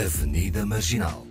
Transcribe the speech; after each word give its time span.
Avenida 0.00 0.64
Marginal. 0.64 1.26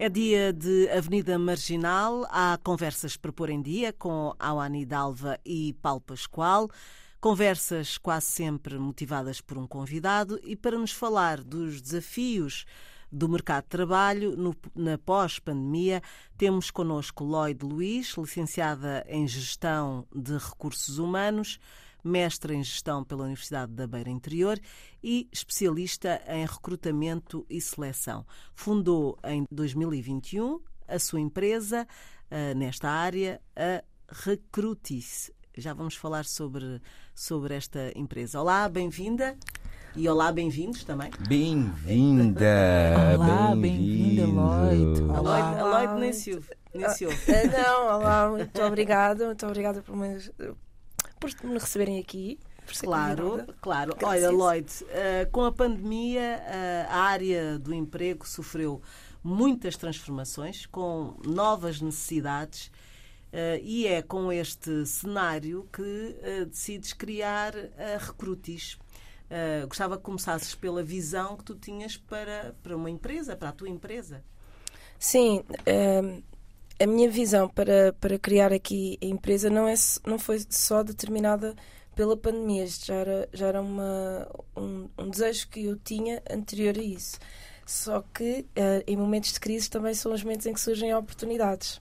É 0.00 0.08
dia 0.08 0.52
de 0.52 0.88
Avenida 0.88 1.38
Marginal. 1.38 2.26
Há 2.30 2.58
conversas 2.64 3.16
para 3.16 3.30
pôr 3.30 3.50
em 3.50 3.62
dia 3.62 3.92
com 3.92 4.34
Awani 4.38 4.84
Dalva 4.84 5.38
e 5.44 5.74
Paulo 5.82 6.00
Pascoal. 6.00 6.68
Conversas 7.20 7.98
quase 7.98 8.26
sempre 8.26 8.78
motivadas 8.78 9.40
por 9.40 9.58
um 9.58 9.66
convidado 9.66 10.38
e 10.44 10.54
para 10.54 10.78
nos 10.78 10.92
falar 10.92 11.42
dos 11.42 11.82
desafios 11.82 12.64
do 13.10 13.28
mercado 13.28 13.64
de 13.64 13.70
trabalho 13.70 14.36
no, 14.36 14.54
na 14.72 14.96
pós-pandemia, 14.98 16.00
temos 16.36 16.70
connosco 16.70 17.24
Lloyd 17.24 17.64
Luiz, 17.64 18.14
licenciada 18.16 19.04
em 19.08 19.26
Gestão 19.26 20.06
de 20.14 20.38
Recursos 20.38 20.98
Humanos, 20.98 21.58
mestre 22.04 22.54
em 22.54 22.62
Gestão 22.62 23.02
pela 23.02 23.24
Universidade 23.24 23.72
da 23.72 23.88
Beira 23.88 24.10
Interior 24.10 24.56
e 25.02 25.28
especialista 25.32 26.22
em 26.28 26.46
recrutamento 26.46 27.44
e 27.50 27.60
seleção. 27.60 28.24
Fundou 28.54 29.18
em 29.24 29.44
2021 29.50 30.60
a 30.86 30.98
sua 31.00 31.20
empresa 31.20 31.84
uh, 32.30 32.56
nesta 32.56 32.88
área, 32.88 33.40
a 33.56 33.82
Recrutis. 34.08 35.32
Já 35.58 35.74
vamos 35.74 35.96
falar 35.96 36.24
sobre, 36.24 36.80
sobre 37.12 37.52
esta 37.52 37.90
empresa. 37.96 38.40
Olá, 38.40 38.68
bem-vinda. 38.68 39.36
E 39.96 40.08
olá, 40.08 40.30
bem-vindos 40.30 40.84
também. 40.84 41.10
Bem-vinda! 41.26 42.46
Olá, 43.16 43.56
bem-vinda, 43.56 44.22
bem 44.24 44.34
Lloyd. 44.34 45.00
Lloyd, 45.00 45.60
Lloyd 45.60 46.00
nem 46.00 46.12
se 46.12 46.34
ouve. 46.34 46.48
Nem 46.72 46.88
se 46.90 47.06
ouve. 47.06 47.18
Ah, 47.32 47.62
Não, 47.62 47.86
olá, 47.96 48.30
muito 48.30 48.62
obrigada, 48.62 49.26
muito 49.26 49.44
obrigada 49.44 49.82
por 49.82 49.96
me, 49.96 50.16
por 51.18 51.30
me 51.42 51.54
receberem 51.54 51.98
aqui. 51.98 52.38
Claro, 52.80 53.30
convidada. 53.30 53.54
claro. 53.60 53.96
Graças. 53.98 54.08
Olha, 54.24 54.30
Lloyd, 54.30 54.72
eh, 54.90 55.28
com 55.32 55.42
a 55.44 55.50
pandemia, 55.50 56.20
eh, 56.46 56.86
a 56.88 56.98
área 57.00 57.58
do 57.58 57.74
emprego 57.74 58.24
sofreu 58.28 58.80
muitas 59.24 59.76
transformações, 59.76 60.66
com 60.66 61.16
novas 61.26 61.80
necessidades, 61.80 62.70
eh, 63.32 63.60
e 63.62 63.86
é 63.86 64.00
com 64.02 64.32
este 64.32 64.86
cenário 64.86 65.68
que 65.72 66.16
eh, 66.22 66.44
decides 66.46 66.92
criar 66.92 67.54
a 67.76 67.98
Recrutis. 67.98 68.78
Eh, 69.30 69.66
gostava 69.66 69.96
que 69.98 70.02
começasses 70.02 70.54
pela 70.54 70.82
visão 70.82 71.36
que 71.36 71.44
tu 71.44 71.54
tinhas 71.54 71.96
para, 71.96 72.56
para 72.62 72.76
uma 72.76 72.90
empresa, 72.90 73.36
para 73.36 73.50
a 73.50 73.52
tua 73.52 73.68
empresa. 73.68 74.24
Sim, 74.98 75.44
a 76.80 76.86
minha 76.86 77.08
visão 77.08 77.48
para, 77.48 77.92
para 78.00 78.18
criar 78.18 78.52
aqui 78.52 78.98
a 79.00 79.06
empresa 79.06 79.48
não, 79.48 79.68
é, 79.68 79.74
não 80.04 80.18
foi 80.18 80.44
só 80.50 80.82
determinada 80.82 81.54
pela 81.94 82.16
pandemia, 82.16 82.66
já 82.66 82.94
era, 82.94 83.28
já 83.32 83.46
era 83.46 83.60
uma, 83.60 84.28
um, 84.56 84.88
um 84.98 85.08
desejo 85.08 85.48
que 85.50 85.66
eu 85.66 85.76
tinha 85.76 86.20
anterior 86.28 86.76
a 86.76 86.82
isso. 86.82 87.18
Só 87.64 88.02
que 88.14 88.46
em 88.86 88.96
momentos 88.96 89.32
de 89.34 89.40
crise 89.40 89.68
também 89.70 89.94
são 89.94 90.12
os 90.12 90.22
momentos 90.24 90.46
em 90.46 90.52
que 90.52 90.60
surgem 90.60 90.92
oportunidades. 90.94 91.80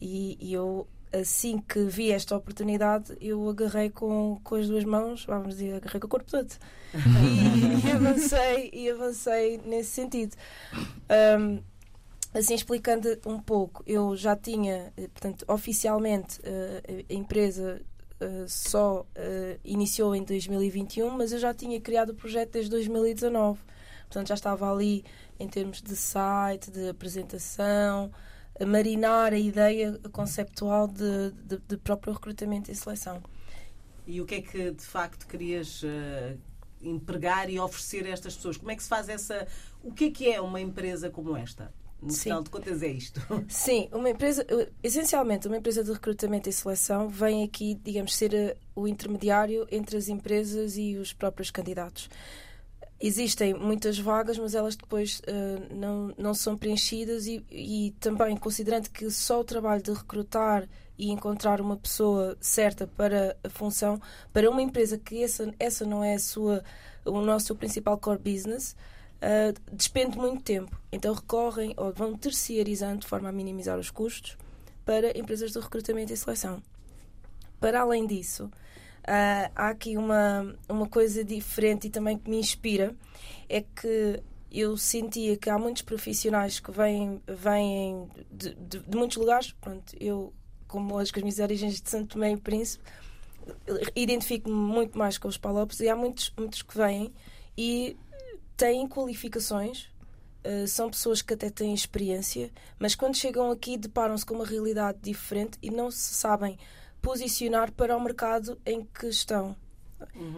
E, 0.00 0.36
e 0.40 0.52
eu, 0.52 0.86
assim 1.12 1.58
que 1.58 1.84
vi 1.84 2.12
esta 2.12 2.36
oportunidade, 2.36 3.16
eu 3.20 3.48
agarrei 3.48 3.90
com, 3.90 4.40
com 4.42 4.54
as 4.54 4.68
duas 4.68 4.84
mãos, 4.84 5.24
vamos 5.24 5.56
dizer, 5.56 5.74
agarrei 5.74 6.00
com 6.00 6.06
o 6.06 6.10
corpo 6.10 6.30
todo. 6.30 6.52
e, 6.94 7.86
e 7.86 7.90
avancei, 7.92 8.70
e 8.72 8.90
avancei 8.90 9.60
nesse 9.64 9.90
sentido. 9.90 10.36
Ahm, 11.08 11.60
Assim, 12.34 12.54
explicando 12.54 13.08
um 13.24 13.40
pouco, 13.40 13.82
eu 13.86 14.14
já 14.14 14.36
tinha, 14.36 14.92
eh, 14.94 15.08
portanto, 15.08 15.42
oficialmente 15.48 16.38
eh, 16.44 17.04
a 17.08 17.14
empresa 17.14 17.80
eh, 18.20 18.44
só 18.46 19.06
eh, 19.14 19.58
iniciou 19.64 20.14
em 20.14 20.22
2021, 20.24 21.10
mas 21.10 21.32
eu 21.32 21.38
já 21.38 21.52
tinha 21.52 21.80
criado 21.80 22.10
o 22.10 22.14
projeto 22.14 22.52
desde 22.52 22.70
2019. 22.70 23.58
Portanto, 24.04 24.28
já 24.28 24.34
estava 24.34 24.70
ali 24.70 25.04
em 25.38 25.48
termos 25.48 25.82
de 25.82 25.94
site, 25.96 26.70
de 26.70 26.88
apresentação, 26.88 28.10
marinar 28.64 29.32
a 29.32 29.38
ideia 29.38 29.98
conceptual 30.12 30.88
de, 30.88 31.32
de, 31.32 31.58
de 31.58 31.76
próprio 31.76 32.12
recrutamento 32.12 32.70
e 32.70 32.74
seleção. 32.74 33.22
E 34.06 34.20
o 34.20 34.24
que 34.24 34.36
é 34.36 34.40
que 34.40 34.70
de 34.70 34.84
facto 34.84 35.26
querias 35.26 35.82
eh, 35.84 36.36
empregar 36.80 37.50
e 37.50 37.58
oferecer 37.58 38.06
a 38.06 38.10
estas 38.10 38.36
pessoas? 38.36 38.56
Como 38.56 38.70
é 38.70 38.76
que 38.76 38.82
se 38.82 38.88
faz 38.88 39.08
essa. 39.08 39.46
O 39.82 39.92
que 39.92 40.06
é 40.06 40.10
que 40.10 40.30
é 40.30 40.40
uma 40.40 40.60
empresa 40.60 41.10
como 41.10 41.36
esta? 41.36 41.72
No 42.00 42.10
Sim. 42.10 42.24
final 42.24 42.42
de 42.42 42.50
contas, 42.50 42.82
é 42.82 42.88
isto. 42.88 43.20
Sim, 43.48 43.88
uma 43.90 44.10
empresa, 44.10 44.46
eh, 44.48 44.68
essencialmente, 44.82 45.48
uma 45.48 45.56
empresa 45.56 45.82
de 45.82 45.92
recrutamento 45.92 46.48
e 46.48 46.52
seleção 46.52 47.08
vem 47.08 47.42
aqui, 47.42 47.74
digamos, 47.82 48.14
ser 48.14 48.34
eh, 48.34 48.56
o 48.74 48.86
intermediário 48.86 49.66
entre 49.70 49.96
as 49.96 50.08
empresas 50.08 50.76
e 50.76 50.96
os 50.96 51.12
próprios 51.12 51.50
candidatos. 51.50 52.08
Existem 52.98 53.52
muitas 53.52 53.98
vagas, 53.98 54.38
mas 54.38 54.54
elas 54.54 54.74
depois 54.74 55.20
eh, 55.26 55.58
não, 55.70 56.14
não 56.16 56.32
são 56.32 56.56
preenchidas 56.56 57.26
e, 57.26 57.44
e 57.50 57.94
também 58.00 58.36
considerando 58.36 58.88
que 58.88 59.10
só 59.10 59.40
o 59.40 59.44
trabalho 59.44 59.82
de 59.82 59.92
recrutar 59.92 60.66
e 60.98 61.10
encontrar 61.10 61.60
uma 61.60 61.76
pessoa 61.76 62.38
certa 62.40 62.86
para 62.86 63.36
a 63.44 63.50
função, 63.50 64.00
para 64.32 64.50
uma 64.50 64.62
empresa 64.62 64.96
que 64.96 65.22
essa, 65.22 65.52
essa 65.58 65.84
não 65.84 66.02
é 66.02 66.14
a 66.14 66.18
sua, 66.18 66.64
o 67.04 67.20
nosso 67.20 67.54
principal 67.54 67.98
core 67.98 68.18
business, 68.18 68.74
Uh, 69.16 69.58
despende 69.72 70.18
muito 70.18 70.42
tempo. 70.42 70.78
Então 70.92 71.14
recorrem 71.14 71.72
ou 71.78 71.92
vão 71.92 72.14
terciarizando 72.14 73.00
de 73.00 73.06
forma 73.06 73.30
a 73.30 73.32
minimizar 73.32 73.78
os 73.78 73.90
custos 73.90 74.36
para 74.84 75.18
empresas 75.18 75.52
de 75.52 75.58
recrutamento 75.58 76.12
e 76.12 76.16
seleção. 76.16 76.62
Para 77.58 77.80
além 77.80 78.06
disso, 78.06 78.50
uh, 79.08 79.52
há 79.54 79.68
aqui 79.70 79.96
uma, 79.96 80.54
uma 80.68 80.88
coisa 80.88 81.24
diferente 81.24 81.86
e 81.86 81.90
também 81.90 82.18
que 82.18 82.28
me 82.30 82.38
inspira, 82.38 82.94
é 83.48 83.60
que 83.62 84.22
eu 84.50 84.76
sentia 84.76 85.36
que 85.36 85.50
há 85.50 85.58
muitos 85.58 85.82
profissionais 85.82 86.60
que 86.60 86.70
vêm, 86.70 87.20
vêm 87.26 88.08
de, 88.30 88.54
de- 88.54 88.78
de 88.80 88.96
muitos 88.96 89.16
lugares. 89.16 89.52
Pronto, 89.60 89.94
eu, 90.00 90.32
como 90.66 90.98
as 90.98 91.10
com 91.10 91.18
as 91.18 91.22
minhas 91.22 91.38
origens 91.38 91.80
de 91.80 91.90
Santo 91.90 92.08
Tomé 92.14 92.32
e 92.32 92.36
Príncipe, 92.36 92.82
identifico-me 93.94 94.54
muito 94.54 94.98
mais 94.98 95.18
com 95.18 95.28
os 95.28 95.36
palopes 95.36 95.80
e 95.80 95.88
há 95.88 95.96
muitos, 95.96 96.32
muitos 96.36 96.62
que 96.62 96.76
vêm 96.76 97.12
e 97.56 97.96
têm 98.56 98.88
qualificações, 98.88 99.88
eh, 100.42 100.66
são 100.66 100.90
pessoas 100.90 101.22
que 101.22 101.34
até 101.34 101.50
têm 101.50 101.74
experiência, 101.74 102.50
mas 102.78 102.94
quando 102.94 103.16
chegam 103.16 103.50
aqui 103.50 103.76
deparam-se 103.76 104.24
com 104.24 104.34
uma 104.34 104.46
realidade 104.46 104.98
diferente 105.02 105.58
e 105.62 105.70
não 105.70 105.90
se 105.90 106.14
sabem 106.14 106.58
posicionar 107.06 107.70
para 107.70 107.96
o 107.96 108.00
mercado 108.00 108.58
em 108.66 108.84
que 108.84 109.06
estão. 109.06 109.54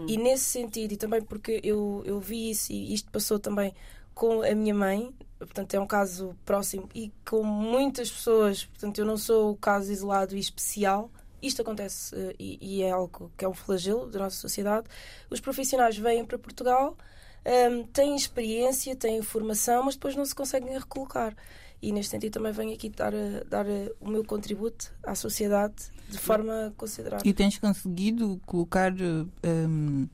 E 0.06 0.18
nesse 0.18 0.44
sentido, 0.44 0.92
e 0.92 0.96
também 0.98 1.22
porque 1.22 1.62
eu, 1.64 2.02
eu 2.04 2.20
vi 2.20 2.50
isso 2.50 2.70
e 2.70 2.92
isto 2.92 3.10
passou 3.10 3.38
também 3.38 3.74
com 4.14 4.42
a 4.42 4.54
minha 4.54 4.74
mãe, 4.74 5.14
portanto 5.38 5.72
é 5.72 5.80
um 5.80 5.86
caso 5.86 6.36
próximo 6.44 6.86
e 6.94 7.10
com 7.26 7.42
muitas 7.42 8.10
pessoas, 8.10 8.66
portanto 8.66 8.98
eu 8.98 9.06
não 9.06 9.16
sou 9.16 9.52
o 9.52 9.56
caso 9.56 9.90
isolado 9.90 10.36
e 10.36 10.38
especial. 10.38 11.10
Isto 11.40 11.62
acontece 11.62 12.14
eh, 12.14 12.34
e, 12.38 12.58
e 12.60 12.82
é 12.82 12.90
algo 12.90 13.32
que 13.34 13.46
é 13.46 13.48
um 13.48 13.54
flagelo 13.54 14.06
da 14.10 14.18
nossa 14.18 14.36
sociedade. 14.36 14.86
Os 15.30 15.40
profissionais 15.40 15.96
vêm 15.96 16.22
para 16.22 16.38
Portugal, 16.38 16.98
hum, 17.46 17.84
têm 17.84 18.14
experiência, 18.14 18.94
têm 18.94 19.22
formação, 19.22 19.84
mas 19.84 19.94
depois 19.94 20.14
não 20.14 20.24
se 20.26 20.34
conseguem 20.34 20.78
recolocar. 20.78 21.34
E 21.80 21.92
neste 21.92 22.10
sentido 22.10 22.32
também 22.32 22.52
venho 22.52 22.74
aqui 22.74 22.88
dar, 22.88 23.14
eh, 23.14 23.44
dar 23.48 23.66
eh, 23.68 23.92
o 24.00 24.08
meu 24.08 24.24
contributo 24.24 24.92
à 25.02 25.14
sociedade 25.14 25.74
de 26.08 26.18
forma 26.18 26.72
considerável. 26.76 27.24
E 27.24 27.32
tens 27.32 27.58
conseguido 27.58 28.40
colocar 28.46 28.92
eh, 28.92 29.48
hum, 29.48 30.08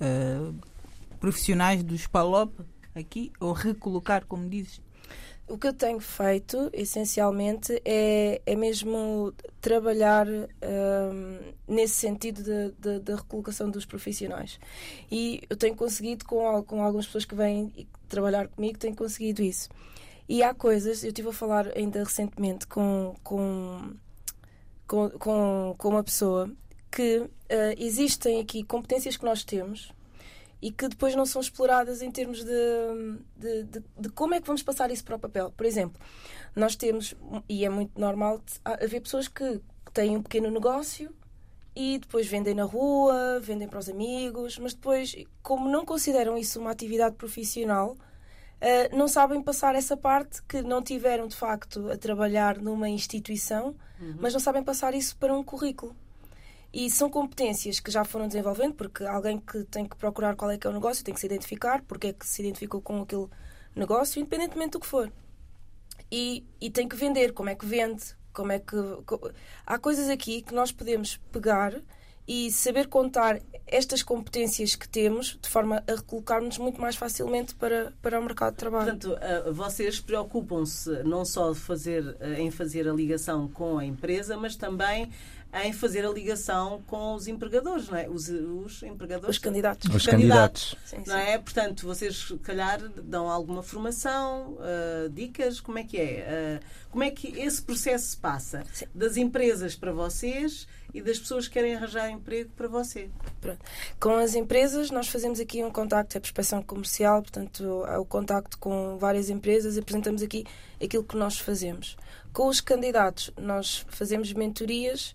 eh, 0.00 0.52
profissionais 1.20 1.82
dos 1.82 2.06
PALOP 2.06 2.60
aqui, 2.94 3.32
ou 3.40 3.52
recolocar, 3.52 4.26
como 4.26 4.48
dizes? 4.48 4.80
O 5.46 5.56
que 5.56 5.66
eu 5.66 5.72
tenho 5.72 5.98
feito, 5.98 6.68
essencialmente, 6.74 7.80
é, 7.82 8.42
é 8.44 8.54
mesmo 8.54 9.32
trabalhar 9.62 10.26
hum, 10.28 11.38
nesse 11.66 11.94
sentido 11.94 12.42
da 12.78 13.16
recolocação 13.16 13.70
dos 13.70 13.86
profissionais. 13.86 14.60
E 15.10 15.40
eu 15.48 15.56
tenho 15.56 15.74
conseguido, 15.74 16.26
com, 16.26 16.62
com 16.64 16.82
algumas 16.82 17.06
pessoas 17.06 17.24
que 17.24 17.34
vêm 17.34 17.72
trabalhar 18.08 18.48
comigo, 18.48 18.78
tenho 18.78 18.94
conseguido 18.94 19.40
isso. 19.40 19.70
E 20.28 20.42
há 20.42 20.52
coisas, 20.54 21.02
eu 21.02 21.08
estive 21.08 21.28
a 21.28 21.32
falar 21.32 21.72
ainda 21.76 22.00
recentemente 22.04 22.66
com, 22.66 23.14
com, 23.24 23.94
com, 24.86 25.74
com, 25.78 25.88
uma 25.88 26.04
pessoa 26.04 26.50
que 26.90 27.28
eh, 27.48 27.74
existem 27.78 28.40
aqui 28.40 28.62
competências 28.62 29.16
que 29.16 29.24
nós 29.24 29.42
temos 29.42 29.90
e 30.60 30.70
que 30.70 30.88
depois 30.88 31.14
não 31.14 31.24
são 31.24 31.40
exploradas 31.40 32.02
em 32.02 32.10
termos 32.10 32.44
de, 32.44 32.50
de, 33.36 33.62
de- 33.64 33.84
de 34.00 34.08
como 34.10 34.34
é 34.34 34.40
que 34.40 34.46
vamos 34.46 34.62
passar 34.62 34.90
isso 34.90 35.04
para 35.04 35.16
o 35.16 35.18
papel. 35.18 35.50
Por 35.56 35.64
exemplo, 35.64 35.98
nós 36.54 36.76
temos, 36.76 37.14
e 37.48 37.64
é 37.64 37.68
muito 37.70 37.98
normal, 37.98 38.42
haver 38.64 39.00
pessoas 39.00 39.28
que 39.28 39.60
têm 39.94 40.16
um 40.16 40.22
pequeno 40.22 40.50
negócio 40.50 41.10
e 41.74 41.98
depois 41.98 42.26
vendem 42.26 42.54
na 42.54 42.64
rua, 42.64 43.38
vendem 43.40 43.68
para 43.68 43.78
os 43.78 43.88
amigos, 43.88 44.58
mas 44.58 44.74
depois, 44.74 45.14
como 45.42 45.70
não 45.70 45.84
consideram 45.86 46.36
isso 46.36 46.60
uma 46.60 46.72
atividade 46.72 47.14
profissional, 47.16 47.96
uh, 48.60 48.96
não 48.96 49.08
sabem 49.08 49.42
passar 49.42 49.74
essa 49.74 49.96
parte 49.96 50.42
que 50.42 50.62
não 50.62 50.82
tiveram 50.82 51.26
de 51.26 51.36
facto 51.36 51.90
a 51.90 51.96
trabalhar 51.96 52.58
numa 52.58 52.88
instituição, 52.88 53.74
uhum. 54.00 54.16
mas 54.20 54.32
não 54.32 54.40
sabem 54.40 54.62
passar 54.62 54.94
isso 54.94 55.16
para 55.16 55.34
um 55.34 55.42
currículo. 55.42 55.96
E 56.72 56.90
são 56.90 57.08
competências 57.08 57.80
que 57.80 57.90
já 57.90 58.04
foram 58.04 58.26
desenvolvendo, 58.26 58.74
porque 58.74 59.04
alguém 59.04 59.38
que 59.38 59.64
tem 59.64 59.86
que 59.86 59.96
procurar 59.96 60.36
qual 60.36 60.50
é 60.50 60.58
que 60.58 60.66
é 60.66 60.70
o 60.70 60.72
negócio 60.72 61.02
tem 61.02 61.14
que 61.14 61.20
se 61.20 61.26
identificar, 61.26 61.82
porque 61.82 62.08
é 62.08 62.12
que 62.12 62.26
se 62.26 62.42
identificou 62.42 62.82
com 62.82 63.02
aquele 63.02 63.26
negócio, 63.74 64.20
independentemente 64.20 64.72
do 64.72 64.80
que 64.80 64.86
for. 64.86 65.10
E, 66.10 66.44
e 66.60 66.70
tem 66.70 66.86
que 66.86 66.96
vender, 66.96 67.32
como 67.32 67.48
é 67.48 67.54
que 67.54 67.64
vende, 67.64 68.04
como 68.32 68.52
é 68.52 68.58
que. 68.58 68.76
Há 69.66 69.78
coisas 69.78 70.08
aqui 70.08 70.42
que 70.42 70.54
nós 70.54 70.70
podemos 70.70 71.16
pegar 71.32 71.74
e 72.26 72.52
saber 72.52 72.86
contar 72.88 73.40
estas 73.70 74.02
competências 74.02 74.74
que 74.74 74.88
temos 74.88 75.38
de 75.40 75.48
forma 75.48 75.82
a 75.86 75.94
recolocar-nos 75.94 76.58
muito 76.58 76.80
mais 76.80 76.96
facilmente 76.96 77.54
para, 77.54 77.92
para 78.02 78.18
o 78.18 78.22
mercado 78.22 78.52
de 78.52 78.58
trabalho. 78.58 78.90
Portanto, 78.92 79.18
eh, 79.20 79.50
vocês 79.50 80.00
preocupam-se 80.00 81.02
não 81.04 81.24
só 81.24 81.52
de 81.52 81.58
fazer, 81.58 82.16
eh, 82.20 82.40
em 82.40 82.50
fazer 82.50 82.88
a 82.88 82.92
ligação 82.92 83.48
com 83.48 83.78
a 83.78 83.84
empresa, 83.84 84.36
mas 84.36 84.56
também 84.56 85.10
em 85.52 85.72
fazer 85.72 86.04
a 86.04 86.10
ligação 86.10 86.82
com 86.86 87.14
os 87.14 87.26
empregadores, 87.26 87.88
não 87.88 87.96
é? 87.96 88.08
Os, 88.08 88.28
os 88.28 88.82
empregadores. 88.82 89.36
Os 89.36 89.38
candidatos. 89.38 89.94
Os 89.94 90.06
candidatos. 90.06 90.76
Não 91.06 91.16
é? 91.16 91.38
Portanto, 91.38 91.86
vocês, 91.86 92.16
se 92.16 92.36
calhar, 92.38 92.80
dão 93.02 93.30
alguma 93.30 93.62
formação, 93.62 94.58
uh, 94.58 95.08
dicas, 95.08 95.58
como 95.58 95.78
é 95.78 95.84
que 95.84 95.96
é? 95.96 96.60
Uh, 96.60 96.88
como 96.90 97.02
é 97.02 97.10
que 97.10 97.28
esse 97.40 97.62
processo 97.62 98.08
se 98.08 98.16
passa? 98.16 98.62
Sim. 98.72 98.86
Das 98.94 99.16
empresas 99.16 99.74
para 99.74 99.90
vocês 99.90 100.66
e 100.92 101.00
das 101.00 101.18
pessoas 101.18 101.48
que 101.48 101.54
querem 101.54 101.74
arranjar 101.74 102.10
emprego 102.10 102.50
para 102.54 102.68
você. 102.68 103.08
Pronto. 103.40 103.58
Com 103.98 104.16
as 104.16 104.34
empresas, 104.34 104.90
nós 104.90 105.08
fazemos 105.08 105.40
aqui 105.40 105.64
um 105.64 105.70
contacto, 105.70 106.16
a 106.16 106.20
prospeção 106.20 106.62
comercial, 106.62 107.22
portanto, 107.22 107.84
há 107.86 107.98
o 107.98 108.04
contacto 108.04 108.58
com 108.58 108.98
várias 108.98 109.30
empresas, 109.30 109.78
apresentamos 109.78 110.22
aqui 110.22 110.44
aquilo 110.82 111.04
que 111.04 111.16
nós 111.16 111.38
fazemos. 111.38 111.96
Com 112.32 112.48
os 112.48 112.60
candidatos, 112.60 113.30
nós 113.36 113.86
fazemos 113.88 114.32
mentorias 114.32 115.14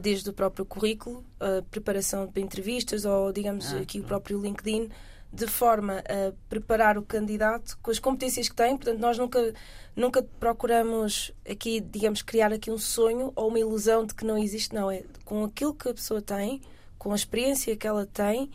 desde 0.00 0.28
o 0.30 0.32
próprio 0.32 0.64
currículo, 0.64 1.24
a 1.38 1.62
preparação 1.70 2.26
de 2.26 2.40
entrevistas 2.40 3.04
ou, 3.04 3.32
digamos, 3.32 3.72
ah, 3.72 3.78
aqui 3.78 4.00
o 4.00 4.04
próprio 4.04 4.40
LinkedIn, 4.40 4.90
de 5.32 5.46
forma 5.46 5.98
a 6.00 6.32
preparar 6.48 6.98
o 6.98 7.02
candidato 7.02 7.78
com 7.80 7.90
as 7.90 7.98
competências 7.98 8.48
que 8.48 8.54
tem. 8.54 8.76
Portanto, 8.76 8.98
nós 8.98 9.16
nunca, 9.16 9.54
nunca 9.94 10.22
procuramos 10.22 11.32
aqui, 11.48 11.80
digamos, 11.80 12.22
criar 12.22 12.52
aqui 12.52 12.70
um 12.70 12.78
sonho 12.78 13.32
ou 13.36 13.48
uma 13.48 13.58
ilusão 13.58 14.04
de 14.04 14.14
que 14.14 14.24
não 14.24 14.36
existe. 14.36 14.74
Não, 14.74 14.90
é 14.90 15.04
com 15.24 15.44
aquilo 15.44 15.74
que 15.74 15.88
a 15.88 15.94
pessoa 15.94 16.20
tem, 16.20 16.60
com 16.98 17.12
a 17.12 17.16
experiência 17.16 17.76
que 17.76 17.86
ela 17.86 18.06
tem, 18.06 18.50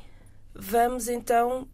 vamos 0.54 1.08
então 1.08 1.68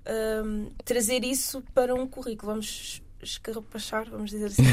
um, 0.45 0.69
trazer 0.86 1.24
isso 1.24 1.63
para 1.74 1.94
um 1.94 2.07
currículo. 2.07 2.53
Vamos 2.53 3.01
escarrapachar, 3.23 4.09
vamos 4.09 4.31
dizer 4.31 4.45
assim, 4.45 4.63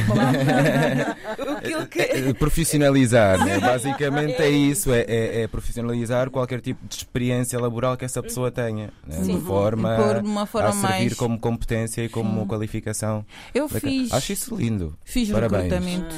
Aquilo 1.56 1.86
que... 1.88 2.00
É, 2.00 2.32
profissionalizar, 2.32 3.44
né? 3.44 3.60
basicamente 3.60 4.40
é, 4.40 4.46
é 4.46 4.50
isso, 4.50 4.92
é, 4.92 5.00
é, 5.00 5.42
é, 5.42 5.46
profissionalizar 5.48 6.30
qualquer 6.30 6.60
tipo 6.60 6.86
de 6.86 6.94
experiência 6.96 7.58
laboral 7.58 7.96
que 7.96 8.04
essa 8.04 8.22
pessoa 8.22 8.50
tenha, 8.50 8.92
né? 9.06 9.20
de 9.20 9.40
forma, 9.40 10.20
uma 10.20 10.46
forma 10.46 10.68
a 10.68 10.72
servir 10.72 10.88
mais... 10.90 11.14
como 11.14 11.38
competência 11.38 12.02
e 12.02 12.08
como 12.08 12.42
Sim. 12.42 12.46
qualificação. 12.46 13.24
Eu 13.54 13.68
fiz. 13.68 14.12
Acho 14.12 14.32
isso 14.32 14.56
lindo. 14.56 14.96
Fiz 15.04 15.30
Parabéns. 15.30 15.64
recrutamento. 15.64 16.14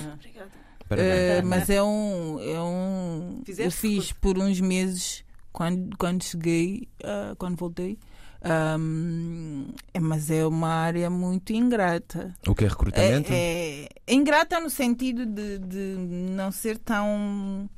Ah, 0.91 1.43
uh, 1.43 1.47
mas 1.47 1.71
é 1.71 1.83
um. 1.83 2.41
É 2.41 2.61
um 2.61 3.43
eu 3.47 3.71
fiz 3.71 4.13
por 4.13 4.37
uns 4.39 4.61
meses 4.61 5.25
quando, 5.53 5.97
quando 5.97 6.25
cheguei, 6.25 6.89
uh, 7.05 7.37
quando 7.37 7.57
voltei. 7.57 7.99
Um, 8.43 9.67
é, 9.93 10.01
mas 10.01 10.31
é 10.31 10.47
uma 10.47 10.69
área 10.69 11.11
muito 11.11 11.53
ingrata. 11.53 12.35
O 12.47 12.55
que 12.55 12.65
é 12.65 12.69
recrutamento? 12.69 13.31
É, 13.33 13.89
é 14.07 14.15
ingrata 14.15 14.59
no 14.61 14.71
sentido 14.71 15.27
de, 15.27 15.59
de 15.59 15.97
não 15.99 16.51
ser 16.51 16.79
tão. 16.79 17.69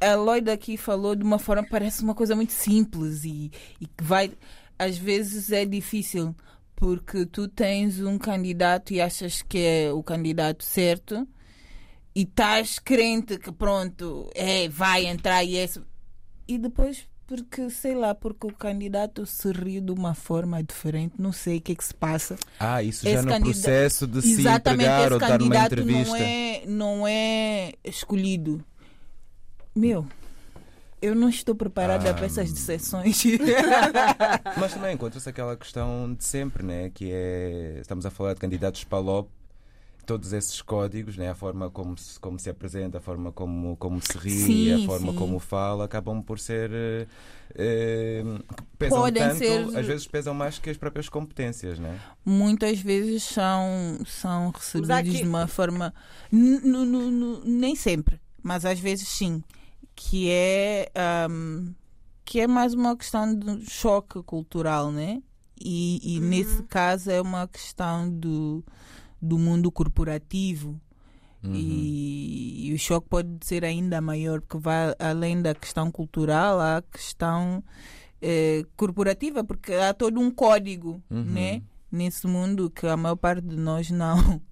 A 0.00 0.14
Lloyd 0.14 0.50
aqui 0.50 0.78
falou 0.78 1.14
de 1.14 1.22
uma 1.22 1.38
forma 1.38 1.66
parece 1.68 2.02
uma 2.02 2.14
coisa 2.14 2.34
muito 2.34 2.52
simples 2.52 3.24
e, 3.24 3.50
e 3.80 3.86
que 3.86 4.02
vai. 4.02 4.32
Às 4.78 4.96
vezes 4.96 5.52
é 5.52 5.66
difícil 5.66 6.34
porque 6.74 7.26
tu 7.26 7.46
tens 7.46 8.00
um 8.00 8.16
candidato 8.16 8.94
e 8.94 9.00
achas 9.02 9.42
que 9.42 9.58
é 9.58 9.92
o 9.92 10.02
candidato 10.02 10.64
certo 10.64 11.28
e 12.14 12.22
estás 12.22 12.78
crente 12.78 13.38
que 13.38 13.52
pronto, 13.52 14.30
é, 14.34 14.66
vai 14.68 15.04
entrar 15.04 15.44
e 15.44 15.58
é. 15.58 15.68
E 16.48 16.56
depois 16.56 17.06
porque, 17.30 17.70
sei 17.70 17.94
lá, 17.94 18.12
porque 18.12 18.48
o 18.48 18.52
candidato 18.52 19.24
se 19.24 19.52
riu 19.52 19.80
de 19.80 19.92
uma 19.92 20.14
forma 20.14 20.60
diferente, 20.64 21.14
não 21.16 21.30
sei 21.30 21.58
o 21.58 21.60
que 21.60 21.70
é 21.70 21.74
que 21.76 21.84
se 21.84 21.94
passa. 21.94 22.34
Ah, 22.58 22.82
isso 22.82 23.06
esse 23.06 23.22
já 23.22 23.22
no 23.22 23.40
processo 23.40 24.04
de 24.04 24.20
se 24.20 24.44
entregar 24.48 25.12
ou 25.12 25.18
dar 25.20 25.40
uma 25.40 25.56
entrevista. 25.64 26.08
Não 26.08 26.16
é, 26.16 26.62
não 26.66 27.06
é 27.06 27.72
escolhido. 27.84 28.64
Meu, 29.72 30.04
eu 31.00 31.14
não 31.14 31.28
estou 31.28 31.54
preparada 31.54 32.10
ah, 32.10 32.14
para 32.14 32.26
essas 32.26 32.52
decepções. 32.52 33.22
Mas 34.58 34.74
também 34.74 34.94
encontra-se 34.94 35.28
aquela 35.28 35.56
questão 35.56 36.12
de 36.12 36.24
sempre, 36.24 36.64
né? 36.64 36.90
que 36.92 37.12
é. 37.12 37.78
Estamos 37.80 38.04
a 38.04 38.10
falar 38.10 38.34
de 38.34 38.40
candidatos 38.40 38.82
para 38.82 38.98
LOP 38.98 39.30
todos 40.04 40.32
esses 40.32 40.60
códigos, 40.62 41.16
né, 41.16 41.30
a 41.30 41.34
forma 41.34 41.70
como 41.70 41.96
se, 41.96 42.18
como 42.18 42.38
se 42.38 42.50
apresenta, 42.50 42.98
a 42.98 43.00
forma 43.00 43.32
como, 43.32 43.76
como 43.76 44.00
se 44.00 44.16
ri, 44.18 44.30
sim, 44.30 44.84
a 44.84 44.86
forma 44.86 45.12
sim. 45.12 45.18
como 45.18 45.38
fala, 45.38 45.84
acabam 45.84 46.22
por 46.22 46.38
ser. 46.38 46.70
Uh, 47.50 48.44
pesam 48.78 48.98
Podem 49.00 49.22
tanto, 49.22 49.38
ser... 49.38 49.78
às 49.78 49.86
vezes 49.86 50.06
pesam 50.06 50.34
mais 50.34 50.58
que 50.58 50.70
as 50.70 50.76
próprias 50.76 51.08
competências, 51.08 51.78
né? 51.78 52.00
Muitas 52.24 52.78
vezes 52.80 53.22
são, 53.24 53.98
são 54.06 54.50
recebidos 54.50 54.90
aqui... 54.90 55.10
de 55.10 55.24
uma 55.24 55.46
forma. 55.46 55.92
nem 56.30 57.74
sempre, 57.74 58.20
mas 58.42 58.64
às 58.64 58.78
vezes 58.78 59.08
sim. 59.08 59.42
Que 59.94 60.30
é. 60.30 60.90
Um, 61.30 61.74
que 62.24 62.38
é 62.38 62.46
mais 62.46 62.74
uma 62.74 62.96
questão 62.96 63.34
de 63.34 63.68
choque 63.68 64.22
cultural, 64.22 64.92
né? 64.92 65.20
E, 65.60 66.14
e 66.14 66.20
uhum. 66.20 66.26
nesse 66.26 66.62
caso 66.62 67.10
é 67.10 67.20
uma 67.20 67.48
questão 67.48 68.08
do 68.08 68.64
do 69.20 69.38
mundo 69.38 69.70
corporativo. 69.70 70.80
Uhum. 71.42 71.54
E, 71.54 72.68
e, 72.68 72.74
o 72.74 72.78
choque 72.78 73.08
pode 73.08 73.30
ser 73.40 73.64
ainda 73.64 74.00
maior, 74.00 74.40
porque 74.42 74.58
vai 74.58 74.94
além 74.98 75.40
da 75.40 75.54
questão 75.54 75.90
cultural, 75.90 76.60
há 76.60 76.78
a 76.78 76.82
questão 76.82 77.64
eh, 78.20 78.66
corporativa, 78.76 79.42
porque 79.42 79.72
há 79.72 79.94
todo 79.94 80.20
um 80.20 80.30
código 80.30 81.02
uhum. 81.10 81.24
né, 81.24 81.62
nesse 81.90 82.26
mundo 82.26 82.68
que 82.68 82.86
a 82.86 82.96
maior 82.96 83.16
parte 83.16 83.46
de 83.46 83.56
nós 83.56 83.90
não, 83.90 84.36
uh, 84.36 84.42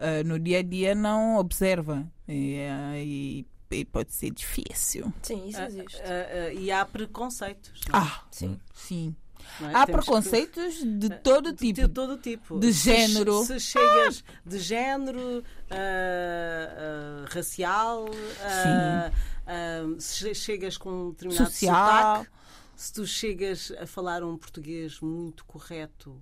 no 0.24 0.38
dia 0.38 0.60
a 0.60 0.62
dia, 0.62 0.94
não 0.94 1.36
observa. 1.36 2.06
E, 2.26 2.56
e, 2.96 3.46
e 3.70 3.84
pode 3.84 4.14
ser 4.14 4.30
difícil. 4.30 5.12
Sim, 5.22 5.48
isso 5.48 5.60
existe. 5.60 5.96
Uh, 5.96 6.56
uh, 6.56 6.58
e 6.58 6.70
há 6.70 6.84
preconceitos. 6.86 7.80
Não? 7.88 7.98
É? 7.98 8.02
Ah, 8.02 8.22
sim. 8.30 8.58
sim. 8.72 9.14
É? 9.60 9.74
Há 9.74 9.86
Temos 9.86 10.04
preconceitos 10.04 10.76
que... 10.76 10.84
de 10.84 11.10
todo 11.10 11.52
tipo. 11.52 11.80
De 11.80 11.88
todo 11.88 12.16
tipo. 12.18 12.58
De 12.58 12.72
género. 12.72 13.44
Se, 13.44 13.60
se 13.60 13.60
chegas 13.60 14.24
ah! 14.26 14.32
de 14.44 14.58
género, 14.58 15.38
uh, 15.38 15.42
uh, 15.42 17.24
racial, 17.28 18.06
uh, 18.08 20.00
se 20.00 20.34
chegas 20.34 20.76
com 20.76 20.90
um 20.90 21.10
determinado 21.10 21.50
Social. 21.50 22.16
sotaque, 22.16 22.30
se 22.76 22.92
tu 22.92 23.06
chegas 23.06 23.72
a 23.78 23.86
falar 23.86 24.22
um 24.24 24.36
português 24.36 25.00
muito 25.00 25.44
correto 25.44 26.20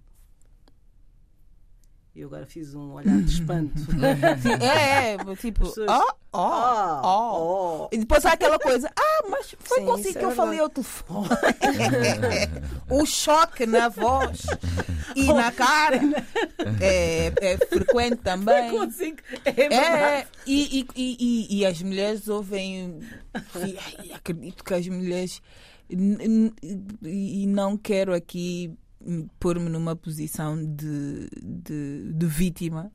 e 2.14 2.23
agora 2.23 2.45
fiz 2.45 2.75
um 2.75 2.92
olhar 2.92 3.23
de 3.23 3.33
espanto. 3.33 3.73
é, 4.61 5.14
é, 5.14 5.37
tipo, 5.37 5.64
ó, 5.88 6.14
ó, 6.31 7.00
ó. 7.02 7.88
E 7.90 7.97
depois 7.97 8.26
há 8.26 8.33
aquela 8.33 8.59
coisa, 8.59 8.90
ah, 8.95 9.28
mas 9.31 9.54
foi 9.59 9.81
Sim, 9.81 9.87
consigo 9.87 10.19
que 10.19 10.25
é 10.25 10.25
eu 10.25 10.31
falei 10.33 10.61
ao 10.61 10.69
telefone. 10.69 11.28
o 12.90 13.07
choque 13.07 13.64
na 13.64 13.88
voz 13.88 14.42
e 15.16 15.33
na 15.33 15.50
cara 15.52 16.00
é, 16.83 17.33
é 17.40 17.57
frequente 17.66 18.16
também. 18.16 18.69
Foi 18.69 18.78
consigo, 18.78 19.16
é, 19.47 19.75
é 19.75 20.26
e, 20.47 20.81
e, 20.81 20.87
e, 20.95 21.61
e, 21.61 21.66
as 21.66 21.81
mulheres 21.81 22.28
ouvem, 22.28 23.00
e, 24.04 24.12
acredito 24.12 24.62
que 24.62 24.75
as 24.75 24.87
mulheres, 24.87 25.40
e 25.88 27.47
não 27.47 27.78
quero 27.78 28.14
aqui 28.14 28.76
pôr-me 29.39 29.69
numa 29.69 29.97
posição 29.97 30.57
de, 30.57 31.29
de, 31.43 32.13
de, 32.13 32.27
vítima. 32.27 32.93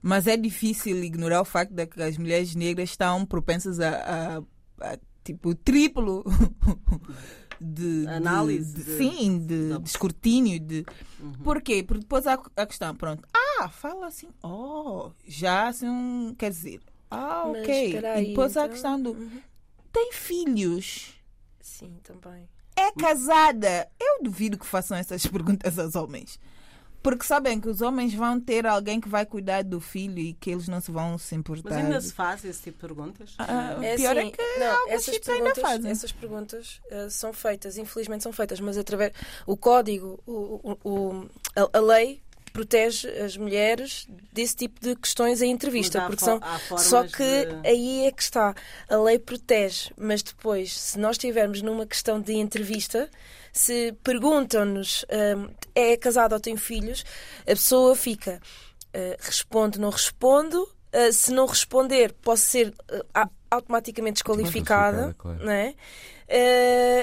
Mas 0.00 0.26
é 0.26 0.36
difícil 0.36 1.02
ignorar 1.02 1.40
o 1.40 1.44
facto 1.44 1.72
de 1.72 1.86
que 1.86 2.02
as 2.02 2.16
mulheres 2.16 2.54
negras 2.54 2.90
estão 2.90 3.26
propensas 3.26 3.80
a, 3.80 4.38
a, 4.80 4.92
a 4.92 4.98
tipo 5.24 5.54
triplo 5.54 6.24
de 7.60 8.06
análise, 8.08 8.74
de, 8.74 8.84
de, 8.84 8.96
sim, 8.96 9.38
de, 9.38 9.78
de 9.78 9.88
escrutínio, 9.88 10.60
de 10.60 10.86
uhum. 11.20 11.32
porquê? 11.42 11.82
Porque 11.82 12.02
depois 12.02 12.26
há 12.26 12.40
a 12.56 12.66
questão, 12.66 12.94
pronto, 12.94 13.26
ah, 13.34 13.68
fala 13.68 14.06
assim, 14.06 14.28
oh, 14.42 15.10
já 15.26 15.68
assim, 15.68 16.34
quer 16.38 16.50
dizer, 16.50 16.80
ah, 17.10 17.44
ok. 17.48 17.98
e 18.22 18.26
depois 18.28 18.56
há 18.56 18.62
a 18.62 18.64
então, 18.64 18.72
questão 18.72 19.02
do 19.02 19.10
uhum. 19.10 19.42
tem 19.92 20.12
filhos 20.12 21.18
Sim, 21.60 21.98
também. 22.02 22.48
É 22.78 22.92
casada? 22.92 23.88
Eu 24.00 24.22
duvido 24.22 24.56
que 24.58 24.66
façam 24.66 24.96
essas 24.96 25.24
perguntas 25.26 25.78
aos 25.78 25.94
homens. 25.96 26.38
Porque 27.00 27.24
sabem 27.24 27.60
que 27.60 27.68
os 27.68 27.80
homens 27.80 28.12
vão 28.12 28.40
ter 28.40 28.66
alguém 28.66 29.00
que 29.00 29.08
vai 29.08 29.24
cuidar 29.24 29.62
do 29.62 29.80
filho 29.80 30.18
e 30.18 30.32
que 30.34 30.50
eles 30.50 30.66
não 30.66 30.80
se 30.80 30.90
vão 30.90 31.16
se 31.16 31.32
importar. 31.34 31.70
Mas 31.70 31.78
ainda 31.84 32.00
se 32.00 32.12
faz 32.12 32.44
esse 32.44 32.60
tipo 32.64 32.76
de 32.76 32.80
perguntas? 32.94 33.34
Ah, 33.38 33.76
É 33.80 33.94
pior 33.96 34.18
assim, 34.18 34.28
é 34.28 34.30
que 34.32 34.58
não, 34.58 34.66
alguns 34.80 34.90
essas 34.92 35.04
sítios 35.14 35.28
ainda 35.28 35.44
perguntas, 35.52 35.62
fazem. 35.72 35.90
essas 35.92 36.12
perguntas 36.12 36.80
eh, 36.90 37.08
são 37.08 37.32
feitas, 37.32 37.78
infelizmente 37.78 38.24
são 38.24 38.32
feitas, 38.32 38.58
mas 38.58 38.76
através 38.76 39.12
o 39.46 39.56
código, 39.56 40.20
o, 40.26 40.60
o- 40.72 40.78
o- 40.84 41.28
a, 41.54 41.78
a 41.78 41.80
lei 41.80 42.20
protege 42.50 43.08
as 43.20 43.36
mulheres 43.36 44.06
desse 44.32 44.56
tipo 44.56 44.80
de 44.80 44.94
questões 44.96 45.40
em 45.42 45.50
entrevista, 45.50 46.00
porque 46.06 46.24
são 46.24 46.40
só 46.78 47.02
que 47.04 47.46
de- 47.46 47.68
aí 47.68 48.06
é 48.06 48.12
que 48.12 48.22
está. 48.22 48.54
A 48.88 48.96
lei 48.96 49.18
protege, 49.18 49.90
mas 49.96 50.22
depois, 50.22 50.72
se 50.78 50.98
nós 50.98 51.12
estivermos 51.14 51.62
numa 51.62 51.86
questão 51.86 52.20
de 52.20 52.34
entrevista, 52.34 53.10
se 53.52 53.92
perguntam-nos 54.04 55.04
hum, 55.36 55.48
é 55.74 55.96
casada 55.96 56.34
ou 56.34 56.40
tem 56.40 56.56
filhos, 56.56 57.04
a 57.42 57.46
pessoa 57.46 57.94
fica 57.96 58.40
uh, 58.94 59.16
responde, 59.20 59.78
não 59.80 59.90
respondo. 59.90 60.62
Uh, 60.94 61.12
se 61.12 61.32
não 61.32 61.44
responder, 61.46 62.12
posso 62.22 62.44
ser 62.46 62.68
uh, 62.68 63.28
automaticamente 63.50 64.14
desqualificada. 64.14 65.08
Desqualificada, 65.08 65.14
claro. 65.18 65.44
Não 65.44 65.52
é? 65.52 65.74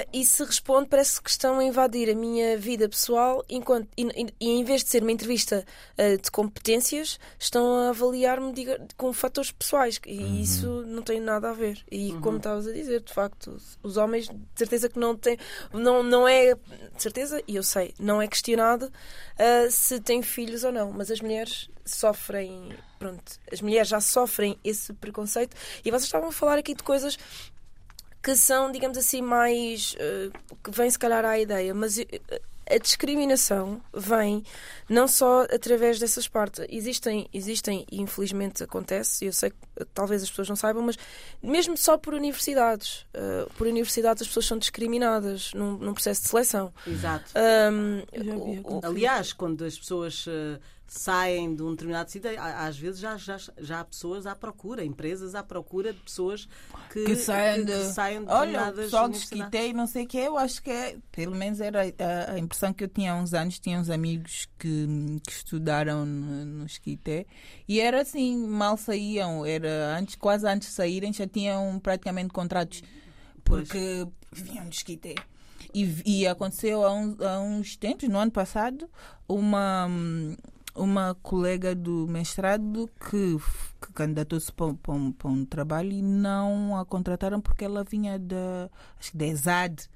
Uh, 0.04 0.08
e 0.12 0.24
se 0.24 0.42
responde, 0.44 0.88
parece 0.88 1.20
que 1.22 1.30
estão 1.30 1.58
a 1.58 1.64
invadir 1.64 2.10
a 2.10 2.14
minha 2.14 2.56
vida 2.58 2.88
pessoal 2.88 3.44
enquanto, 3.48 3.88
e, 3.96 4.02
e- 4.40 4.50
em 4.58 4.64
vez 4.64 4.82
de 4.82 4.90
ser 4.90 5.02
uma 5.02 5.12
entrevista 5.12 5.64
uh, 5.98 6.20
de 6.20 6.30
competências, 6.30 7.18
estão 7.38 7.80
a 7.80 7.88
avaliar-me 7.90 8.52
com 8.96 9.12
fatores 9.12 9.50
pessoais 9.52 10.00
e 10.06 10.18
Uhum. 10.18 10.40
isso 10.40 10.84
não 10.86 11.02
tem 11.02 11.20
nada 11.20 11.50
a 11.50 11.52
ver. 11.52 11.84
E 11.90 12.12
como 12.20 12.38
estavas 12.38 12.66
a 12.66 12.72
dizer, 12.72 13.00
de 13.02 13.12
facto, 13.12 13.52
os- 13.52 13.78
os 13.82 13.96
homens, 13.96 14.28
de 14.28 14.36
certeza 14.56 14.88
que 14.88 14.98
não 14.98 15.16
têm, 15.16 15.38
não, 15.72 16.02
não 16.02 16.26
é, 16.26 16.54
de 16.54 17.02
certeza, 17.02 17.42
e 17.46 17.56
eu 17.56 17.62
sei, 17.62 17.94
não 17.98 18.20
é 18.20 18.26
questionado 18.28 18.86
uh, 18.86 19.70
se 19.70 20.00
têm 20.00 20.22
filhos 20.22 20.64
ou 20.64 20.72
não, 20.72 20.90
mas 20.92 21.10
as 21.10 21.20
mulheres 21.20 21.68
sofrem, 21.84 22.74
pronto, 22.98 23.22
as 23.52 23.60
mulheres 23.60 23.88
já 23.88 24.00
sofrem 24.00 24.58
esse 24.64 24.92
preconceito 24.94 25.56
e 25.84 25.90
vocês 25.90 26.04
estavam 26.04 26.28
a 26.30 26.32
falar 26.32 26.58
aqui 26.58 26.74
de 26.74 26.82
coisas 26.82 27.16
que 28.26 28.34
são, 28.36 28.72
digamos 28.72 28.98
assim, 28.98 29.22
mais. 29.22 29.94
eh, 30.00 30.30
que 30.64 30.70
vem 30.72 30.90
se 30.90 30.98
calhar 30.98 31.24
à 31.24 31.38
ideia, 31.38 31.72
mas 31.72 31.96
eh, 31.98 32.06
a 32.68 32.78
discriminação 32.78 33.80
vem 33.94 34.42
não 34.88 35.06
só 35.06 35.42
através 35.44 36.00
dessas 36.00 36.26
partes. 36.26 36.66
Existem, 36.68 37.28
existem 37.32 37.86
e 37.88 38.00
infelizmente 38.02 38.64
acontece, 38.64 39.24
eu 39.24 39.32
sei 39.32 39.50
que 39.50 39.84
talvez 39.94 40.24
as 40.24 40.28
pessoas 40.30 40.48
não 40.48 40.56
saibam, 40.56 40.82
mas 40.82 40.96
mesmo 41.40 41.76
só 41.76 41.96
por 41.96 42.12
universidades. 42.14 43.06
eh, 43.14 43.46
por 43.56 43.68
universidades 43.68 44.22
as 44.22 44.26
pessoas 44.28 44.46
são 44.46 44.58
discriminadas 44.58 45.52
num, 45.54 45.78
num 45.78 45.94
processo 45.94 46.22
de 46.22 46.28
seleção. 46.28 46.72
Exato. 46.84 47.30
O- 48.16 48.50
o- 48.56 48.58
acontecer. 48.60 48.86
Aliás, 48.92 49.32
quando 49.32 49.64
as 49.64 49.78
pessoas 49.78 50.24
eh, 50.28 50.58
saem 50.86 51.54
de 51.54 51.62
um 51.62 51.72
determinado 51.72 52.10
sítio, 52.10 52.30
às 52.40 52.78
vezes 52.78 53.00
já, 53.00 53.16
já, 53.16 53.36
já 53.58 53.80
há 53.80 53.84
pessoas 53.84 54.26
à 54.26 54.36
procura, 54.36 54.84
empresas 54.84 55.34
à 55.34 55.42
procura 55.42 55.92
de 55.92 55.98
pessoas 56.00 56.48
que, 56.92 57.04
que 57.04 57.16
saem 57.16 57.64
de. 57.64 57.72
que 57.72 57.84
saem 57.86 58.24
de 58.24 58.30
Olha. 58.30 58.72
Esquité 59.10 59.68
e 59.68 59.72
não 59.72 59.86
sei 59.86 60.04
o 60.04 60.08
que, 60.08 60.18
eu 60.18 60.38
acho 60.38 60.62
que 60.62 60.70
é, 60.70 60.96
pelo 61.10 61.34
menos 61.34 61.60
era 61.60 61.82
a, 61.82 62.32
a 62.34 62.38
impressão 62.38 62.72
que 62.72 62.84
eu 62.84 62.88
tinha 62.88 63.12
há 63.12 63.16
uns 63.16 63.34
anos. 63.34 63.58
Tinha 63.58 63.78
uns 63.80 63.90
amigos 63.90 64.48
que, 64.58 64.86
que 65.26 65.32
estudaram 65.32 66.06
no, 66.06 66.44
no 66.44 66.66
Esquité 66.66 67.26
e 67.66 67.80
era 67.80 68.02
assim, 68.02 68.36
mal 68.46 68.76
saíam, 68.76 69.44
era 69.44 69.96
antes, 69.98 70.14
quase 70.14 70.46
antes 70.46 70.68
de 70.68 70.74
saírem, 70.74 71.12
já 71.12 71.26
tinham 71.26 71.78
praticamente 71.80 72.32
contratos 72.32 72.82
Pois. 73.44 73.68
porque 73.68 74.06
vinham 74.32 74.64
do 74.64 74.72
Esquité. 74.72 75.14
E, 75.74 76.02
e 76.06 76.26
aconteceu 76.26 76.84
há 76.84 76.92
uns, 76.92 77.20
há 77.20 77.40
uns 77.40 77.76
tempos, 77.76 78.08
no 78.08 78.18
ano 78.18 78.30
passado, 78.30 78.88
uma, 79.28 79.88
uma 80.76 81.14
colega 81.22 81.74
do 81.74 82.06
mestrado 82.08 82.88
que, 83.10 83.36
que 83.80 83.92
candidatou-se 83.94 84.52
para, 84.52 84.74
para 84.74 84.92
um, 84.94 85.10
para 85.12 85.28
um 85.28 85.44
trabalho 85.44 85.92
e 85.92 86.02
não 86.02 86.76
a 86.78 86.84
contrataram 86.84 87.40
porque 87.40 87.64
ela 87.64 87.82
vinha 87.84 88.18
da, 88.18 88.68
acho 88.98 89.12
que 89.12 89.16
da 89.16 89.26
ESAD. 89.26 89.88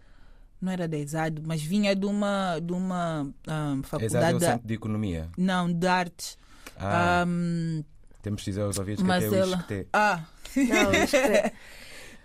Não 0.61 0.71
era 0.73 0.87
da 0.87 0.99
ESAD, 0.99 1.41
mas 1.45 1.63
vinha 1.63 1.97
de 1.97 2.05
uma, 2.05 2.59
de 2.61 2.73
uma 2.73 3.31
ah, 3.47 3.73
Exato, 3.73 3.87
é 3.87 3.89
faculdade. 3.89 4.37
o 4.37 4.39
da- 4.41 4.47
Centro 4.53 4.69
de 4.69 4.75
Economia. 4.75 5.29
não, 5.39 5.73
de 5.73 5.87
artes. 5.87 6.39
Ah, 6.77 7.23
Ahm, 7.23 7.83
temos 8.23 8.43
de 8.43 8.51
dizer 8.51 8.63
aos 8.63 8.79
ouvintes 8.79 9.03
que 9.03 9.09
mas 9.09 9.25
até 9.25 9.35
o 9.37 9.39
ela- 9.39 9.57
ISCTE. 9.57 9.87
ah, 9.93 10.25
não, 10.57 10.93
é- 10.93 11.53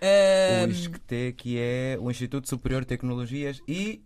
ahm, 0.02 0.68
O 0.68 0.70
ISCTE, 0.70 1.32
que 1.36 1.58
é 1.58 1.98
o 2.00 2.10
Instituto 2.10 2.48
Superior 2.48 2.82
de 2.82 2.88
Tecnologias 2.88 3.60
e 3.66 4.02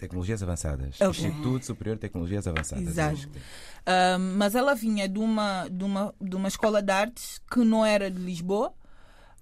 Tecnologias 0.00 0.42
Avançadas. 0.42 1.00
Ok. 1.00 1.08
Instituto 1.26 1.64
Superior 1.66 1.96
de 1.96 2.00
Tecnologias 2.00 2.46
Avançadas. 2.46 2.86
Exato. 2.88 3.28
Ah, 3.86 4.18
mas 4.18 4.54
ela 4.54 4.74
vinha 4.74 5.08
de 5.08 5.18
uma, 5.18 5.68
de, 5.68 5.84
uma, 5.84 6.14
de 6.20 6.36
uma 6.36 6.48
escola 6.48 6.82
de 6.82 6.90
artes 6.92 7.40
que 7.50 7.60
não 7.60 7.84
era 7.84 8.10
de 8.10 8.18
Lisboa, 8.18 8.72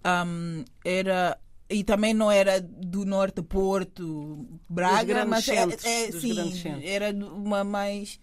Ahm, 0.04 0.64
era 0.84 1.38
e 1.68 1.82
também 1.84 2.14
não 2.14 2.30
era 2.30 2.60
do 2.62 3.04
norte 3.04 3.42
Porto, 3.42 4.46
Braga, 4.70 5.26
mas 5.26 5.46
é- 5.48 5.54
centros, 5.66 5.84
é, 5.84 6.10
dos 6.10 6.20
sim, 6.22 6.80
era 6.84 7.10
uma 7.12 7.62
mais 7.64 8.18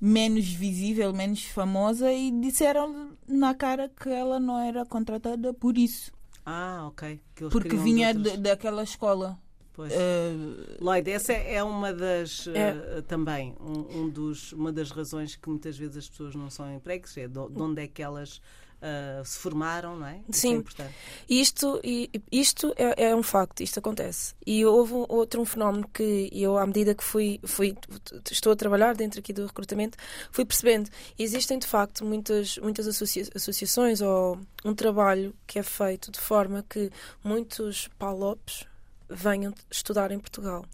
menos 0.00 0.46
visível, 0.48 1.12
menos 1.12 1.44
famosa 1.44 2.12
e 2.12 2.30
disseram 2.40 3.12
na 3.28 3.54
cara 3.54 3.88
que 3.88 4.08
ela 4.08 4.40
não 4.40 4.58
era 4.58 4.84
contratada 4.86 5.52
por 5.54 5.76
isso, 5.78 6.10
Ah, 6.46 6.86
ok. 6.88 7.20
Que 7.34 7.44
eles 7.44 7.52
porque 7.52 7.76
vinha 7.76 8.14
de- 8.14 8.38
daquela 8.38 8.82
escola. 8.82 9.38
Pois. 9.78 9.92
Ah, 9.92 10.76
Lloyd, 10.80 11.08
essa 11.08 11.32
é 11.32 11.62
uma 11.62 11.92
das 11.92 12.48
É. 12.48 12.70
eh, 12.98 13.02
também 13.06 13.54
um, 13.60 14.00
um 14.00 14.08
dos, 14.08 14.52
uma 14.52 14.72
das 14.72 14.90
razões 14.90 15.36
que 15.36 15.48
muitas 15.48 15.78
vezes 15.78 15.98
as 15.98 16.08
pessoas 16.08 16.34
não 16.34 16.50
são 16.50 16.74
empregos, 16.74 17.16
é 17.16 17.28
de, 17.28 17.34
de 17.34 17.62
onde 17.62 17.82
é 17.82 17.86
que 17.86 18.02
elas 18.02 18.40
ah, 18.82 19.22
se 19.24 19.38
formaram, 19.38 19.96
não 19.96 20.06
é? 20.06 20.16
Isso 20.28 20.46
é 20.46 20.50
Sim. 20.50 20.54
importante. 20.56 20.94
Isto, 21.28 21.80
e- 21.84 22.10
isto 22.30 22.72
é, 22.76 23.04
é 23.10 23.14
um 23.14 23.22
facto, 23.22 23.60
isto 23.60 23.78
acontece. 23.78 24.34
E 24.44 24.64
houve 24.66 24.94
outro 25.08 25.40
um 25.40 25.44
fenómeno 25.44 25.88
que 25.94 26.28
eu, 26.32 26.58
à 26.58 26.66
medida 26.66 26.92
que 26.92 27.02
fui, 27.04 27.38
fui, 27.44 27.76
estou 28.30 28.52
a 28.52 28.56
trabalhar 28.56 28.94
dentro 28.96 29.20
aqui 29.20 29.32
do 29.32 29.46
recrutamento, 29.46 29.96
fui 30.32 30.44
percebendo. 30.44 30.90
Existem, 31.16 31.56
de 31.56 31.66
facto, 31.68 32.04
muitas, 32.04 32.58
muitas 32.58 32.86
associa- 32.88 33.28
associações 33.32 34.00
ou 34.00 34.38
um 34.64 34.74
trabalho 34.74 35.32
que 35.46 35.58
é 35.60 35.62
feito 35.62 36.10
de 36.10 36.18
forma 36.20 36.64
que 36.68 36.90
muitos 37.22 37.88
palopes 37.98 38.64
venham 39.08 39.52
estudar 39.70 40.10
em 40.10 40.18
Portugal. 40.18 40.64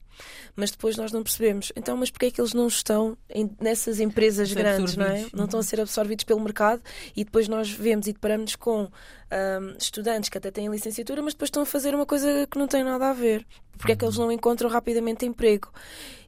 Mas 0.54 0.70
depois 0.70 0.96
nós 0.96 1.10
não 1.10 1.22
percebemos. 1.24 1.72
Então, 1.74 1.96
mas 1.96 2.08
porquê 2.10 2.26
é 2.26 2.30
que 2.30 2.40
eles 2.40 2.54
não 2.54 2.68
estão 2.68 3.18
em- 3.28 3.50
nessas 3.60 3.98
empresas 3.98 4.48
grandes, 4.62 4.96
não 4.96 5.06
é? 5.06 5.26
Não 5.34 5.44
estão 5.46 5.58
a 5.60 5.62
ser 5.62 5.80
absorvidos 5.80 6.24
pelo 6.24 6.40
mercado 6.40 6.80
e 7.16 7.24
depois 7.24 7.48
nós 7.48 7.68
vemos 7.70 8.06
e 8.06 8.12
deparamos 8.12 8.54
com 8.54 8.88
ahm, 9.30 9.74
estudantes 9.76 10.30
que 10.30 10.38
até 10.38 10.50
têm 10.52 10.68
licenciatura, 10.68 11.20
mas 11.20 11.34
depois 11.34 11.48
estão 11.48 11.64
a 11.64 11.66
fazer 11.66 11.94
uma 11.94 12.06
coisa 12.06 12.46
que 12.48 12.56
não 12.58 12.68
tem 12.68 12.84
nada 12.84 13.10
a 13.10 13.12
ver. 13.12 13.44
Porque 13.76 13.90
é 13.92 13.96
que 13.96 14.04
eles 14.04 14.16
não 14.16 14.30
encontram 14.30 14.70
rapidamente 14.70 15.26
emprego? 15.26 15.72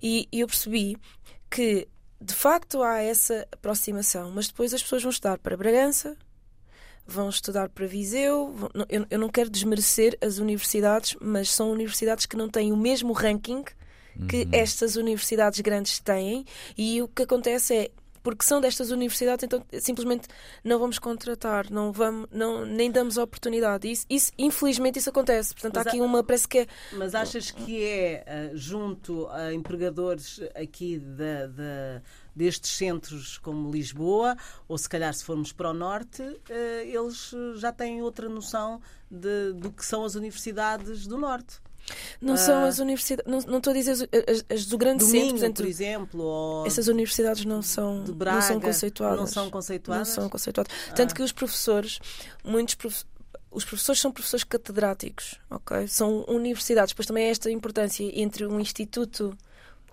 E, 0.03 0.27
e 0.33 0.41
eu 0.41 0.49
percebi 0.49 0.97
que, 1.49 1.87
de 2.21 2.35
facto, 2.35 2.83
há 2.83 3.01
essa 3.01 3.47
aproximação, 3.53 4.33
mas 4.33 4.49
depois 4.49 4.75
as 4.75 4.83
pessoas 4.83 5.03
vão 5.03 5.11
estudar 5.11 5.39
para 5.39 5.57
Bragança, 5.57 6.17
vão 7.07 7.29
estudar 7.29 7.69
para 7.69 7.87
Viseu. 7.87 8.51
vão- 8.53 8.71
eu, 8.89 9.07
eu 9.11 9.19
não 9.19 9.29
quero 9.29 9.49
desmerecer 9.51 10.17
as 10.21 10.39
universidades, 10.39 11.17
mas 11.21 11.51
são 11.51 11.71
universidades 11.71 12.27
que 12.27 12.37
não 12.37 12.49
têm 12.49 12.73
o 12.73 12.77
mesmo 12.77 13.13
ranking 13.13 13.63
que 14.29 14.43
Uhum. 14.45 14.49
estas 14.53 14.97
universidades 14.97 15.61
grandes 15.61 15.99
têm, 16.01 16.45
e 16.77 17.03
o 17.03 17.09
que 17.09 17.23
acontece 17.23 17.75
é. 17.75 17.91
Porque 18.23 18.45
são 18.45 18.61
destas 18.61 18.91
universidades, 18.91 19.45
então 19.45 19.63
simplesmente 19.79 20.27
não 20.65 20.81
vamos 20.81 20.99
contratar, 20.99 21.71
não 21.71 21.93
vamos, 21.93 22.27
não, 22.33 22.67
nem 22.67 22.91
damos 22.91 23.19
oportunidade. 23.19 23.89
Isso, 23.89 24.05
isso, 24.11 24.33
infelizmente 24.37 24.99
isso 24.99 25.09
acontece. 25.11 25.55
Portanto, 25.55 25.77
Mas 25.77 25.87
há 25.87 25.91
aqui 25.91 26.01
uma, 26.01 26.25
parece 26.25 26.49
que 26.49 26.59
é 26.59 26.67
Mas 26.95 27.15
achas 27.15 27.53
que 27.53 27.81
é 27.85 28.25
ah, 28.27 28.51
junto 28.53 29.29
a 29.29 29.55
empregadores 29.55 30.41
aqui 30.57 30.99
da, 30.99 31.47
da- 31.47 32.03
destes 32.37 32.71
centros 32.73 33.39
como 33.39 33.71
Lisboa, 33.73 34.37
ou 34.69 34.77
se 34.77 34.89
calhar 34.89 35.13
se 35.15 35.25
formos 35.25 35.53
para 35.53 35.71
o 35.71 35.75
norte, 35.75 36.23
ah, 36.23 36.83
eles 36.85 37.33
já 37.57 37.73
têm 37.73 38.03
outra 38.03 38.29
noção 38.29 38.81
de- 39.11 39.55
do 39.55 39.73
que 39.73 39.85
são 39.85 40.05
as 40.05 40.15
universidades 40.15 41.07
do 41.07 41.17
norte? 41.17 41.61
Não 42.21 42.37
são 42.37 42.65
Ah. 42.65 42.69
as 42.69 42.79
universidades, 42.81 43.31
não, 43.31 43.41
não 43.51 43.59
estou 43.59 43.71
a 43.71 43.75
dizer 43.75 43.93
as, 43.93 44.45
as, 44.51 44.67
do 44.67 44.77
grande 44.77 45.05
Do 45.05 45.11
centro, 45.11 45.31
portanto, 45.31 45.57
por 45.59 45.67
exemplo, 45.67 46.65
essas 46.67 46.89
universidades 46.89 47.45
não 47.45 47.63
são, 47.63 48.03
de 48.03 48.11
não 48.11 48.19
Braga, 48.19 48.43
são 48.43 48.61
conceituadas. 48.61 49.19
não 49.21 49.27
são 49.29 49.49
conceituadas? 49.51 50.09
Não 50.09 50.15
são 50.15 50.29
conceituadas. 50.29 50.73
Tanto 50.97 51.15
que 51.15 51.23
os 51.23 51.31
professores, 51.31 52.01
muitos 52.45 52.75
prof- 52.75 53.05
os 53.53 53.65
professores 53.65 54.01
são 54.01 54.11
professores 54.11 54.43
catedráticos, 54.43 55.37
ok? 55.49 55.87
São 55.87 56.25
universidades. 56.29 56.91
Depois 56.93 57.07
também 57.07 57.29
há 57.29 57.31
esta 57.31 57.51
importância 57.53 58.03
entre 58.21 58.45
um 58.47 58.59
instituto 58.61 59.39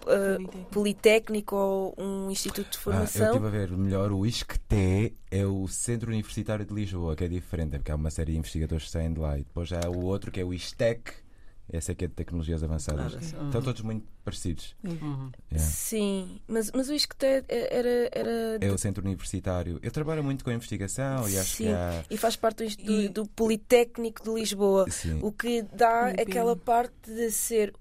uh, 0.04 0.36
Politécnico. 0.48 0.70
politécnico 0.72 1.56
ou 1.56 1.96
um 1.98 2.30
instituto 2.32 2.70
de 2.72 2.78
Ah, 2.78 2.80
eu 2.80 2.82
formação. 2.82 3.26
estive 3.28 3.48
a 3.48 3.50
ver 3.50 3.72
melhor. 3.72 4.12
O 4.12 4.26
ISCTE 4.26 5.16
é 5.32 5.46
o 5.46 5.68
Centro 5.68 6.10
Universitário 6.12 6.66
de 6.66 6.74
Lisboa, 6.74 7.16
que 7.16 7.24
é 7.24 7.28
diferente, 7.28 7.78
porque 7.78 7.92
há 7.92 7.96
uma 7.96 8.12
série 8.12 8.34
de 8.34 8.38
investigadores 8.38 8.86
que 8.86 8.92
saem 8.92 9.14
de 9.14 9.20
lá. 9.20 9.38
E 9.38 9.44
depois 9.44 9.72
há 9.74 9.90
o 9.90 10.04
outro 10.06 10.32
que 10.32 10.40
é 10.40 10.44
o 10.44 10.54
ISTEC, 10.54 11.24
Essa 11.72 11.94
é 11.94 11.96
que 11.96 12.04
é 12.04 12.08
de 12.10 12.14
tecnologias 12.14 12.62
avançadas. 12.62 13.14
Claro. 13.32 13.46
Estão 13.46 13.62
todos 13.62 13.82
muito 13.82 14.06
parecidos. 14.24 14.76
Uhum. 14.84 15.32
Yeah. 15.50 15.72
Sim, 15.72 16.42
mas, 16.46 16.70
mas 16.74 16.90
o 16.90 16.94
ISCTE 16.94 17.26
era. 17.48 18.10
era 18.12 18.58
É 18.60 18.70
o 18.70 18.78
centro 18.78 19.02
universitário. 19.04 19.80
Eu 19.82 19.90
trabalho 19.90 20.22
muito 20.22 20.44
com 20.44 20.52
investigação 20.52 21.28
e 21.30 21.38
acho 21.38 21.56
Sim. 21.56 21.64
que 21.68 21.70
há. 21.72 22.04
E 22.12 22.18
faz 22.18 22.36
parte 22.36 22.66
do, 22.68 22.84
do, 22.84 23.02
E- 23.02 23.08
do 23.08 23.26
Politécnico 23.30 24.22
de 24.24 24.30
Lisboa. 24.34 24.90
Sim. 24.92 25.20
O 25.24 25.32
que 25.32 25.62
dá 25.74 26.08
aquela 26.10 26.54
parte 26.56 26.94
de 27.10 27.32
ser 27.32 27.74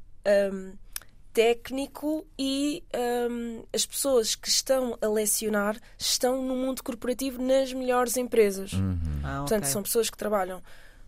hum, 0.53 0.73
técnico 1.33 2.27
e 2.39 2.83
hum, 3.31 3.63
as 3.73 3.85
pessoas 3.87 4.35
que 4.35 4.49
estão 4.49 4.97
a 5.01 5.07
lecionar 5.09 5.77
estão 5.99 6.43
no 6.43 6.55
mundo 6.55 6.83
corporativo 6.83 7.43
nas 7.43 7.73
melhores 7.73 8.17
empresas. 8.17 8.73
Uhum. 8.73 8.99
Ah, 9.25 9.39
Portanto, 9.41 9.63
ok. 9.63 9.73
são 9.73 9.83
pessoas 9.83 10.11
que 10.11 10.17
trabalham, 10.17 10.63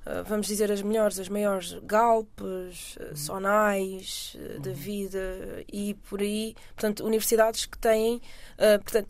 ah, 0.07 0.23
vamos 0.23 0.47
dizer, 0.47 0.71
as 0.73 0.83
melhores, 0.83 1.19
as 1.19 1.29
maiores 1.29 1.75
Galpes, 1.85 2.97
Uhum. 2.97 3.07
ah, 3.13 3.17
Sonais, 3.17 4.37
ah, 4.39 4.59
da 4.61 4.73
vida 4.73 5.65
e 5.73 5.95
por 6.09 6.21
aí. 6.21 6.55
Portanto, 6.75 7.05
universidades 7.05 7.67
que 7.67 7.79
têm. 7.79 8.21
ah, 8.59 8.79
portanto, 8.79 9.09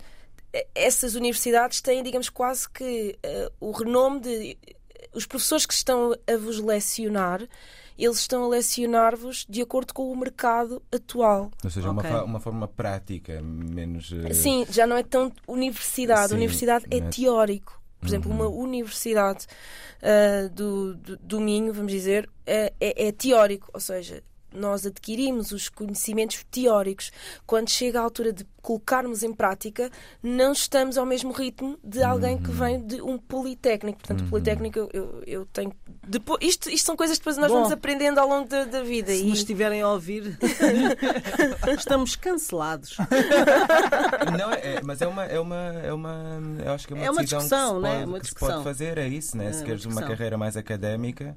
essas 0.75 1.14
universidades 1.16 1.80
têm, 1.80 2.02
digamos, 2.02 2.28
quase 2.28 2.68
que 2.71 3.18
o 3.61 3.73
renome 3.73 4.21
de. 4.21 4.59
Os 5.12 5.26
professores 5.26 5.64
que 5.66 5.75
estão 5.75 6.12
a 6.12 6.37
vos 6.37 6.59
lecionar, 6.61 7.40
eles 7.98 8.18
estão 8.18 8.44
a 8.44 8.48
lecionar-vos 8.48 9.46
de 9.48 9.62
acordo 9.62 9.92
com 9.94 10.10
o 10.10 10.16
mercado 10.16 10.82
atual. 10.92 11.50
Ou 11.62 11.70
seja, 11.70 11.90
Ok. 11.90 12.10
uma, 12.10 12.24
uma 12.24 12.40
forma 12.40 12.66
prática, 12.68 13.40
menos. 13.42 14.12
eh, 14.12 14.34
Sim, 14.34 14.66
já 14.70 14.86
não 14.86 14.96
é 14.96 15.02
tão 15.02 15.32
universidade. 15.46 16.28
Sim, 16.30 16.34
universidade 16.36 16.84
é 16.90 17.00
não 17.00 17.06
é- 17.06 17.10
teórico. 17.10 17.80
Por 18.00 18.08
exemplo, 18.08 18.30
Uhum. 18.30 18.36
uma 18.36 18.48
universidade 18.48 19.46
ah, 20.02 20.48
do, 20.52 20.94
do, 20.94 21.16
do 21.16 21.40
Minho, 21.40 21.72
vamos 21.72 21.90
dizer, 21.90 22.28
é, 22.44 22.70
é, 22.78 23.06
é 23.08 23.12
teórico. 23.12 23.70
Ou 23.72 23.80
seja, 23.80 24.22
nós 24.54 24.87
adquirimos 24.87 25.50
os 25.52 25.68
conhecimentos 25.68 26.44
teóricos. 26.50 27.11
Quando 27.46 27.68
chega 27.70 28.00
a 28.00 28.02
altura 28.02 28.32
de 28.32 28.46
colocarmos 28.62 29.23
em 29.23 29.32
prática, 29.34 29.90
não 30.23 30.52
estamos 30.52 30.96
ao 30.96 31.04
mesmo 31.04 31.32
ritmo 31.32 31.78
de 31.84 32.02
alguém 32.02 32.38
que 32.38 32.50
vem 32.50 32.80
de 32.87 33.02
um 33.02 33.18
politécnico. 33.18 33.99
Portanto, 33.99 34.23
Uhum. 34.23 34.30
politécnico 34.30 34.78
eu, 34.78 34.90
eu, 34.92 35.23
eu 35.26 35.46
tenho. 35.46 35.73
Depois, 36.06 36.38
isto, 36.42 36.70
isto 36.70 36.87
são 36.87 36.96
coisas 36.96 37.18
que 37.18 37.23
depois 37.23 37.37
nós 37.37 37.49
Bom. 37.49 37.56
vamos 37.58 37.73
aprendendo 37.73 38.18
ao 38.18 38.28
longo 38.28 38.49
da, 38.49 38.64
da 38.64 38.82
vida. 38.82 39.12
Se 39.12 39.23
E- 39.23 39.28
nos 39.28 39.38
estiverem 39.40 39.82
a 39.82 39.88
ouvir, 39.90 40.38
estamos 41.76 42.16
cancelados. 42.16 42.96
Não, 44.38 44.50
é, 44.52 44.76
é- 44.76 44.80
mas 44.82 45.00
é 45.02 45.06
uma, 45.06 45.25
é 45.25 45.38
uma, 45.40 45.56
é 45.82 45.92
uma, 45.92 46.40
eu 46.64 46.73
acho 46.73 46.87
que 46.87 46.92
é 46.94 46.96
uma, 46.96 47.04
É 47.04 47.11
uma 47.11 47.20
decisão 47.23 47.40
discussão, 47.40 47.68
que, 47.75 47.76
se 47.76 47.82
né? 47.82 47.90
pode, 47.99 48.04
Uma 48.08 48.18
que 48.20 48.26
se 48.26 48.30
discussão. 48.32 48.49
pode 48.62 48.64
fazer, 48.64 48.99
é 48.99 49.08
isso, 49.08 49.37
né? 49.37 49.46
É 49.49 49.52
se 49.52 49.58
uma 49.58 49.64
queres 49.66 49.84
uma 49.84 49.90
discussão. 49.90 50.08
carreira 50.16 50.38
mais 50.38 50.56
académica 50.56 51.37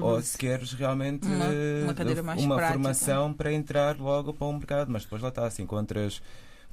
ou 0.00 0.20
se 0.22 0.36
queres 0.38 0.72
realmente 0.72 1.26
Uma- 1.26 1.46
eh, 1.46 1.82
uma 1.84 2.22
mais 2.22 2.42
uma 2.42 2.58
formação 2.68 3.32
para 3.32 3.52
entrar 3.52 3.96
logo 3.98 4.32
para 4.32 4.46
o 4.46 4.52
mercado, 4.52 4.90
mas 4.90 5.02
depois 5.04 5.20
lá 5.22 5.28
está, 5.28 5.48
se 5.50 5.62
encontras 5.62 6.22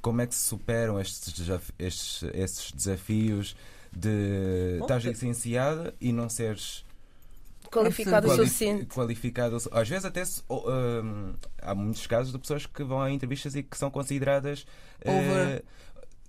como 0.00 0.20
é 0.20 0.26
que 0.26 0.34
se 0.34 0.42
superam 0.48 1.00
estes, 1.00 1.32
desaf- 1.32 1.72
estes, 1.78 2.22
estes 2.34 2.72
desafios 2.72 3.54
de 3.92 4.76
Bom, 4.78 4.84
estás 4.86 5.04
licenciada 5.04 5.94
e 6.00 6.12
não 6.12 6.28
seres 6.28 6.84
qualificado 7.70 8.26
o 8.26 8.30
quali- 8.30 8.44
suficiente. 8.44 8.86
qualificado. 8.86 9.56
Às 9.70 9.88
vezes 9.88 10.04
até 10.04 10.22
ou, 10.48 10.64
hum, 10.70 11.34
há 11.60 11.74
muitos 11.74 12.06
casos 12.06 12.32
de 12.32 12.38
pessoas 12.38 12.66
que 12.66 12.82
vão 12.82 13.00
a 13.00 13.10
entrevistas 13.10 13.54
e 13.54 13.62
que 13.62 13.76
são 13.78 13.90
consideradas 13.90 14.66
eh, 15.00 15.10
Over. 15.10 15.64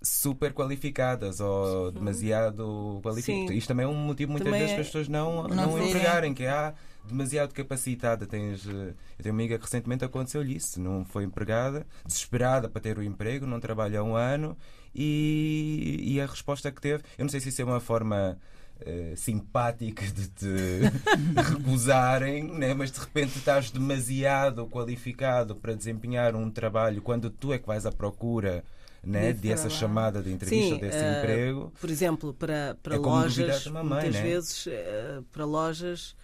Super 0.03 0.51
qualificadas 0.53 1.39
ou 1.39 1.89
demasiado 1.91 2.99
qualificadas. 3.01 3.55
Isto 3.55 3.67
também 3.69 3.85
é 3.85 3.89
um 3.89 3.93
motivo 3.95 4.31
muitas 4.31 4.45
Também 4.45 4.59
vezes 4.59 4.73
é- 4.73 4.75
para 4.75 4.81
as 4.81 4.87
pessoas 4.87 5.07
não, 5.07 5.47
Não 5.47 5.55
não 5.55 5.83
empregarem, 5.87 6.33
que 6.33 6.45
há 6.45 6.73
demasiado 7.07 7.53
capacitada. 7.53 8.25
Tens, 8.25 8.67
eh, 8.67 8.93
eu 9.17 9.23
tenho 9.23 9.33
uma 9.33 9.41
amiga 9.41 9.57
que 9.57 9.63
recentemente 9.63 10.03
aconteceu-lhe 10.03 10.55
isso, 10.55 10.81
não 10.81 11.05
foi 11.05 11.23
empregada, 11.23 11.85
desesperada 12.05 12.67
para 12.69 12.81
ter 12.81 12.97
o 12.97 13.03
emprego, 13.03 13.45
não 13.45 13.59
trabalha 13.59 13.99
há 13.99 14.03
um 14.03 14.15
ano 14.15 14.57
e, 14.93 15.99
e 16.15 16.21
a 16.21 16.25
resposta 16.25 16.71
que 16.71 16.81
teve, 16.81 17.03
eu 17.17 17.23
não 17.23 17.29
sei 17.29 17.39
se 17.39 17.49
isso 17.49 17.61
é 17.61 17.65
uma 17.65 17.79
forma 17.79 18.37
eh, 18.81 19.13
simpática 19.15 20.05
de 20.05 20.27
te 20.27 20.45
recusarem, 21.49 22.43
né? 22.43 22.73
mas 22.73 22.91
de 22.91 22.99
repente 22.99 23.37
estás 23.37 23.71
demasiado 23.71 24.67
qualificado 24.67 25.55
para 25.55 25.73
desempenhar 25.75 26.35
um 26.35 26.49
trabalho 26.51 27.01
quando 27.01 27.29
tu 27.29 27.53
é 27.53 27.59
que 27.59 27.67
vais 27.67 27.85
à 27.85 27.91
procura 27.91 28.63
né? 29.03 29.33
Dessa 29.33 29.63
trabalho. 29.63 29.79
chamada 29.79 30.21
de 30.23 30.31
entrevista 30.31 30.75
Sim, 30.75 30.79
desse 30.81 30.97
eh, 30.97 31.21
preemprego. 31.21 31.73
Por 31.79 31.89
exemplo, 31.89 32.33
para, 32.33 32.77
para 32.81 32.95
É 32.95 32.97
lojas, 32.97 33.35
duvidar 33.35 33.59
de 33.59 33.69
uma 33.69 33.83
mãe, 33.83 34.03
muitas 34.05 34.13
né? 34.15 34.21
vezes, 34.21 34.67
eh, 34.67 35.21
para 35.31 35.45
lojas, 35.45 36.15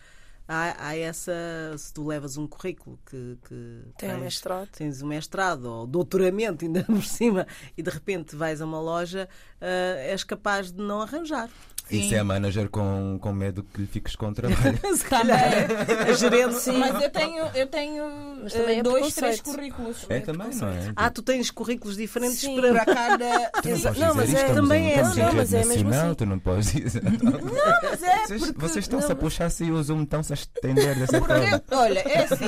há, 0.47 0.87
há 0.87 0.95
essa. 0.97 1.31
Se 1.77 1.93
tu 1.93 2.07
levas 2.07 2.37
um 2.37 2.47
currículo 2.47 2.97
que, 3.05 3.37
que 3.47 3.81
Tem 3.97 4.09
um 4.09 4.13
tens- 4.13 4.19
mestrado. 4.21 4.69
tens 4.71 5.01
um 5.01 5.07
mestrado 5.07 5.65
ou 5.65 5.85
doutoramento 5.87 6.63
ainda 6.65 6.83
por 6.83 7.03
cima 7.03 7.45
e 7.77 7.83
de 7.83 7.89
repente 7.89 8.35
vais 8.35 8.61
a 8.61 8.65
uma 8.65 8.79
loja, 8.79 9.27
eh, 9.59 10.07
és 10.11 10.23
capaz 10.23 10.71
de 10.71 10.81
não 10.81 11.01
arranjar. 11.01 11.49
Isso 11.91 12.13
é 12.13 12.19
a 12.19 12.23
manager 12.23 12.69
com, 12.69 13.17
com 13.21 13.33
medo 13.33 13.63
que 13.63 13.81
lhe 13.81 13.87
fiques 13.87 14.15
com 14.15 14.27
o 14.29 14.33
trabalho. 14.33 14.79
Se 14.95 15.05
calhar 15.05 15.39
a 16.07 16.13
gerente. 16.13 16.69
Mas 16.71 17.01
eu 17.03 17.09
tenho, 17.09 17.45
eu 17.55 17.67
tenho 17.67 18.03
é 18.53 18.83
dois, 18.83 19.13
três 19.15 19.41
currículos. 19.41 20.05
é 20.09 20.19
também, 20.19 20.49
não 20.55 20.67
é? 20.67 20.93
Ah, 20.95 21.09
tu 21.09 21.21
tens 21.21 21.49
currículos 21.51 21.97
diferentes 21.97 22.39
Sim. 22.39 22.59
para. 22.59 22.85
Cada. 22.85 23.49
Tu 23.61 23.69
não 23.69 23.93
não, 24.09 24.15
mas 24.15 24.33
é- 24.33 24.53
também 24.53 24.91
é- 24.93 25.01
não, 25.03 25.33
mas 25.33 25.53
é 25.53 25.65
mesmo 25.65 25.89
assim. 25.89 26.13
tu 26.15 26.25
não 26.25 26.39
podes 26.39 26.71
dizer. 26.71 27.01
Mas 27.83 28.03
é 28.03 28.17
Vocês, 28.25 28.41
porque. 28.45 28.59
vocês 28.61 28.85
estão-se 28.85 29.05
a 29.05 29.09
não, 29.09 29.15
puxar 29.15 29.45
assim 29.45 29.71
o 29.71 29.81
zoom, 29.83 30.03
estão-se 30.03 30.33
a 30.33 30.35
estender 30.35 30.97
dessa 30.99 31.19
forma. 31.19 31.63
Olha, 31.71 31.99
é 31.99 32.23
assim. 32.23 32.45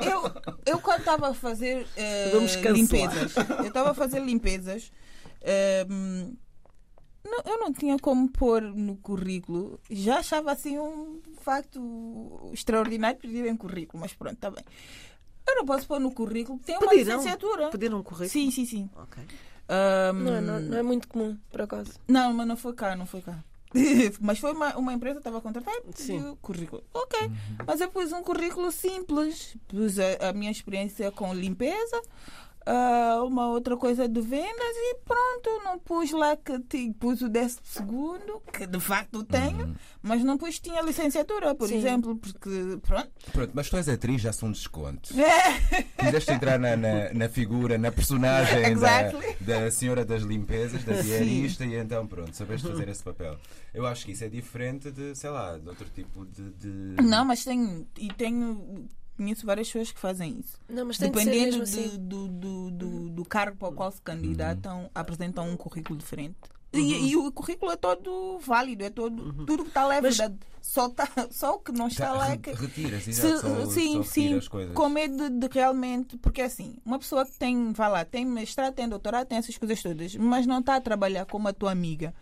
Eu, 0.00 0.32
eu 0.66 0.78
quando 0.80 1.00
estava 1.00 1.28
a 1.30 1.34
fazer 1.34 1.86
cancelar. 2.30 2.72
limpezas, 2.74 3.34
eu 3.58 3.66
estava 3.66 3.90
a 3.90 3.94
fazer 3.94 4.20
limpezas. 4.20 4.90
eh, 5.42 5.86
não- 7.24 7.42
eu 7.52 7.58
não 7.60 7.72
tinha 7.72 7.98
como 7.98 8.28
pôr 8.30 8.62
no 8.62 8.96
currículo. 8.96 9.78
Já 9.90 10.18
achava 10.18 10.52
assim 10.52 10.78
um 10.78 11.20
facto 11.42 12.50
extraordinário 12.52 13.18
pedirem 13.18 13.56
currículo, 13.56 14.00
mas 14.00 14.12
pronto, 14.12 14.34
está 14.34 14.50
bem. 14.50 14.64
Eu 15.48 15.56
não 15.56 15.64
posso 15.64 15.86
pôr 15.86 15.98
no 16.00 16.12
currículo. 16.12 16.58
Tem 16.60 16.76
uma 16.76 16.88
Pediram? 16.88 17.16
licenciatura. 17.16 17.70
Pediram 17.70 17.98
um 17.98 18.02
currículo? 18.02 18.28
Sim, 18.30 18.50
sim, 18.50 18.64
sim. 18.64 18.90
Ok. 18.96 19.22
Ahm, 19.68 20.22
Não, 20.24 20.34
é- 20.34 20.40
não, 20.40 20.60
não 20.60 20.78
é 20.78 20.82
muito 20.82 21.06
comum, 21.08 21.36
por 21.50 21.62
acaso. 21.62 21.92
Não, 22.08 22.32
mas 22.32 22.46
não 22.46 22.56
foi 22.56 22.72
cá, 22.74 22.94
não 22.96 23.06
foi 23.06 23.20
cá. 23.22 23.42
mas 24.20 24.40
foi 24.40 24.52
uma, 24.52 24.76
uma 24.76 24.92
empresa 24.92 25.14
que 25.14 25.20
estava 25.20 25.38
a 25.38 25.40
contratar 25.40 25.72
e 25.76 25.92
pediu 25.92 26.36
currículo. 26.42 26.82
Ok. 26.92 27.30
Mas 27.66 27.80
eu 27.80 27.88
pus 27.88 28.10
um 28.12 28.22
currículo 28.22 28.72
simples. 28.72 29.56
Pus 29.68 29.96
a, 29.98 30.28
a 30.30 30.32
minha 30.32 30.50
experiência 30.50 31.10
com 31.12 31.32
limpeza, 31.32 32.02
ah, 32.66 33.22
uma 33.24 33.48
outra 33.48 33.76
coisa 33.76 34.08
de 34.08 34.20
vendas 34.20 34.76
e 34.76 34.96
pronto. 35.04 35.64
Não 35.64 35.78
pus 35.78 36.10
lá 36.12 36.36
que 36.36 36.58
ti- 36.60 36.94
pus 36.98 37.20
o 37.22 37.28
décimo 37.28 37.62
segundo, 37.64 38.40
que 38.52 38.66
de 38.66 38.80
facto 38.80 39.22
tenho, 39.24 39.76
mas 40.02 40.22
não 40.24 40.36
pus 40.36 40.56
que 40.56 40.62
tinha 40.70 40.82
licenciatura, 40.82 41.54
por 41.54 41.68
Sim. 41.68 41.76
exemplo, 41.78 42.16
porque 42.16 42.78
pronto. 42.82 43.10
Pronto, 43.32 43.50
mas 43.54 43.68
tu 43.70 43.76
és 43.76 43.88
atriz, 43.88 44.20
já 44.20 44.32
são 44.32 44.48
um 44.48 44.52
desconto. 44.52 45.10
É, 45.20 45.82
Quiseste 46.04 46.32
entrar 46.32 46.58
na, 46.58 46.76
na, 46.76 47.12
na 47.14 47.28
figura, 47.28 47.78
na 47.78 47.90
personagem 47.92 48.64
Exactly. 48.66 49.36
da, 49.40 49.60
da 49.60 49.70
senhora 49.70 50.04
das 50.04 50.22
limpezas, 50.22 50.82
da 50.84 51.00
diarista, 51.00 51.64
e 51.64 51.74
então 51.76 52.06
pronto, 52.06 52.34
sabeste 52.34 52.66
fazer 52.68 52.88
esse 52.88 53.02
papel. 53.02 53.36
Eu 53.72 53.86
acho 53.86 54.04
que 54.04 54.12
isso 54.12 54.24
é 54.24 54.28
diferente 54.28 54.90
de, 54.90 55.14
sei 55.14 55.30
lá, 55.30 55.56
de 55.58 55.68
outro 55.68 55.86
tipo 55.94 56.24
de. 56.26 56.50
de- 56.52 57.02
não, 57.02 57.24
mas 57.24 57.44
tenho, 57.44 57.86
e 57.98 58.08
tenho, 58.08 58.88
conheço 59.20 59.44
várias 59.46 59.66
pessoas 59.68 59.92
que 59.92 59.98
fazem 60.00 60.38
isso. 60.40 60.58
Não, 60.68 60.86
mas 60.86 60.96
tem 60.98 61.10
Dependendo 61.10 61.56
de- 61.56 61.62
assim. 61.62 61.88
do, 61.98 62.26
do, 62.28 62.70
do, 62.70 63.08
do 63.10 63.24
cargo 63.24 63.56
para 63.56 63.68
o 63.68 63.72
qual 63.72 63.90
se 63.92 64.00
candidatam, 64.02 64.82
Uhum. 64.82 64.90
apresentam 64.94 65.48
um 65.48 65.56
currículo 65.56 65.98
diferente. 65.98 66.36
E, 66.72 67.08
e 67.10 67.16
o 67.16 67.32
currículo 67.32 67.72
é 67.72 67.76
todo 67.76 68.38
válido, 68.38 68.84
é 68.84 68.90
todo 68.90 69.32
tudo 69.44 69.64
que 69.64 69.70
está 69.70 69.84
leve. 69.86 70.06
Mas- 70.06 70.16
da- 70.18 70.30
só, 70.62 70.88
tá, 70.88 71.08
só 71.32 71.54
o 71.56 71.58
que 71.58 71.72
não 71.72 71.88
está 71.88 72.06
Tá, 72.06 72.12
lá 72.12 72.30
é 72.30 72.36
que. 72.36 72.52
Retiras, 72.52 73.02
Se- 73.02 73.10
exato, 73.10 73.40
só, 73.40 73.66
sim, 73.70 73.96
só 73.96 74.02
sim, 74.04 74.20
retira 74.22 74.38
as 74.38 74.48
coisas. 74.48 74.74
com 74.74 74.88
medo 74.88 75.16
de, 75.30 75.48
de 75.48 75.48
realmente. 75.52 76.16
Porque 76.18 76.40
assim, 76.42 76.76
uma 76.84 76.98
pessoa 76.98 77.26
que 77.26 77.36
tem, 77.36 77.72
vai 77.72 77.90
lá, 77.90 78.04
tem 78.04 78.24
mestrado, 78.24 78.72
tem 78.74 78.88
doutorado, 78.88 79.26
tem 79.26 79.38
essas 79.38 79.56
coisas 79.58 79.82
todas, 79.82 80.14
mas 80.14 80.46
não 80.46 80.60
está 80.60 80.76
a 80.76 80.80
trabalhar 80.80 81.24
como 81.26 81.48
a 81.48 81.52
tua 81.52 81.72
amiga. 81.72 82.14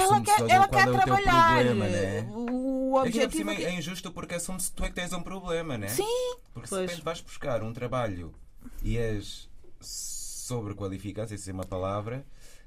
Ela 0.00 0.20
quer, 0.20 0.40
ela 0.50 0.68
quer 0.68 0.88
é 0.88 0.92
trabalhar. 0.92 1.54
problema, 1.54 1.88
né? 1.88 2.28
O 2.30 2.94
objetivo 2.96 3.50
é 3.50 3.56
que- 3.56 3.64
é 3.64 3.72
injusto 3.74 4.10
porque 4.12 4.34
assume-se 4.34 4.70
que 4.70 4.76
tu 4.76 4.84
é 4.84 4.88
que 4.88 4.94
tens 4.94 5.12
um 5.12 5.22
problema, 5.22 5.76
né? 5.78 5.88
Sim. 5.88 6.36
Porque 6.52 6.68
se 6.68 6.74
Pois. 6.74 6.80
de 6.82 6.86
repente 6.88 7.04
vais 7.04 7.20
buscar 7.20 7.62
um 7.62 7.72
trabalho 7.72 8.34
e 8.82 8.96
és 8.98 9.48
sobrequalificado, 9.80 11.28
se 11.28 11.34
isso 11.36 11.50
é 11.50 11.52
uma 11.52 11.64
palavra, 11.64 12.24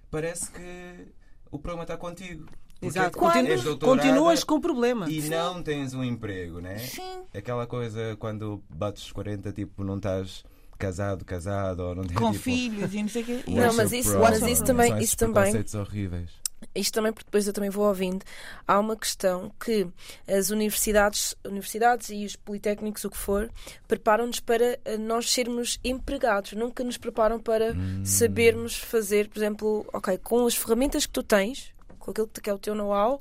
parece 0.09 0.49
que 0.51 1.07
o 1.51 1.59
problema 1.59 1.83
está 1.83 1.97
contigo. 1.97 2.45
Porque 2.79 2.88
Exato. 2.99 3.17
quando 3.17 3.79
continuas 3.79 4.43
com 4.43 4.55
o 4.55 4.61
problema. 4.61 5.09
E 5.09 5.21
não 5.29 5.63
tens 5.63 5.93
um 5.93 6.03
emprego, 6.03 6.59
né? 6.59 6.77
Sim. 6.77 7.23
Aquela 7.33 7.65
coisa 7.65 8.15
quando 8.19 8.61
bates 8.69 9.03
os 9.05 9.11
40, 9.11 9.51
tipo, 9.53 9.83
não 9.83 9.97
estás 9.97 10.43
casado, 10.77 11.23
casado, 11.23 11.79
ou 11.81 11.95
não 11.95 12.03
tens 12.03 12.17
Com 12.17 12.31
tipo, 12.31 12.43
filhos 12.43 12.93
e 12.93 13.01
não 13.01 13.09
sei 13.09 13.21
o 13.23 13.25
quê. 13.25 13.43
Não, 13.47 13.73
mas 13.73 13.91
isso- 13.93 14.19
mas 14.19 14.41
isso 14.41 14.63
também- 14.65 14.97
isso 14.99 15.15
também- 15.17 15.53
horríveis. 15.79 16.31
Isto 16.73 16.93
também, 16.93 17.12
porque 17.12 17.25
depois 17.25 17.47
eu 17.47 17.54
também 17.54 17.69
vou 17.69 17.86
ouvindo, 17.88 18.23
há 18.67 18.80
uma 18.80 18.95
questão 18.95 19.51
que 19.63 19.88
as 20.28 20.49
universidades, 20.49 21.36
universidades 21.45 22.10
e 22.10 22.25
os 22.25 22.36
politécnicos, 22.36 23.04
o 23.06 23.10
que 23.10 23.17
for, 23.17 23.49
preparam-nos 23.88 24.39
para 24.39 24.80
eh, 24.86 24.97
nós 24.97 25.32
sermos 25.32 25.80
empregados, 25.84 26.54
nunca 26.54 26.84
nos 26.84 26.97
preparam 26.97 27.39
para 27.39 27.73
hum. 27.73 28.04
sabermos 28.06 28.75
fazer, 28.75 29.28
por 29.30 29.39
exemplo, 29.39 29.86
ok, 29.93 30.17
com 30.19 30.45
as 30.45 30.56
ferramentas 30.56 31.06
que 31.06 31.13
tu 31.13 31.23
tens, 31.23 31.74
com 32.05 32.11
aquilo 32.11 32.27
que 32.27 32.49
é 32.49 32.53
o 32.53 32.59
teu 32.59 32.75
know-how, 32.75 33.19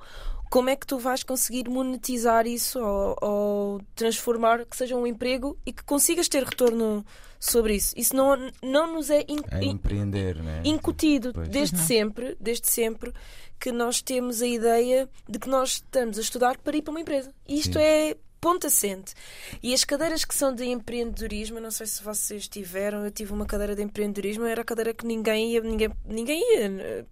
como 0.51 0.71
é 0.71 0.77
que 0.77 0.87
tu 0.87 0.99
vais 0.99 1.23
conseguir 1.23 1.69
monetizar 1.69 2.47
isso 2.47 2.79
ou, 2.79 3.17
ou, 3.21 3.81
transformar 3.97 4.65
que 4.65 4.77
seja 4.77 4.95
um 4.95 5.07
emprego 5.07 5.59
e 5.67 5.73
que 5.73 5.83
consigas 5.83 6.29
ter 6.29 6.45
retorno 6.45 7.05
sobre 7.41 7.75
isso. 7.75 7.93
Isso 7.97 8.15
não, 8.15 8.37
não 8.63 8.95
nos 8.95 9.11
é, 9.11 9.25
in, 9.29 9.41
é 9.51 9.65
empreender, 9.65 10.37
né? 10.43 10.63
incutido 10.65 11.33
pois. 11.33 11.49
desde 11.49 11.79
sempre, 11.79 12.37
desde 12.39 12.69
sempre 12.69 13.13
que 13.59 13.73
nós 13.73 14.01
temos 14.01 14.43
a 14.43 14.47
ideia 14.47 15.09
de 15.29 15.39
que 15.39 15.49
nós 15.49 15.71
estamos 15.71 16.19
a 16.19 16.21
estudar 16.21 16.59
para 16.59 16.77
ir 16.77 16.83
para 16.83 16.91
uma 16.93 17.01
empresa. 17.01 17.35
E 17.49 17.59
isto 17.59 17.75
Sim. 17.75 17.85
é 17.85 18.17
ponto 18.45 18.67
assente. 18.67 19.15
E 19.63 19.73
as 19.73 19.85
cadeiras 19.85 20.23
que 20.23 20.35
são 20.35 20.55
de 20.55 20.67
empreendedorismo, 20.67 21.59
não 21.59 21.71
sei 21.71 21.87
se 21.87 22.05
vocês 22.05 22.47
tiveram, 22.47 23.03
eu 23.03 23.11
tive 23.11 23.33
uma 23.33 23.47
cadeira 23.47 23.75
de 23.75 23.83
empreendedorismo, 23.83 24.45
era 24.45 24.61
a 24.61 24.65
cadeira 24.65 24.93
que 24.93 25.07
ninguém 25.07 25.53
ia, 25.53 25.63
ninguém, 25.63 25.91
ninguém 26.05 26.41
ia. 26.53 27.07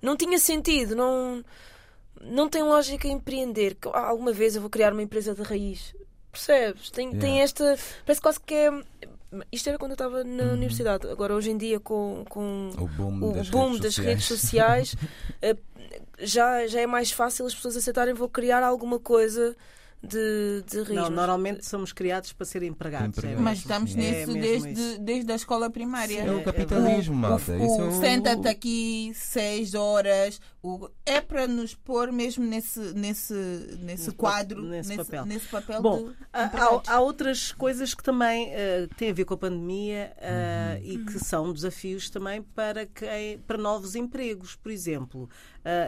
Não 0.00 0.16
tinha 0.16 0.38
sentido, 0.38 0.94
não 0.94 1.44
não 2.20 2.48
tem 2.48 2.62
lógica 2.62 3.08
empreender. 3.08 3.76
Alguma 3.92 4.32
vez 4.32 4.54
eu 4.54 4.60
vou 4.60 4.70
criar 4.70 4.92
uma 4.92 5.02
empresa 5.02 5.34
de 5.34 5.42
raiz. 5.42 5.92
Percebes? 6.30 6.88
Tem, 6.90 7.08
yeah. 7.08 7.26
tem 7.26 7.40
esta. 7.40 7.76
Parece 8.04 8.20
quase 8.20 8.38
que 8.38 8.54
é. 8.54 8.70
Isto 9.50 9.68
era 9.68 9.78
quando 9.78 9.90
eu 9.90 9.94
estava 9.94 10.22
na 10.22 10.44
uhum. 10.44 10.52
universidade. 10.52 11.08
Agora, 11.08 11.34
hoje 11.34 11.50
em 11.50 11.58
dia, 11.58 11.80
com, 11.80 12.24
com 12.28 12.70
o 12.78 12.86
boom, 12.86 13.30
o 13.30 13.32
das, 13.32 13.50
boom 13.50 13.72
redes, 13.72 13.80
das 13.80 13.94
sociais. 13.94 14.06
redes 14.06 14.24
sociais, 14.26 14.96
eh, 15.42 15.56
já, 16.20 16.64
já 16.68 16.80
é 16.80 16.86
mais 16.86 17.10
fácil 17.10 17.44
as 17.44 17.54
pessoas 17.54 17.76
aceitarem. 17.76 18.14
Vou 18.14 18.28
criar 18.28 18.62
alguma 18.62 19.00
coisa 19.00 19.56
de, 20.02 20.62
de 20.68 20.78
riscos. 20.78 20.94
Não, 20.94 21.10
normalmente 21.10 21.66
somos 21.66 21.92
criados 21.92 22.32
para 22.32 22.46
ser 22.46 22.62
empregados. 22.62 23.18
empregados. 23.18 23.40
É 23.40 23.42
Mas 23.42 23.58
estamos 23.58 23.92
sim. 23.92 23.98
nisso 23.98 24.30
é 24.36 24.40
desde, 24.40 24.98
desde 24.98 25.32
a 25.32 25.34
escola 25.34 25.70
primária. 25.70 26.22
Sim, 26.22 26.28
é 26.28 26.32
o 26.32 26.44
capitalismo, 26.44 27.14
é 27.14 27.28
malta. 27.28 27.52
O, 27.52 27.62
o, 27.62 27.88
o 27.88 28.00
Senta-te 28.00 28.48
aqui 28.48 29.12
seis 29.14 29.74
horas. 29.74 30.40
O, 30.62 30.88
é 31.04 31.20
para 31.20 31.46
nos 31.46 31.74
pôr 31.74 32.10
mesmo 32.10 32.44
nesse, 32.44 32.80
nesse, 32.94 33.34
nesse 33.80 34.10
quadro, 34.12 34.62
nesse, 34.62 34.90
nesse, 34.90 35.04
papel. 35.04 35.26
Nesse 35.26 35.46
papel 35.46 35.80
Bom, 35.80 36.10
há, 36.32 36.82
há, 36.88 37.00
outras 37.00 37.52
coisas 37.52 37.94
que 37.94 38.02
também 38.02 38.48
uh, 38.48 38.88
têm 38.96 39.10
a 39.10 39.14
ver 39.14 39.24
com 39.24 39.34
a 39.34 39.38
pandemia 39.38 40.12
uh, 40.16 40.82
uhum. 40.82 40.92
e 40.92 41.04
que 41.04 41.18
são 41.20 41.52
desafios 41.52 42.10
também 42.10 42.42
para, 42.42 42.84
quem, 42.86 43.38
para 43.38 43.56
novos 43.56 43.94
empregos. 43.94 44.56
Por 44.56 44.72
exemplo, 44.72 45.24
uh, 45.24 45.28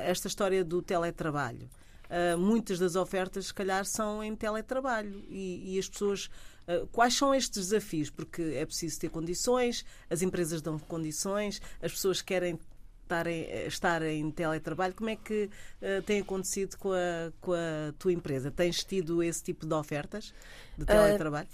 esta 0.05 0.29
história 0.29 0.65
do 0.65 0.81
teletrabalho. 0.81 1.69
Uh, 2.09 2.39
muitas 2.39 2.79
das 2.79 2.97
ofertas, 2.97 3.47
se 3.47 3.55
calhar, 3.55 3.85
são 3.85 4.25
em 4.25 4.35
teletrabalho 4.35 5.23
e, 5.29 5.75
e 5.75 5.79
as 5.79 5.89
pessoas. 5.89 6.31
Uh, 6.67 6.87
quais 6.89 7.15
são 7.15 7.35
estes 7.35 7.67
desafios? 7.67 8.11
Porque 8.11 8.43
é 8.57 8.65
preciso 8.65 8.99
ter 8.99 9.11
condições, 9.11 9.85
as 10.09 10.23
empresas 10.23 10.63
dão 10.63 10.79
condições, 10.79 11.61
as 11.83 11.93
pessoas 11.93 12.23
querem 12.23 12.59
estar 13.03 13.27
em, 13.27 13.67
estar 13.67 14.03
em 14.03 14.31
teletrabalho. 14.31 14.95
Como 14.95 15.11
é 15.11 15.17
que 15.17 15.51
uh, 15.83 16.03
tem 16.03 16.21
acontecido 16.21 16.77
com 16.77 16.93
a, 16.93 17.33
com 17.41 17.53
a 17.53 17.93
tua 17.99 18.13
empresa? 18.13 18.51
Tens 18.51 18.85
tido 18.85 19.23
esse 19.23 19.43
tipo 19.43 19.67
de 19.67 19.75
ofertas 19.75 20.33
de 20.77 20.85
teletrabalho? 20.85 21.49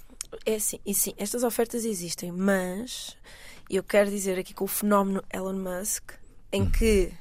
é 0.45 0.59
sim, 0.59 0.81
e 0.85 0.95
sim, 0.95 1.14
estas 1.17 1.45
ofertas 1.45 1.85
existem, 1.85 2.33
mas 2.33 3.17
eu 3.71 3.83
quero 3.83 4.11
dizer 4.11 4.38
aqui 4.38 4.53
com 4.53 4.64
o 4.64 4.69
fenómeno 4.69 5.23
Elon 5.33 5.59
Musk, 5.59 6.12
em 6.51 6.69
que 6.69 7.12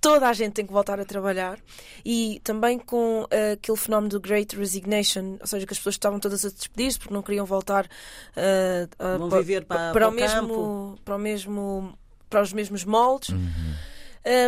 toda 0.00 0.28
a 0.28 0.32
gente 0.32 0.54
tem 0.54 0.66
que 0.66 0.72
voltar 0.72 0.98
a 0.98 1.04
trabalhar 1.04 1.58
e 2.04 2.40
também 2.42 2.78
com 2.78 3.22
uh, 3.22 3.52
aquele 3.52 3.76
fenómeno 3.76 4.10
do 4.10 4.20
Great 4.20 4.56
Resignation, 4.56 5.36
ou 5.40 5.46
seja, 5.46 5.66
que 5.66 5.72
as 5.72 5.78
pessoas 5.78 5.96
estavam 5.96 6.18
todas 6.18 6.44
a 6.44 6.48
despedir-se 6.48 6.98
porque 6.98 7.12
não 7.12 7.22
queriam 7.22 7.44
voltar 7.44 7.84
uh, 7.84 8.88
a, 8.98 9.28
para, 9.28 9.38
viver 9.40 9.64
para, 9.64 9.92
para, 9.92 10.08
o 10.08 10.12
mesmo, 10.12 10.98
para 11.04 11.16
o 11.16 11.18
mesmo 11.18 11.98
para 12.30 12.42
os 12.42 12.52
mesmos 12.52 12.84
moldes. 12.84 13.30
Uhum. 13.30 13.74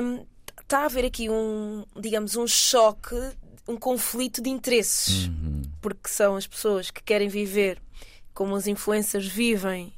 Um, 0.05 0.27
está 0.61 0.81
a 0.81 0.85
haver 0.87 1.05
aqui 1.05 1.29
um, 1.29 1.85
digamos, 1.97 2.37
um 2.37 2.47
choque, 2.47 3.17
um 3.69 3.77
conflito 3.77 4.41
de 4.41 4.49
interesses, 4.49 5.27
uhum. 5.27 5.63
porque 5.81 6.09
são 6.09 6.37
as 6.37 6.47
pessoas 6.47 6.91
que 6.91 7.03
querem 7.03 7.29
viver 7.29 7.83
como 8.33 8.55
as 8.55 8.67
influências 8.67 9.27
vivem 9.27 9.93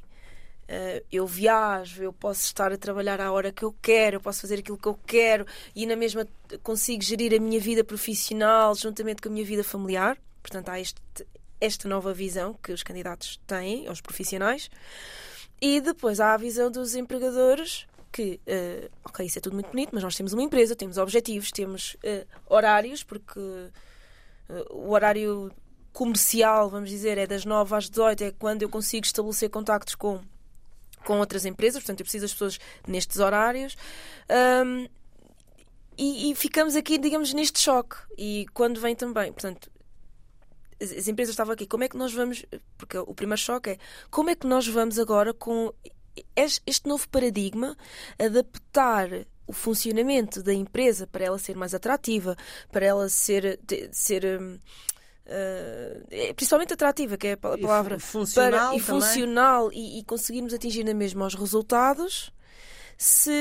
Uh, 0.67 1.05
eu 1.11 1.27
viajo, 1.27 2.01
eu 2.01 2.11
posso 2.11 2.41
estar 2.41 2.71
a 2.71 2.77
trabalhar 2.77 3.21
à 3.21 3.31
hora 3.31 3.51
que 3.51 3.63
eu 3.63 3.75
quero, 3.83 4.15
eu 4.15 4.21
posso 4.21 4.41
fazer 4.41 4.59
aquilo 4.59 4.77
que 4.77 4.87
eu 4.87 4.99
quero 5.05 5.45
e 5.75 5.85
na 5.85 5.95
mesma 5.95 6.27
consigo 6.63 7.03
gerir 7.03 7.35
a 7.35 7.39
minha 7.39 7.59
vida 7.59 7.83
profissional 7.83 8.73
juntamente 8.73 9.21
com 9.21 9.29
a 9.29 9.31
minha 9.31 9.45
vida 9.45 9.63
familiar. 9.63 10.17
Portanto, 10.41 10.69
há 10.69 10.79
este, 10.79 10.99
esta 11.61 11.87
nova 11.87 12.13
visão 12.13 12.55
que 12.55 12.71
os 12.71 12.81
candidatos 12.81 13.39
têm, 13.45 13.87
os 13.89 14.01
profissionais. 14.01 14.69
E 15.61 15.79
depois 15.79 16.19
há 16.19 16.33
a 16.33 16.37
visão 16.37 16.71
dos 16.71 16.95
empregadores 16.95 17.85
que, 18.11 18.39
uh, 18.47 18.89
ok, 19.03 19.23
isso 19.25 19.37
é 19.37 19.41
tudo 19.41 19.53
muito 19.53 19.69
bonito, 19.69 19.91
mas 19.93 20.03
nós 20.03 20.15
temos 20.15 20.33
uma 20.33 20.41
empresa, 20.41 20.75
temos 20.75 20.97
objetivos, 20.97 21.51
temos 21.51 21.95
uh, 21.95 22.25
horários, 22.47 23.03
porque 23.03 23.39
o 24.69 24.91
horário 24.91 25.51
comercial, 25.91 26.69
vamos 26.69 26.89
dizer, 26.89 27.17
é 27.17 27.25
das 27.25 27.45
9 27.45 27.75
às 27.75 27.89
18, 27.89 28.23
é 28.23 28.31
quando 28.31 28.61
eu 28.61 28.69
consigo 28.69 29.05
estabelecer 29.05 29.49
contactos 29.49 29.95
com 29.95 30.21
com 31.05 31.19
outras 31.19 31.45
empresas, 31.45 31.81
portanto, 31.81 32.01
eu 32.01 32.03
preciso 32.03 32.23
das 32.23 32.33
pessoas 32.33 32.59
nestes 32.87 33.19
horários. 33.19 33.77
Um, 34.29 34.87
e, 35.97 36.31
e, 36.31 36.35
ficamos 36.35 36.75
aqui, 36.75 36.97
digamos, 36.97 37.33
neste 37.33 37.59
choque. 37.59 37.95
E 38.17 38.45
quando 38.53 38.81
vem 38.81 38.95
também, 38.95 39.31
portanto, 39.31 39.71
as, 40.81 40.91
as, 40.91 41.07
empresas 41.07 41.33
estavam 41.33 41.53
aqui, 41.53 41.65
como 41.65 41.83
é 41.83 41.89
que 41.89 41.97
nós 41.97 42.13
vamos. 42.13 42.45
Porque 42.77 42.97
o 42.97 43.13
primeiro 43.13 43.41
choque 43.41 43.71
é 43.71 43.77
como 44.09 44.29
é 44.29 44.35
que 44.35 44.45
nós 44.45 44.67
vamos 44.67 44.99
agora 44.99 45.33
com 45.33 45.73
este 46.35 46.87
novo 46.87 47.07
paradigma 47.09 47.77
adaptar 48.19 49.09
o 49.47 49.53
funcionamento 49.53 50.41
da 50.41 50.53
empresa 50.53 51.07
para 51.07 51.25
ela 51.25 51.37
ser 51.37 51.55
mais 51.55 51.73
atrativa, 51.73 52.35
para 52.71 52.85
ela 52.85 53.07
ser. 53.07 53.59
ser 53.91 54.41
uh, 55.27 56.33
principalmente 56.35 56.73
atrativa, 56.73 57.17
que 57.17 57.27
é 57.27 57.31
a 57.33 57.37
palavra, 57.37 57.97
e 57.97 57.99
funcional, 57.99 58.69
para, 58.69 58.75
e, 58.75 58.79
funcional 58.79 59.71
e, 59.73 59.99
e, 59.99 60.03
conseguirmos 60.03 60.53
atingir 60.53 60.83
na 60.83 60.93
mesma 60.93 61.25
os 61.25 61.35
resultados 61.35 62.31
se 62.97 63.31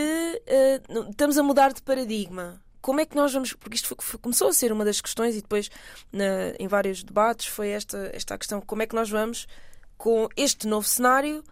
uh, 0.89 1.11
estamos 1.11 1.39
a 1.39 1.43
mudar 1.43 1.73
de 1.73 1.83
paradigma. 1.83 2.61
Como 2.81 3.01
é 3.01 3.07
que 3.07 3.17
nós 3.17 3.33
vamos. 3.33 3.55
Porque 3.55 3.77
isto 3.77 3.97
foi, 3.97 4.19
começou 4.19 4.49
a 4.49 4.53
ser 4.53 4.71
uma 4.71 4.85
das 4.85 5.01
questões 5.01 5.37
e 5.37 5.41
depois 5.41 5.71
na, 6.13 6.51
em 6.59 6.69
vários 6.69 7.03
debates 7.03 7.47
foi 7.47 7.71
esta, 7.71 8.11
esta 8.13 8.37
questão: 8.37 8.61
como 8.61 8.83
é 8.83 8.87
que 8.87 8.95
nós 8.95 9.09
vamos 9.09 9.47
com 9.97 10.29
este 10.37 10.67
novo 10.67 10.87
cenário, 10.87 11.43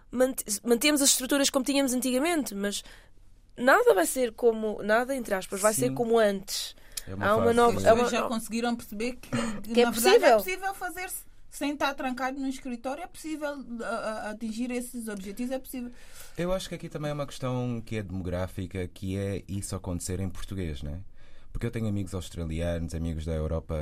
mantemos 0.63 1.01
as 1.01 1.11
estruturas 1.11 1.49
como 1.49 1.65
tínhamos 1.65 1.95
antigamente, 1.95 2.55
mas 2.55 2.83
nada 3.57 3.95
vai 3.95 4.05
ser 4.05 4.33
como, 4.33 4.83
nada 4.83 5.15
entre 5.15 5.35
aspas, 5.35 5.61
vai 5.61 5.73
Sim. 5.73 5.81
ser 5.81 5.95
como 5.95 6.19
antes. 6.19 6.75
É 7.07 7.15
uma 7.15 7.27
Há 7.27 7.37
uma 7.37 7.53
nova. 7.53 7.79
As 7.79 7.85
pessoas 7.85 8.11
já 8.11 8.23
conseguiram 8.23 8.77
perceber 8.77 9.13
que, 9.15 9.31
que 9.73 9.81
é, 9.81 9.87
possível. 9.87 10.29
é 10.29 10.33
possível 10.35 10.75
fazer 10.75 11.11
sem 11.53 11.75
estar 11.75 11.93
trancado 11.93 12.41
no 12.41 12.49
escritório, 12.49 13.03
é 13.05 13.07
possível 13.07 13.51
atingir 14.31 14.71
esses 14.71 15.07
objetivos, 15.07 15.53
é 15.53 15.59
possível. 15.59 15.91
Eu 16.37 16.51
acho 16.51 16.67
que 16.67 16.75
aqui 16.75 16.89
também 16.89 17.11
é 17.11 17.15
uma 17.15 17.27
questão 17.27 17.83
que 17.85 17.97
é 17.97 18.03
demográfica, 18.03 18.89
que 18.89 19.19
é 19.19 19.45
isso 19.47 19.77
acontecer 19.77 20.19
em 20.19 20.31
português, 20.31 20.83
não 20.83 20.93
é? 20.93 21.01
Porque 21.53 21.67
eu 21.67 21.71
tenho 21.71 21.87
amigos 21.87 22.15
australianos, 22.15 22.95
amigos 22.95 23.27
da 23.27 23.35
Europa 23.35 23.77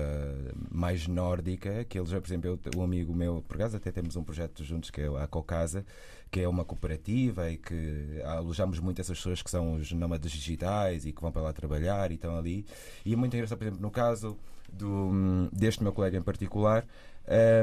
mais 0.69 1.07
nórdica, 1.07 1.85
que 1.85 1.97
eles, 1.97 2.11
por 2.11 2.27
exemplo, 2.27 2.51
eu, 2.51 2.81
um 2.81 2.83
amigo 2.83 3.15
meu, 3.15 3.45
por 3.47 3.55
acaso 3.57 3.77
até 3.77 3.93
temos 3.93 4.17
um 4.17 4.25
projeto 4.25 4.65
juntos 4.65 4.91
que 4.91 5.01
é 5.01 5.07
a 5.07 5.27
Cocasa, 5.29 5.87
que 6.31 6.41
é 6.41 6.49
uma 6.49 6.65
cooperativa 6.65 7.51
e 7.51 7.57
que 7.57 8.23
alojamos 8.25 8.79
muito 8.79 9.01
essas 9.01 9.19
pessoas 9.19 9.43
que 9.43 9.51
são 9.51 9.75
os 9.75 9.91
nómadas 9.93 10.31
digitais 10.31 11.05
e 11.05 11.13
que 11.13 11.21
vão 11.21 11.33
para 11.33 11.43
lá 11.43 11.53
trabalhar 11.53 12.11
e 12.11 12.15
estão 12.15 12.37
ali. 12.39 12.65
E 13.05 13.13
é 13.13 13.17
muito 13.17 13.35
engraçado, 13.35 13.59
por 13.59 13.65
exemplo, 13.65 13.83
no 13.83 13.91
caso 13.91 14.39
do, 14.73 15.49
deste 15.53 15.83
meu 15.83 15.93
colega 15.93 16.17
em 16.17 16.23
particular, 16.23 16.87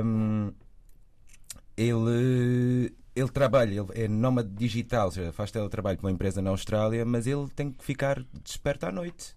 um, 0.03 0.51
ele 1.77 2.93
ele 3.15 3.29
trabalha, 3.29 3.71
ele 3.71 3.87
é 3.93 4.07
nómada 4.07 4.47
digital, 4.47 5.05
ou 5.05 5.11
seja, 5.11 5.31
faz 5.33 5.49
teletrabalho 5.49 5.97
para 5.97 6.05
uma 6.05 6.11
empresa 6.11 6.39
na 6.39 6.51
Austrália, 6.51 7.03
mas 7.03 7.25
ele 7.25 7.47
tem 7.55 7.71
que 7.71 7.83
ficar 7.83 8.23
desperto 8.43 8.85
à 8.85 8.91
noite. 8.91 9.35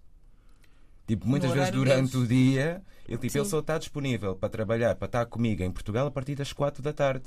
Tipo, 1.07 1.27
muitas 1.27 1.51
vezes 1.51 1.71
durante 1.71 2.11
deles. 2.11 2.13
o 2.13 2.27
dia, 2.27 2.81
ele, 3.07 3.17
tipo, 3.17 3.37
ele 3.37 3.45
só 3.45 3.59
está 3.59 3.79
disponível 3.79 4.35
para 4.35 4.49
trabalhar, 4.49 4.95
para 4.95 5.07
estar 5.07 5.25
comigo 5.25 5.63
em 5.63 5.71
Portugal 5.71 6.05
a 6.05 6.11
partir 6.11 6.35
das 6.35 6.53
4 6.53 6.83
da 6.83 6.93
tarde. 6.93 7.25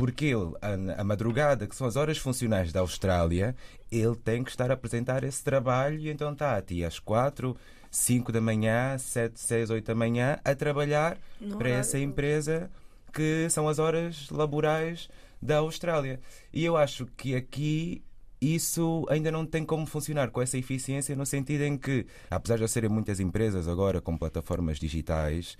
Porque 0.00 0.24
ele, 0.24 0.54
a, 0.62 1.02
a, 1.02 1.04
madrugada, 1.04 1.66
que 1.66 1.76
são 1.76 1.86
as 1.86 1.94
horas 1.94 2.16
funcionais 2.16 2.72
da 2.72 2.80
Austrália, 2.80 3.54
ele 3.92 4.16
tem 4.16 4.42
que 4.42 4.50
estar 4.50 4.70
a 4.70 4.74
apresentar 4.74 5.22
esse 5.24 5.44
trabalho 5.44 5.98
e 5.98 6.08
então 6.08 6.32
está 6.32 6.56
até 6.56 6.84
às 6.84 6.98
4, 6.98 7.54
5 7.90 8.32
da 8.32 8.40
manhã, 8.40 8.96
7, 8.96 9.38
6, 9.38 9.68
8 9.68 9.86
da 9.86 9.94
manhã 9.94 10.38
a 10.42 10.54
trabalhar 10.54 11.18
Não 11.38 11.58
para 11.58 11.68
essa 11.68 11.98
empresa 11.98 12.70
que 13.12 13.46
são 13.50 13.68
as 13.68 13.78
horas 13.78 14.30
laborais 14.30 15.10
da 15.42 15.58
Austrália. 15.58 16.18
E 16.50 16.64
eu 16.64 16.78
acho 16.78 17.04
que 17.04 17.34
aqui 17.34 18.02
isso 18.40 19.04
ainda 19.10 19.30
não 19.30 19.44
tem 19.44 19.66
como 19.66 19.84
funcionar 19.84 20.30
com 20.30 20.40
essa 20.40 20.56
eficiência, 20.56 21.14
no 21.14 21.26
sentido 21.26 21.64
em 21.64 21.76
que, 21.76 22.06
apesar 22.30 22.56
de 22.56 22.66
serem 22.68 22.88
muitas 22.88 23.20
empresas 23.20 23.68
agora 23.68 24.00
com 24.00 24.16
plataformas 24.16 24.78
digitais, 24.78 25.58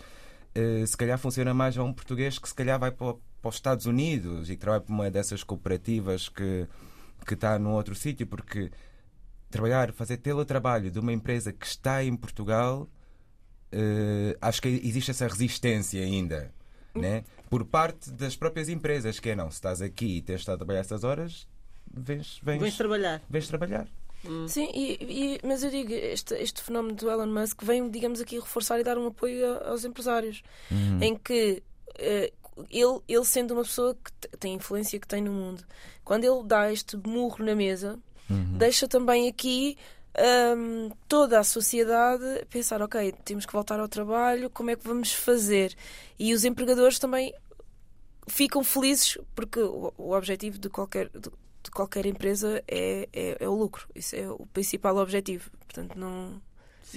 eh, 0.54 0.84
se 0.86 0.96
calhar 0.96 1.18
funciona 1.18 1.52
mais 1.52 1.76
a 1.76 1.84
um 1.84 1.92
português 1.92 2.38
que 2.38 2.48
se 2.48 2.54
calhar 2.54 2.78
vai 2.78 2.90
para, 2.90 3.14
para 3.40 3.48
os 3.48 3.54
Estados 3.56 3.86
Unidos 3.86 4.50
e 4.50 4.54
que 4.54 4.60
trabalha 4.60 4.82
para 4.82 4.94
uma 4.94 5.10
dessas 5.10 5.42
cooperativas 5.42 6.28
que, 6.28 6.66
que 7.26 7.34
está 7.34 7.58
num 7.58 7.72
outro 7.72 7.94
sítio, 7.94 8.26
porque 8.26 8.70
trabalhar, 9.50 9.92
fazer 9.92 10.18
teletrabalho 10.18 10.90
de 10.90 10.98
uma 10.98 11.12
empresa 11.12 11.52
que 11.52 11.66
está 11.66 12.04
em 12.04 12.16
Portugal, 12.16 12.88
eh, 13.72 14.36
acho 14.40 14.62
que 14.62 14.68
existe 14.68 15.10
essa 15.10 15.26
resistência 15.26 16.02
ainda. 16.02 16.52
Né? 16.94 17.24
Por 17.48 17.64
parte 17.64 18.10
das 18.10 18.36
próprias 18.36 18.68
empresas, 18.68 19.20
que 19.20 19.30
é 19.30 19.36
não, 19.36 19.50
se 19.50 19.56
estás 19.56 19.80
aqui 19.80 20.18
e 20.18 20.22
tens 20.22 20.40
estado 20.40 20.56
a 20.56 20.58
trabalhar 20.58 20.80
essas 20.80 21.04
horas, 21.04 21.46
vens, 21.92 22.40
vens, 22.42 22.60
vens 22.60 22.76
trabalhar. 22.76 23.22
Vens 23.28 23.48
trabalhar. 23.48 23.88
Hum. 24.24 24.46
Sim, 24.48 24.68
e, 24.74 24.98
e, 25.00 25.40
mas 25.46 25.62
eu 25.62 25.70
digo, 25.70 25.92
este, 25.92 26.34
este 26.34 26.62
fenómeno 26.62 26.94
do 26.94 27.10
Elon 27.10 27.26
Musk 27.26 27.62
vem, 27.62 27.88
digamos 27.88 28.20
aqui, 28.20 28.38
reforçar 28.38 28.78
e 28.78 28.84
dar 28.84 28.98
um 28.98 29.06
apoio 29.06 29.54
aos 29.64 29.84
empresários, 29.84 30.42
uhum. 30.70 30.98
em 31.00 31.16
que 31.16 31.62
uh, 31.90 32.39
ele, 32.70 33.00
ele 33.08 33.24
sendo 33.24 33.54
uma 33.54 33.62
pessoa 33.62 33.94
que 33.94 34.36
tem 34.36 34.52
a 34.52 34.56
influência 34.56 34.98
que 34.98 35.08
tem 35.08 35.22
no 35.22 35.32
mundo, 35.32 35.64
quando 36.04 36.24
ele 36.24 36.42
dá 36.44 36.72
este 36.72 36.96
murro 36.96 37.44
na 37.44 37.54
mesa, 37.54 37.98
uhum. 38.28 38.58
deixa 38.58 38.88
também 38.88 39.28
aqui 39.28 39.76
um, 40.56 40.90
toda 41.08 41.38
a 41.38 41.44
sociedade 41.44 42.44
pensar, 42.50 42.82
ok, 42.82 43.12
temos 43.24 43.46
que 43.46 43.52
voltar 43.52 43.78
ao 43.78 43.88
trabalho, 43.88 44.50
como 44.50 44.70
é 44.70 44.76
que 44.76 44.86
vamos 44.86 45.12
fazer? 45.12 45.74
E 46.18 46.34
os 46.34 46.44
empregadores 46.44 46.98
também 46.98 47.32
ficam 48.26 48.62
felizes 48.62 49.18
porque 49.34 49.60
o, 49.60 49.92
o 49.96 50.12
objetivo 50.12 50.58
de 50.58 50.68
qualquer, 50.68 51.08
de, 51.08 51.30
de 51.62 51.70
qualquer 51.70 52.06
empresa 52.06 52.62
é, 52.66 53.08
é, 53.12 53.36
é, 53.40 53.48
o 53.48 53.54
lucro. 53.54 53.86
Isso 53.94 54.16
é 54.16 54.28
o 54.28 54.46
principal 54.46 54.96
objetivo. 54.96 55.50
Portanto, 55.60 55.98
não. 55.98 56.40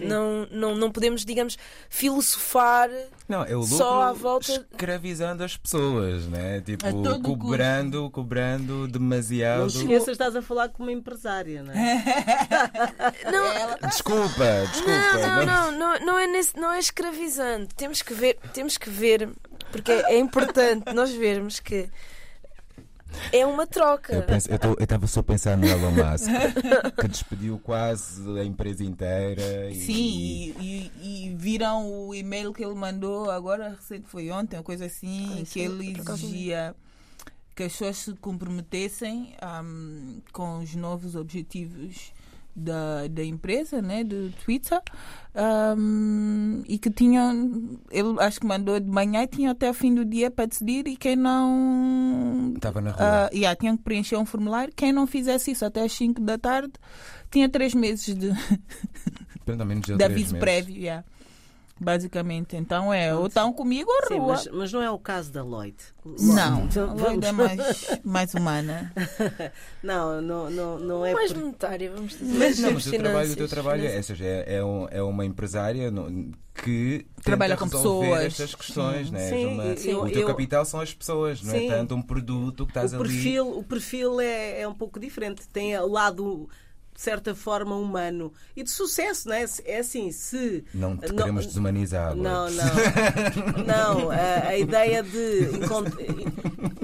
Não, 0.02 0.48
não, 0.52 0.76
não 0.76 0.92
podemos, 0.92 1.26
digamos, 1.26 1.58
filosofar 1.90 2.90
não, 3.28 3.44
é 3.44 3.56
o 3.56 3.62
lucro 3.62 3.78
só 3.78 4.02
à 4.04 4.14
volta. 4.14 4.52
escravizando 4.52 5.44
as 5.44 5.56
pessoas, 5.56 6.28
né? 6.28 6.62
Tipo, 6.62 6.86
cobrando, 7.22 8.10
cobrando 8.10 8.88
demasiado. 8.88 9.60
Não 9.60 9.68
esqueças, 9.68 10.10
estás 10.10 10.36
a 10.36 10.42
falar 10.42 10.70
como 10.70 10.90
empresária, 10.90 11.64
não 11.64 11.74
é? 11.74 12.04
não, 13.32 13.90
desculpa, 13.90 14.68
desculpa. 14.72 15.46
Não, 15.46 15.46
não, 15.46 15.72
não, 15.72 16.06
não, 16.06 16.20
é 16.20 16.28
nesse, 16.28 16.56
não 16.58 16.72
é 16.72 16.80
escravizando. 16.80 17.68
Temos 17.76 18.02
que 18.02 18.14
ver, 18.14 18.38
temos 18.54 18.78
que 18.78 18.90
ver, 18.90 19.30
porque 19.72 19.92
é 19.92 20.18
importante 20.18 20.94
nós 20.94 21.12
vermos 21.12 21.60
que 21.60 21.90
é 23.32 23.46
uma 23.46 23.66
troca. 23.68 24.26
Eu 24.68 24.76
estava 24.80 25.08
só 25.08 25.20
a 25.20 25.24
pensar 25.24 25.58
no 25.58 25.66
Elon 25.68 25.92
Musk, 25.92 26.28
que 27.00 27.08
despediu 27.08 27.60
quase 27.60 28.40
a 28.40 28.44
empresa 28.44 28.84
inteira. 28.84 29.70
E... 29.70 29.76
Sim, 29.76 30.56
e, 30.60 30.92
e, 31.02 31.36
viram 31.36 32.08
o 32.08 32.16
e-mail 32.16 32.54
que 32.54 32.64
ele 32.64 32.76
mandou 32.76 33.30
agora, 33.30 33.70
recente 33.70 34.08
foi 34.08 34.30
ontem, 34.32 34.58
uma 34.58 34.64
coisa 34.64 34.86
assim, 34.86 35.42
ah, 35.42 35.46
que 35.46 35.60
ele 35.60 35.98
exigia 35.98 36.76
que 37.56 37.64
as 37.64 37.72
pessoas 37.72 37.98
se 37.98 38.14
comprometessem 38.14 39.36
um, 39.64 40.22
com 40.32 40.60
os 40.60 40.74
novos 40.76 41.16
objetivos 41.16 42.12
da, 42.56 43.08
da 43.08 43.24
empresa, 43.24 43.82
né, 43.82 44.04
do 44.04 44.32
Twitter, 44.44 44.80
um, 45.78 46.62
e 46.68 46.78
que 46.78 46.90
tinham, 46.90 47.80
ele 47.90 48.16
acho 48.20 48.40
que 48.40 48.46
mandou 48.46 48.80
de 48.80 48.90
manhã 48.90 49.24
e 49.24 49.28
tinha 49.28 49.52
até 49.52 49.70
o 49.70 49.74
fim 49.74 49.94
do 49.94 50.06
dia 50.06 50.30
para 50.30 50.46
decidir 50.46 50.88
e 50.88 50.96
quem 50.96 51.16
não 51.16 52.54
estava 52.56 52.82
na 52.82 52.92
rua, 52.92 53.30
uh, 53.32 53.36
yeah, 53.36 53.56
tinham 53.56 53.76
que 53.76 53.84
preencher 53.84 54.18
um 54.18 54.26
formulário, 54.26 54.74
quem 54.76 54.92
não 54.92 55.08
fizesse 55.08 55.52
isso 55.52 55.66
até 55.66 55.84
às 55.84 55.92
5 55.94 56.22
da 56.22 56.38
tarde 56.38 56.74
tinha 57.32 57.50
três 57.50 57.74
meses 57.74 58.06
de, 58.06 58.32
de 59.98 60.04
aviso 60.04 60.38
prévio. 60.38 60.76
Yeah 60.76 61.04
basicamente. 61.84 62.56
Então 62.56 62.94
é, 62.94 63.14
ou 63.14 63.28
estão 63.28 63.52
comigo 63.54 63.90
ou 63.90 64.08
Sim, 64.08 64.18
rua. 64.18 64.34
Mas, 64.34 64.48
mas, 64.48 64.74
não 64.74 64.82
é 64.82 64.90
o 64.90 64.98
caso 64.98 65.32
da 65.32 65.44
Lloyd. 65.44 65.76
Não, 66.06 66.66
então, 66.66 66.90
a 66.90 66.94
Lloyd 66.94 67.26
é 67.26 67.32
mais, 67.32 68.00
mais 68.04 68.34
humana. 68.34 68.92
não, 69.84 70.22
não, 70.22 70.50
não, 70.50 70.80
não 70.80 71.06
é. 71.06 71.14
Mais 71.14 71.32
por... 71.32 71.42
monetária, 71.42 71.92
vamos 71.92 72.18
dizer. 72.18 72.38
Mas, 72.38 72.60
não, 72.60 72.72
mas 72.72 72.88
o, 72.88 72.92
trabalho, 72.92 73.32
o 73.32 73.36
teu 73.36 73.48
trabalho 73.48 73.86
é, 73.86 74.02
seja, 74.02 74.26
é, 74.26 74.56
é, 74.56 74.64
um, 74.64 74.88
é 74.90 75.04
uma 75.04 75.26
empresária 75.26 75.92
que 76.54 77.06
trabalha 77.24 77.58
com 77.58 77.68
pessoas 77.68 78.26
estas 78.26 78.56
questões, 78.56 79.08
sim. 79.08 79.14
né? 79.14 79.30
Sim, 79.30 79.46
uma, 79.46 79.64
eu, 79.64 80.04
o 80.04 80.10
teu 80.10 80.22
eu, 80.22 80.28
capital 80.28 80.66
são 80.66 80.80
as 80.80 80.94
pessoas, 80.94 81.42
não 81.42 81.56
é 81.56 81.68
tanto 81.68 81.96
um 81.96 82.02
produto 82.02 82.66
que 82.66 82.72
estás 82.72 82.94
o 82.94 83.00
perfil, 83.00 83.48
ali. 83.48 83.60
O 83.60 83.64
perfil 83.64 84.22
é, 84.22 84.62
é 84.62 84.68
um 84.68 84.74
pouco 84.76 85.00
diferente, 85.00 85.48
tem 85.48 85.78
o 85.78 85.88
lado 85.88 86.50
de 86.94 87.02
certa 87.02 87.34
forma, 87.34 87.76
humano 87.76 88.32
e 88.56 88.64
de 88.64 88.70
sucesso, 88.70 89.28
não 89.28 89.36
é? 89.36 89.46
É 89.66 89.80
assim, 89.80 90.12
se. 90.12 90.64
Não 90.74 90.96
te 90.96 91.12
queremos 91.14 91.46
desumanizar. 91.46 92.16
Não, 92.16 92.50
não. 92.50 92.66
não, 93.66 94.12
a, 94.12 94.48
a 94.48 94.58
ideia 94.58 95.02
de 95.02 95.50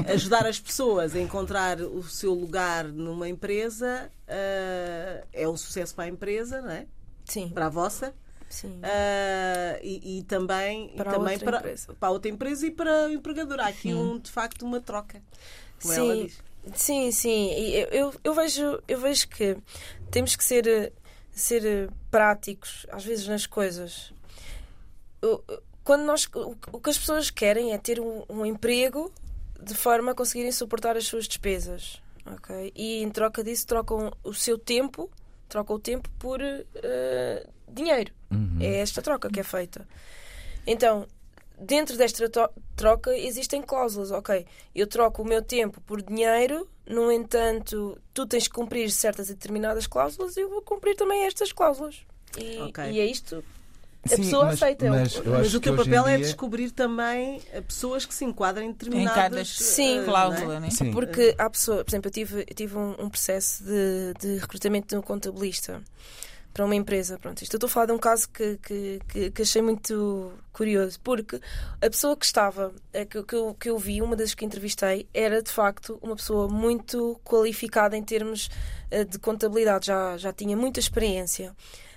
ajudar 0.07 0.45
as 0.45 0.59
pessoas 0.59 1.15
a 1.15 1.19
encontrar 1.19 1.81
o 1.81 2.03
seu 2.03 2.33
lugar 2.33 2.85
numa 2.85 3.29
empresa 3.29 4.09
uh, 4.27 5.27
é 5.31 5.47
um 5.47 5.55
sucesso 5.55 5.93
para 5.95 6.05
a 6.05 6.07
empresa, 6.07 6.61
não 6.61 6.71
é? 6.71 6.87
Sim. 7.25 7.49
Para 7.49 7.67
a 7.67 7.69
vossa. 7.69 8.13
Sim. 8.49 8.79
Uh, 8.79 9.79
e, 9.83 10.19
e, 10.19 10.23
também, 10.23 10.89
para, 10.95 11.11
e 11.11 11.13
também 11.13 11.33
outra 11.33 11.45
para, 11.45 11.57
empresa. 11.59 11.93
para 11.93 12.09
outra 12.09 12.31
empresa 12.31 12.65
e 12.65 12.71
para 12.71 13.07
o 13.07 13.11
empregador. 13.11 13.59
Há 13.59 13.67
aqui, 13.67 13.93
um, 13.93 14.17
de 14.17 14.31
facto, 14.31 14.65
uma 14.65 14.81
troca. 14.81 15.21
Como 15.81 15.93
Sim. 15.93 16.31
Sim, 16.73 17.11
sim. 17.11 17.49
Eu, 17.51 17.87
eu, 17.87 18.13
eu, 18.23 18.33
vejo, 18.33 18.81
eu 18.87 18.99
vejo 18.99 19.27
que 19.27 19.57
temos 20.11 20.35
que 20.35 20.43
ser, 20.43 20.93
ser 21.31 21.89
práticos, 22.11 22.85
às 22.91 23.03
vezes, 23.03 23.27
nas 23.27 23.45
coisas. 23.45 24.13
Quando 25.83 26.03
nós, 26.03 26.29
o 26.71 26.79
que 26.79 26.89
as 26.89 26.97
pessoas 26.97 27.29
querem 27.29 27.73
é 27.73 27.77
ter 27.77 27.99
um, 27.99 28.23
um 28.29 28.45
emprego 28.45 29.11
de 29.61 29.73
forma 29.73 30.11
a 30.11 30.15
conseguirem 30.15 30.51
suportar 30.51 30.95
as 30.95 31.05
suas 31.05 31.27
despesas. 31.27 32.01
Okay? 32.25 32.71
E 32.75 33.01
em 33.01 33.09
troca 33.09 33.43
disso 33.43 33.65
trocam 33.65 34.11
o 34.23 34.33
seu 34.33 34.57
tempo, 34.57 35.09
trocam 35.47 35.75
o 35.75 35.79
tempo 35.79 36.09
por 36.19 36.39
uh, 36.41 37.49
dinheiro. 37.67 38.13
Uhum. 38.31 38.59
É 38.61 38.77
esta 38.77 39.01
troca 39.01 39.29
que 39.29 39.39
é 39.39 39.43
feita. 39.43 39.87
Então, 40.65 41.07
dentro 41.59 41.97
desta 41.97 42.29
troca 42.75 43.15
existem 43.15 43.61
cláusulas. 43.61 44.11
Ok, 44.11 44.45
eu 44.73 44.87
troco 44.87 45.21
o 45.21 45.25
meu 45.25 45.41
tempo 45.41 45.81
por 45.81 46.01
dinheiro, 46.01 46.67
no 46.87 47.11
entanto, 47.11 47.97
tu 48.13 48.25
tens 48.25 48.47
que 48.47 48.53
cumprir 48.53 48.89
certas 48.91 49.29
e 49.29 49.33
determinadas 49.33 49.85
cláusulas 49.85 50.37
e 50.37 50.41
eu 50.41 50.49
vou 50.49 50.61
cumprir 50.61 50.95
também 50.95 51.25
estas 51.25 51.51
cláusulas. 51.51 52.01
E, 52.37 52.59
okay. 52.61 52.91
e 52.91 52.99
é 52.99 53.05
isto. 53.05 53.43
A 54.05 54.09
Sim, 54.15 54.23
pessoa 54.23 54.45
mas, 54.45 54.53
aceita. 54.55 54.89
Mas, 54.89 55.21
mas 55.25 55.53
o 55.53 55.59
teu 55.59 55.75
papel 55.75 56.07
é 56.07 56.15
dia... 56.15 56.15
é 56.15 56.17
descobrir 56.19 56.71
também 56.71 57.41
pessoas 57.67 58.05
que 58.05 58.13
se 58.13 58.23
enquadrem 58.23 58.69
em 58.69 58.71
determinadas 58.71 59.15
cada... 59.15 59.45
Sim, 59.45 59.99
uh, 59.99 60.05
cláusula, 60.05 60.55
é? 60.55 60.59
né? 60.61 60.69
Sim. 60.69 60.91
Porque 60.91 61.35
há 61.37 61.49
pessoas, 61.49 61.83
por 61.83 61.91
exemplo, 61.91 62.07
eu 62.07 62.13
tive, 62.13 62.39
eu 62.47 62.55
tive 62.55 62.77
um, 62.77 62.95
um 62.97 63.09
processo 63.09 63.63
de, 63.63 64.13
de 64.19 64.37
recrutamento 64.37 64.87
de 64.87 64.97
um 64.97 65.01
contabilista 65.01 65.81
para 66.59 66.65
uma 66.65 66.75
empresa. 66.75 67.17
Pronto, 67.17 67.41
isto 67.41 67.53
eu 67.53 67.57
estou 67.57 67.69
a 67.69 67.71
falar 67.71 67.85
de 67.85 67.91
um 67.93 67.97
caso 67.97 68.29
que, 68.29 68.57
que, 68.57 68.99
que, 69.07 69.31
que 69.31 69.41
achei 69.43 69.61
muito 69.61 70.33
curioso, 70.51 70.99
porque 70.99 71.39
a 71.81 71.89
pessoa 71.89 72.17
que 72.17 72.25
estava, 72.25 72.73
eh, 72.91 73.05
que, 73.05 73.23
que, 73.23 73.33
eu, 73.33 73.55
que 73.57 73.69
eu 73.69 73.77
vi, 73.77 74.01
uma 74.01 74.13
das 74.13 74.33
que 74.33 74.43
entrevistei, 74.43 75.07
era 75.13 75.41
de 75.41 75.49
facto 75.49 75.97
uma 76.01 76.17
pessoa 76.17 76.49
muito 76.49 77.17
qualificada 77.23 77.95
em 77.95 78.03
termos 78.03 78.49
eh, 78.91 79.05
de 79.05 79.17
contabilidade, 79.19 79.85
já, 79.85 80.17
já 80.17 80.33
tinha 80.33 80.57
muita 80.57 80.81
experiência. 80.81 81.55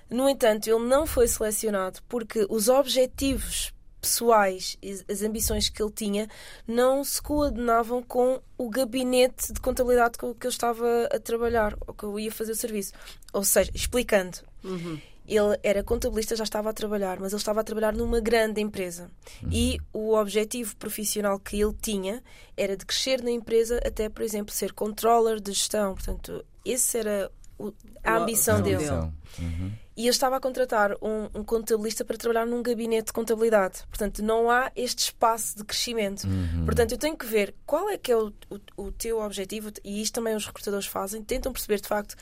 No 0.08 0.28
entanto, 0.28 0.68
ele 0.68 0.86
não 0.86 1.06
foi 1.06 1.26
selecionado 1.26 1.98
porque 2.08 2.46
os 2.48 2.68
objetivos 2.68 3.74
pessoais, 4.00 4.76
as 5.08 5.22
ambições 5.22 5.68
que 5.68 5.82
ele 5.82 5.92
tinha, 5.92 6.28
não 6.68 7.02
se 7.02 7.20
coordenavam 7.20 8.00
com 8.00 8.40
o 8.58 8.68
gabinete 8.68 9.52
de 9.52 9.60
contabilidade 9.60 10.18
com 10.18 10.32
que 10.34 10.46
eu 10.46 10.50
estava 10.50 11.08
a 11.12 11.18
trabalhar, 11.20 11.76
ou 11.86 11.94
que 11.94 12.04
eu 12.04 12.18
ia 12.18 12.30
fazer 12.30 12.52
o 12.52 12.56
serviço. 12.56 12.92
Ou 13.32 13.44
seja, 13.44 13.70
explicando. 13.72 14.51
Uhum. 14.64 14.98
Ele 15.26 15.58
era 15.62 15.84
contabilista, 15.84 16.34
já 16.34 16.44
estava 16.44 16.70
a 16.70 16.72
trabalhar, 16.72 17.20
mas 17.20 17.32
ele 17.32 17.40
estava 17.40 17.60
a 17.60 17.64
trabalhar 17.64 17.92
numa 17.92 18.20
grande 18.20 18.60
empresa. 18.60 19.10
Uhum. 19.42 19.48
E 19.52 19.78
o 19.92 20.14
objetivo 20.14 20.76
profissional 20.76 21.38
que 21.38 21.60
ele 21.60 21.74
tinha 21.80 22.22
era 22.56 22.76
de 22.76 22.84
crescer 22.84 23.22
na 23.22 23.30
empresa 23.30 23.80
até, 23.86 24.08
por 24.08 24.22
exemplo, 24.22 24.52
ser 24.52 24.72
controller 24.72 25.40
de 25.40 25.52
gestão. 25.52 25.94
Portanto, 25.94 26.44
esse 26.64 26.98
era 26.98 27.30
o, 27.58 27.72
a 28.02 28.16
ambição 28.16 28.60
dele. 28.60 28.88
Uhum 29.38 29.72
e 29.96 30.06
eu 30.06 30.10
estava 30.10 30.36
a 30.36 30.40
contratar 30.40 30.92
um, 31.02 31.28
um, 31.34 31.44
contabilista 31.44 32.04
para 32.04 32.16
trabalhar 32.16 32.46
num 32.46 32.62
gabinete 32.62 33.06
de 33.06 33.12
contabilidade. 33.12 33.84
Portanto, 33.88 34.22
não 34.22 34.50
há 34.50 34.72
este 34.74 35.00
espaço 35.00 35.56
de 35.58 35.64
crescimento. 35.64 36.24
Uhum. 36.24 36.64
Portanto, 36.64 36.92
eu 36.92 36.98
tenho 36.98 37.16
que 37.16 37.26
ver 37.26 37.54
qual 37.66 37.90
é 37.90 37.98
que 37.98 38.10
é 38.10 38.16
o, 38.16 38.32
o, 38.48 38.84
o, 38.84 38.92
teu 38.92 39.20
objetivo, 39.20 39.70
e 39.84 40.00
isto 40.00 40.14
também 40.14 40.34
os 40.34 40.46
recrutadores 40.46 40.86
fazem, 40.86 41.22
tentam 41.22 41.52
perceber 41.52 41.80
de 41.80 41.88
facto 41.88 42.16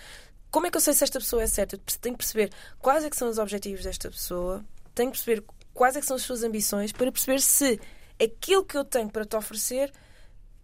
como 0.50 0.66
é 0.66 0.70
que 0.70 0.76
eu 0.76 0.80
sei 0.80 0.94
se 0.94 1.04
esta 1.04 1.18
pessoa 1.18 1.42
é 1.42 1.46
certa. 1.46 1.78
Tenho 2.00 2.14
que 2.16 2.24
perceber 2.24 2.50
quais 2.78 3.04
é 3.04 3.10
que 3.10 3.16
são 3.16 3.28
os 3.28 3.38
objetivos 3.38 3.84
desta 3.84 4.10
pessoa, 4.10 4.64
tenho 4.94 5.10
que 5.10 5.18
perceber 5.18 5.44
quais 5.72 5.96
é 5.96 6.00
que 6.00 6.06
são 6.06 6.16
as 6.16 6.22
suas 6.22 6.42
ambições 6.42 6.92
para 6.92 7.10
perceber 7.10 7.40
se 7.40 7.80
aquilo 8.22 8.64
que 8.64 8.76
eu 8.76 8.84
tenho 8.84 9.08
para 9.08 9.24
te 9.24 9.36
oferecer 9.36 9.92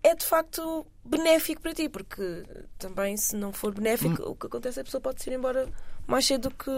é 0.03 0.14
de 0.14 0.25
facto 0.25 0.87
benéfico 1.05 1.62
para 1.62 1.75
ti, 1.75 1.88
porque 1.88 2.44
também 2.79 3.16
se 3.16 3.35
não 3.35 3.53
for 3.53 3.75
benéfico, 3.75 4.22
hum. 4.22 4.31
o 4.31 4.37
que 4.37 4.46
acontece 4.46 4.79
é 4.79 4.83
que 4.83 4.88
a 4.88 4.88
pessoa 4.88 5.01
pode 5.01 5.29
ir 5.29 5.33
embora 5.33 5.68
mais 6.07 6.27
cedo 6.27 6.49
do 6.49 6.55
que 6.55 6.70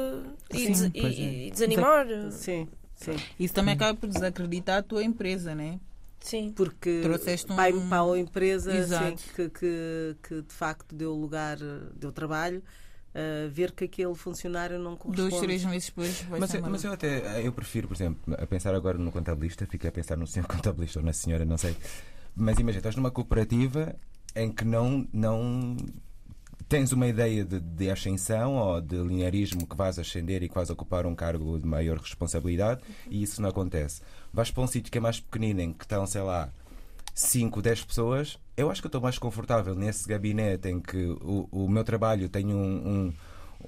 e, 0.51 0.75
sim, 0.75 0.89
des, 0.89 0.91
e, 0.95 1.23
é. 1.23 1.47
e 1.47 1.51
desanimar. 1.51 2.07
Sim, 2.31 2.69
sim. 2.95 3.17
Isso 3.39 3.53
também 3.53 3.75
acaba 3.75 3.99
por 3.99 4.09
desacreditar 4.09 4.79
a 4.79 4.83
tua 4.83 5.03
empresa, 5.03 5.55
né? 5.55 5.79
Sim. 6.21 6.53
Porque 6.57 7.01
Trouxeste 7.03 7.53
um... 7.53 7.57
vai 7.57 7.73
para 7.73 8.03
a 8.03 8.19
empresa 8.19 8.73
sim, 8.87 9.17
que, 9.35 9.51
que, 9.51 10.17
que 10.23 10.43
de 10.43 10.55
facto 10.55 10.95
deu 10.95 11.15
lugar, 11.15 11.59
deu 11.95 12.13
trabalho. 12.13 12.63
Uh, 13.09 13.49
ver 13.51 13.73
que 13.73 13.85
aquele 13.85 14.15
funcionário 14.15 14.79
não 14.79 14.95
corresponde. 14.95 15.31
Dois, 15.31 15.43
três 15.43 15.65
meses 15.65 15.89
depois 15.89 16.23
vai 16.23 16.39
mas, 16.39 16.53
mas 16.55 16.85
eu 16.85 16.93
até 16.93 17.45
eu 17.45 17.51
prefiro, 17.53 17.89
por 17.89 17.95
exemplo, 17.95 18.35
a 18.37 18.47
pensar 18.47 18.75
agora 18.75 18.99
no 18.99 19.11
contabilista, 19.11 19.67
fiquei 19.67 19.89
a 19.89 19.93
pensar 19.93 20.17
no 20.17 20.27
senhor 20.27 20.47
contabilista 20.47 20.99
ou 20.99 21.05
na 21.05 21.13
senhora, 21.13 21.45
não 21.45 21.57
sei. 21.57 21.75
Mas 22.37 22.59
imagina, 22.59 22.79
estás 22.79 22.97
numa 22.97 23.11
cooperativa 23.11 23.97
em 24.37 24.53
que 24.53 24.65
não, 24.65 25.09
não 25.13 25.77
tens 26.69 26.93
uma 26.93 27.07
ideia 27.07 27.45
de, 27.45 27.59
de 27.59 27.91
ascensão 27.91 28.57
ou 28.57 28.81
de 28.81 28.97
linearismo 28.97 29.67
que 29.67 29.75
vais 29.75 29.99
ascender 29.99 30.43
e 30.43 30.49
que 30.49 30.55
vais 30.55 30.69
ocupar 30.69 31.07
um 31.07 31.15
cargo 31.15 31.59
de 31.59 31.67
maior 31.67 31.99
responsabilidade 31.99 32.83
e 33.11 33.23
isso 33.23 33.41
não 33.41 33.49
acontece. 33.49 34.03
Vais 34.33 34.51
para 34.51 34.63
um 34.63 34.67
sítio 34.67 34.93
que 34.93 34.99
é 34.99 35.01
mais 35.01 35.19
pequenino, 35.19 35.61
em 35.61 35.73
que 35.73 35.85
estão, 35.85 36.07
sei 36.07 36.21
lá, 36.21 36.53
5, 37.15 37.63
10 37.63 37.85
pessoas, 37.85 38.39
eu 38.59 38.71
acho 38.71 38.83
que 38.83 38.89
estou 38.89 39.01
mais 39.01 39.17
confortável 39.19 39.73
nesse 39.73 40.09
gabinete 40.09 40.69
em 40.69 40.81
que 40.81 41.07
o, 41.23 41.49
o 41.53 41.69
meu 41.69 41.85
trabalho 41.85 42.29
tem 42.29 42.53
um, 42.53 43.13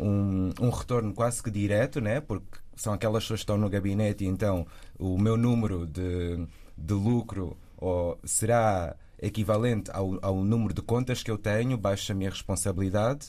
um, 0.01 0.05
um, 0.05 0.51
um, 0.61 0.71
retorno 0.71 1.15
quase 1.15 1.41
que 1.41 1.49
direto, 1.49 2.01
né? 2.01 2.21
porque 2.21 2.59
são 2.75 2.93
aquelas 2.93 3.23
pessoas 3.23 3.39
que 3.39 3.45
estão 3.45 3.57
no 3.57 3.71
gabinete 3.71 4.25
e 4.25 4.27
então 4.27 4.67
o 4.99 5.17
meu 5.17 5.37
número 5.37 5.87
de, 5.87 6.45
de 6.77 6.93
lucro 6.93 7.57
ou 7.77 8.19
será 8.25 8.97
equivalente 9.23 9.93
ao, 9.93 10.19
ao 10.23 10.43
número 10.43 10.75
de 10.75 10.83
contas 10.83 11.23
que 11.23 11.31
eu 11.31 11.39
tenho, 11.39 11.79
baixa 11.79 12.13
a 12.13 12.17
minha 12.17 12.31
responsabilidade. 12.31 13.29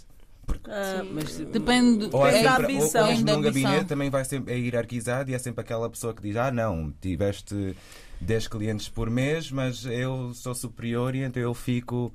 Porque... 0.52 0.70
Ah, 0.70 1.04
mas 1.12 1.38
depende, 1.38 2.10
ou 2.12 2.28
é 2.28 2.44
da 2.44 2.58
ambição. 2.58 3.06
Ou, 3.08 3.14
ou 3.14 3.20
num 3.20 3.42
gabinete 3.42 3.86
também 3.86 4.10
vai 4.10 4.26
sempre 4.26 4.54
é 4.54 4.58
hierarquizado 4.58 5.32
e 5.32 5.34
é 5.34 5.40
sempre 5.40 5.62
aquela 5.62 5.90
pessoa 5.90 6.14
que 6.14 6.22
diz: 6.22 6.36
Ah, 6.36 6.52
não, 6.52 6.92
tiveste 7.00 7.76
10 8.20 8.48
clientes 8.48 8.90
por 8.90 9.10
mês, 9.10 9.52
mas 9.52 9.86
eu 9.86 10.34
sou 10.34 10.54
superior 10.54 11.16
e 11.16 11.24
então 11.24 11.42
eu 11.42 11.54
fico. 11.54 12.14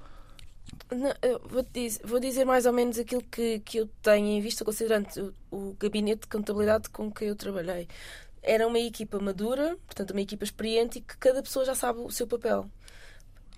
Não, 0.91 1.15
eu 1.23 1.41
vou, 1.49 1.65
dizer, 1.73 2.01
vou, 2.05 2.21
dizer, 2.21 2.45
mais 2.45 2.67
ou 2.67 2.73
menos 2.73 2.99
aquilo 2.99 3.23
que, 3.23 3.61
que 3.61 3.79
eu 3.79 3.89
tenho 4.03 4.27
em 4.27 4.41
vista, 4.41 4.65
considerando 4.65 5.35
o, 5.51 5.57
o 5.57 5.77
gabinete 5.79 6.23
de 6.23 6.27
contabilidade 6.29 6.91
com 6.91 7.11
que 7.11 7.25
eu 7.25 7.37
trabalhei. 7.37 7.89
Era 8.43 8.67
uma 8.67 8.79
equipa 8.79 9.19
madura, 9.19 9.77
portanto, 9.87 10.11
uma 10.11 10.21
equipa 10.21 10.45
experiente 10.45 10.99
e 10.99 11.01
que 11.01 11.17
cada 11.17 11.43
pessoa 11.43 11.65
já 11.65 11.75
sabe 11.75 12.01
o 12.01 12.11
seu 12.11 12.27
papel. 12.27 12.69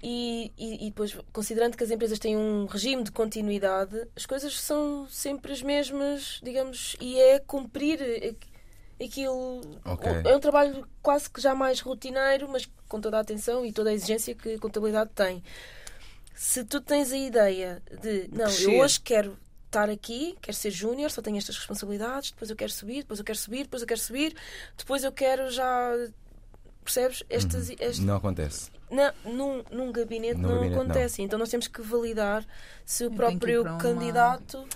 E, 0.02 0.52
e, 0.56 0.86
e, 0.86 0.90
depois, 0.90 1.16
considerando 1.32 1.76
que 1.76 1.82
as 1.82 1.90
empresas 1.90 2.18
têm 2.18 2.36
um 2.36 2.66
regime 2.66 3.02
de 3.02 3.10
continuidade, 3.10 4.06
as 4.14 4.26
coisas 4.26 4.58
são 4.60 5.08
sempre 5.08 5.52
as 5.52 5.60
mesmas, 5.60 6.40
digamos, 6.42 6.96
e 7.00 7.18
é 7.18 7.40
cumprir 7.40 8.36
aquilo. 9.02 9.60
Okay. 9.84 10.22
É 10.24 10.36
um 10.36 10.40
trabalho 10.40 10.86
quase 11.02 11.28
que 11.28 11.40
já 11.40 11.54
mais 11.54 11.80
rotineiro, 11.80 12.48
mas 12.48 12.68
com 12.88 13.00
toda 13.00 13.16
a 13.16 13.20
atenção 13.20 13.66
e 13.66 13.72
toda 13.72 13.90
a 13.90 13.92
exigência 13.92 14.34
que 14.34 14.54
a 14.54 14.58
contabilidade 14.58 15.10
tem. 15.14 15.42
Se 16.34 16.64
tu 16.64 16.80
tens 16.80 17.10
a 17.12 17.16
ideia 17.16 17.82
de, 18.00 18.28
não, 18.32 18.48
eu 18.48 18.80
hoje 18.80 19.00
quero 19.00 19.36
estar 19.66 19.90
aqui, 19.90 20.36
quero 20.40 20.56
ser 20.56 20.70
júnior, 20.70 21.10
só 21.10 21.20
tenho 21.20 21.36
estas 21.36 21.58
responsabilidades, 21.58 22.30
depois 22.30 22.50
eu 22.50 22.56
quero 22.56 22.70
subir, 22.70 23.02
depois 23.02 23.18
eu 23.18 23.24
quero 23.24 23.38
subir, 23.38 23.64
depois 23.64 23.82
eu 23.82 23.88
quero 23.88 24.00
subir, 24.00 24.36
depois 24.76 25.04
eu 25.04 25.12
quero 25.12 25.50
já 25.50 25.92
percebes? 26.88 27.22
Estas, 27.28 27.68
uhum. 27.68 27.76
este... 27.78 28.02
Não 28.02 28.16
acontece. 28.16 28.70
Não, 28.90 29.12
num, 29.24 29.62
num 29.70 29.92
gabinete 29.92 30.36
no 30.36 30.48
não 30.48 30.54
gabinete, 30.54 30.80
acontece. 30.80 31.18
Não. 31.18 31.26
Então 31.26 31.38
nós 31.38 31.50
temos 31.50 31.68
que 31.68 31.82
validar 31.82 32.44
se 32.84 33.04
o 33.06 33.10
próprio 33.10 33.64
candidato. 33.78 34.66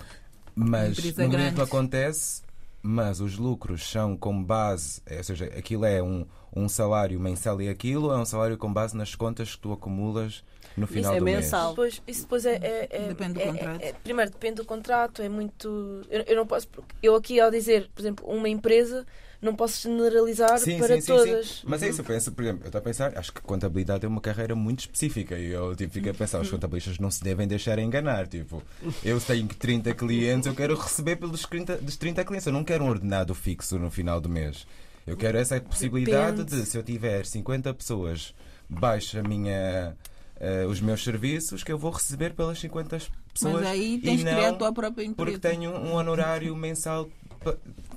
Mas 0.55 0.97
no 1.03 1.29
gabinete 1.29 1.57
não 1.57 1.63
acontece, 1.63 2.43
mas 2.81 3.19
os 3.19 3.37
lucros 3.37 3.89
são 3.89 4.15
com 4.15 4.43
base, 4.43 5.01
é, 5.05 5.17
ou 5.17 5.23
seja, 5.23 5.45
aquilo 5.45 5.85
é 5.85 6.01
um, 6.03 6.25
um 6.55 6.69
salário 6.69 7.19
mensal 7.19 7.59
e 7.61 7.69
aquilo 7.69 8.11
é 8.11 8.17
um 8.17 8.25
salário 8.25 8.57
com 8.57 8.71
base 8.71 8.95
nas 8.95 9.15
contas 9.15 9.55
que 9.55 9.61
tu 9.61 9.73
acumulas 9.73 10.43
no 10.75 10.87
final 10.87 11.11
isso 11.11 11.15
é 11.15 11.19
do 11.19 11.25
mensal. 11.25 11.61
mês. 11.61 11.69
Depois, 11.69 12.01
isso 12.07 12.21
depois 12.23 12.45
é, 12.45 12.55
é, 12.55 12.87
é 12.89 13.07
depende 13.07 13.33
do 13.33 13.41
é, 13.41 13.45
contrato. 13.45 13.81
É, 13.81 13.93
primeiro 13.93 14.31
depende 14.31 14.55
do 14.55 14.65
contrato, 14.65 15.21
é 15.21 15.29
muito. 15.29 16.01
Eu, 16.09 16.21
eu, 16.21 16.35
não 16.35 16.47
posso. 16.47 16.67
Eu 17.01 17.15
aqui 17.15 17.39
ao 17.39 17.51
dizer, 17.51 17.89
por 17.93 18.01
exemplo, 18.01 18.25
uma 18.27 18.49
empresa 18.49 19.05
não 19.43 19.55
posso 19.55 19.81
generalizar 19.81 20.57
sim, 20.57 20.77
para 20.79 20.99
sim, 20.99 21.07
todas. 21.07 21.47
Sim, 21.47 21.65
Mas 21.65 21.83
é 21.83 21.89
isso, 21.89 22.01
eu 22.01 22.05
penso, 22.05 22.31
por 22.31 22.43
exemplo, 22.43 22.63
eu 22.63 22.67
estou 22.67 22.79
a 22.79 22.81
pensar, 22.81 23.17
acho 23.17 23.33
que 23.33 23.41
contabilidade 23.41 24.05
é 24.05 24.07
uma 24.07 24.21
carreira 24.21 24.55
muito 24.55 24.79
específica 24.79 25.37
e 25.37 25.51
eu 25.51 25.75
tipo, 25.75 25.93
fico 25.93 26.09
a 26.09 26.13
pensar, 26.13 26.39
os 26.39 26.49
contabilistas 26.49 26.97
não 26.97 27.11
se 27.11 27.23
devem 27.23 27.47
deixar 27.47 27.77
enganar. 27.77 28.27
Tipo, 28.27 28.63
eu 29.03 29.19
tenho 29.19 29.47
30 29.47 29.93
clientes, 29.93 30.47
eu 30.47 30.55
quero 30.55 30.75
receber 30.75 31.17
pelos 31.17 31.41
30, 31.43 31.77
dos 31.77 31.97
30 31.97 32.23
clientes, 32.23 32.47
eu 32.47 32.53
não 32.53 32.63
quero 32.63 32.83
um 32.83 32.89
ordenado 32.89 33.35
fixo 33.35 33.77
no 33.77 33.91
final 33.91 34.21
do 34.21 34.29
mês. 34.29 34.65
Eu 35.05 35.17
quero 35.17 35.37
essa 35.37 35.59
possibilidade 35.59 36.37
Depende. 36.37 36.61
de, 36.61 36.69
se 36.69 36.77
eu 36.77 36.83
tiver 36.83 37.25
50 37.25 37.73
pessoas, 37.73 38.33
baixo 38.69 39.19
a 39.19 39.23
minha. 39.23 39.95
Uh, 40.35 40.67
os 40.67 40.81
meus 40.81 41.01
serviços 41.01 41.63
que 41.63 41.71
eu 41.71 41.77
vou 41.77 41.91
receber 41.91 42.33
pelas 42.33 42.59
50 42.59 42.97
pessoas. 43.33 43.53
Mas 43.53 43.65
aí 43.65 43.97
tens 43.99 44.21
e 44.21 44.23
não 44.25 44.33
criar 44.33 44.49
a 44.49 44.53
tua 44.53 44.73
própria 44.73 45.05
empresa. 45.05 45.39
Porque 45.39 45.47
tenho 45.47 45.71
um 45.71 45.93
honorário 45.93 46.53
mensal 46.55 47.07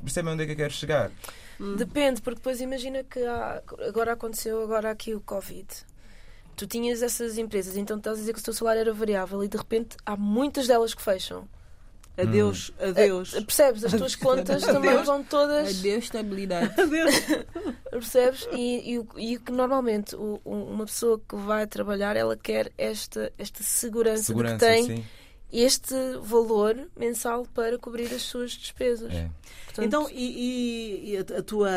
percebem 0.02 0.32
onde 0.32 0.42
é 0.42 0.46
que 0.46 0.52
eu 0.52 0.56
quero 0.56 0.72
chegar? 0.72 1.10
Hum. 1.60 1.76
Depende, 1.76 2.20
porque 2.20 2.36
depois 2.36 2.60
imagina 2.60 3.02
que 3.02 3.20
há, 3.24 3.62
agora 3.86 4.12
aconteceu 4.12 4.62
agora 4.62 4.90
aqui 4.90 5.14
o 5.14 5.20
Covid. 5.20 5.66
Tu 6.54 6.66
tinhas 6.66 7.02
essas 7.02 7.36
empresas, 7.38 7.76
então 7.76 7.98
estás 7.98 8.16
a 8.16 8.20
dizer 8.20 8.32
que 8.32 8.40
o 8.40 8.42
teu 8.42 8.54
salário 8.54 8.80
era 8.80 8.92
variável 8.92 9.44
e 9.44 9.48
de 9.48 9.56
repente 9.56 9.96
há 10.04 10.16
muitas 10.16 10.66
delas 10.66 10.94
que 10.94 11.02
fecham. 11.02 11.48
Adeus, 12.16 12.70
hum. 12.80 12.88
adeus. 12.88 13.34
A, 13.34 13.42
percebes? 13.42 13.84
As 13.84 13.92
tuas 13.92 14.14
contas 14.16 14.62
também 14.62 14.96
vão 15.02 15.22
todas. 15.22 15.78
Adeus, 15.78 16.04
estabilidade. 16.04 16.72
Adeus. 16.80 17.14
percebes? 17.90 18.48
E, 18.52 18.96
e, 18.96 19.32
e 19.32 19.38
que 19.38 19.52
normalmente 19.52 20.16
o, 20.16 20.40
uma 20.44 20.86
pessoa 20.86 21.20
que 21.28 21.36
vai 21.36 21.66
trabalhar 21.66 22.16
ela 22.16 22.34
quer 22.34 22.72
esta, 22.78 23.30
esta 23.36 23.62
segurança, 23.62 24.22
segurança 24.22 24.56
de 24.56 24.60
que 24.60 24.86
tem. 24.86 24.96
Sim 24.96 25.04
este 25.52 25.94
valor 26.22 26.88
mensal 26.96 27.46
para 27.54 27.78
cobrir 27.78 28.12
as 28.12 28.22
suas 28.22 28.52
despesas. 28.52 29.12
É. 29.12 29.30
Portanto, 29.66 29.86
então, 29.86 30.08
e, 30.10 31.12
e, 31.12 31.16
a, 31.16 31.42
tua, 31.42 31.70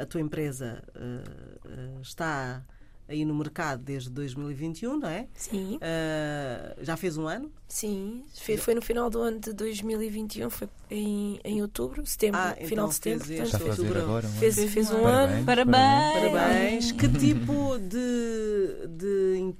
a 0.00 0.06
tua 0.06 0.20
empresa 0.20 0.82
uh, 0.94 1.98
uh, 1.98 2.00
está 2.00 2.62
aí 3.08 3.24
no 3.24 3.34
mercado 3.34 3.82
desde 3.82 4.10
2021, 4.10 4.98
não 4.98 5.08
é? 5.08 5.26
Sim. 5.34 5.76
Uh, 5.76 6.84
já 6.84 6.96
fez 6.96 7.16
um 7.16 7.26
ano? 7.26 7.50
Sim, 7.68 8.24
foi 8.58 8.74
no 8.74 8.82
final 8.82 9.08
do 9.08 9.20
ano 9.20 9.38
de 9.38 9.52
2021, 9.52 10.50
foi 10.50 10.68
em, 10.90 11.40
em 11.44 11.62
outubro, 11.62 12.04
setembro, 12.04 12.40
ah, 12.40 12.54
então 12.56 12.68
final 12.68 12.88
de 12.88 12.94
setembro. 12.94 13.26
Fez, 13.26 13.50
portanto, 13.50 13.74
fez, 13.74 13.96
agora, 13.96 14.26
um 14.26 14.30
fez, 14.30 14.72
fez 14.72 14.90
um 14.90 15.06
ano. 15.06 15.44
Parabéns. 15.44 15.76
Parabéns. 15.76 16.32
Parabéns. 16.32 16.92
Que 16.92 17.08
tipo 17.08 17.78
de, 17.78 18.88
de 18.88 19.54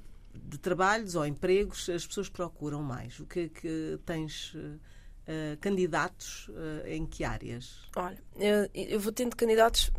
de 0.47 0.57
trabalhos 0.57 1.15
ou 1.15 1.25
empregos 1.25 1.89
as 1.89 2.07
pessoas 2.07 2.29
procuram 2.29 2.81
mais? 2.81 3.19
O 3.19 3.25
que 3.25 3.39
é 3.41 3.49
que 3.49 3.99
tens 4.05 4.53
uh, 4.55 4.79
candidatos 5.59 6.47
uh, 6.49 6.87
em 6.87 7.05
que 7.05 7.23
áreas? 7.23 7.81
Olha, 7.95 8.17
eu, 8.37 8.69
eu 8.73 8.99
vou 8.99 9.11
tendo 9.11 9.35
candidatos. 9.35 9.91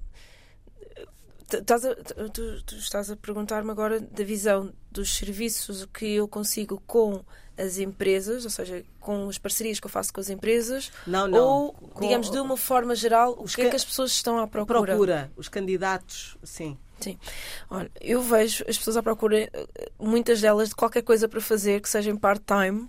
Estás 1.50 1.84
a, 1.84 1.94
tu, 1.94 2.62
tu, 2.62 2.74
estás 2.76 3.10
a 3.10 3.16
perguntar-me 3.16 3.70
agora 3.70 4.00
da 4.00 4.24
visão 4.24 4.72
dos 4.90 5.16
serviços 5.16 5.86
que 5.86 6.14
eu 6.16 6.28
consigo 6.28 6.82
com 6.86 7.24
as 7.56 7.78
empresas, 7.78 8.44
ou 8.44 8.50
seja, 8.50 8.84
com 9.00 9.28
as 9.28 9.38
parcerias 9.38 9.80
que 9.80 9.86
eu 9.86 9.90
faço 9.90 10.12
com 10.12 10.20
as 10.20 10.30
empresas, 10.30 10.92
não, 11.06 11.26
não. 11.26 11.38
ou, 11.38 11.72
com, 11.72 12.00
digamos, 12.00 12.30
de 12.30 12.38
uma 12.38 12.56
forma 12.56 12.94
geral, 12.94 13.32
o 13.32 13.44
que 13.44 13.62
é 13.62 13.70
que 13.70 13.76
as 13.76 13.84
pessoas 13.84 14.12
estão 14.12 14.38
à 14.38 14.46
procura? 14.46 14.82
Procura, 14.82 15.32
os 15.36 15.48
candidatos, 15.48 16.36
sim. 16.44 16.78
Sim. 17.00 17.16
Olha, 17.70 17.90
eu 18.00 18.20
vejo 18.20 18.64
as 18.68 18.76
pessoas 18.76 18.96
à 18.96 19.02
procura, 19.02 19.48
muitas 19.98 20.40
delas, 20.40 20.70
de 20.70 20.74
qualquer 20.74 21.02
coisa 21.02 21.28
para 21.28 21.40
fazer 21.40 21.80
que 21.80 21.88
seja 21.88 22.10
em 22.10 22.16
part-time 22.16 22.88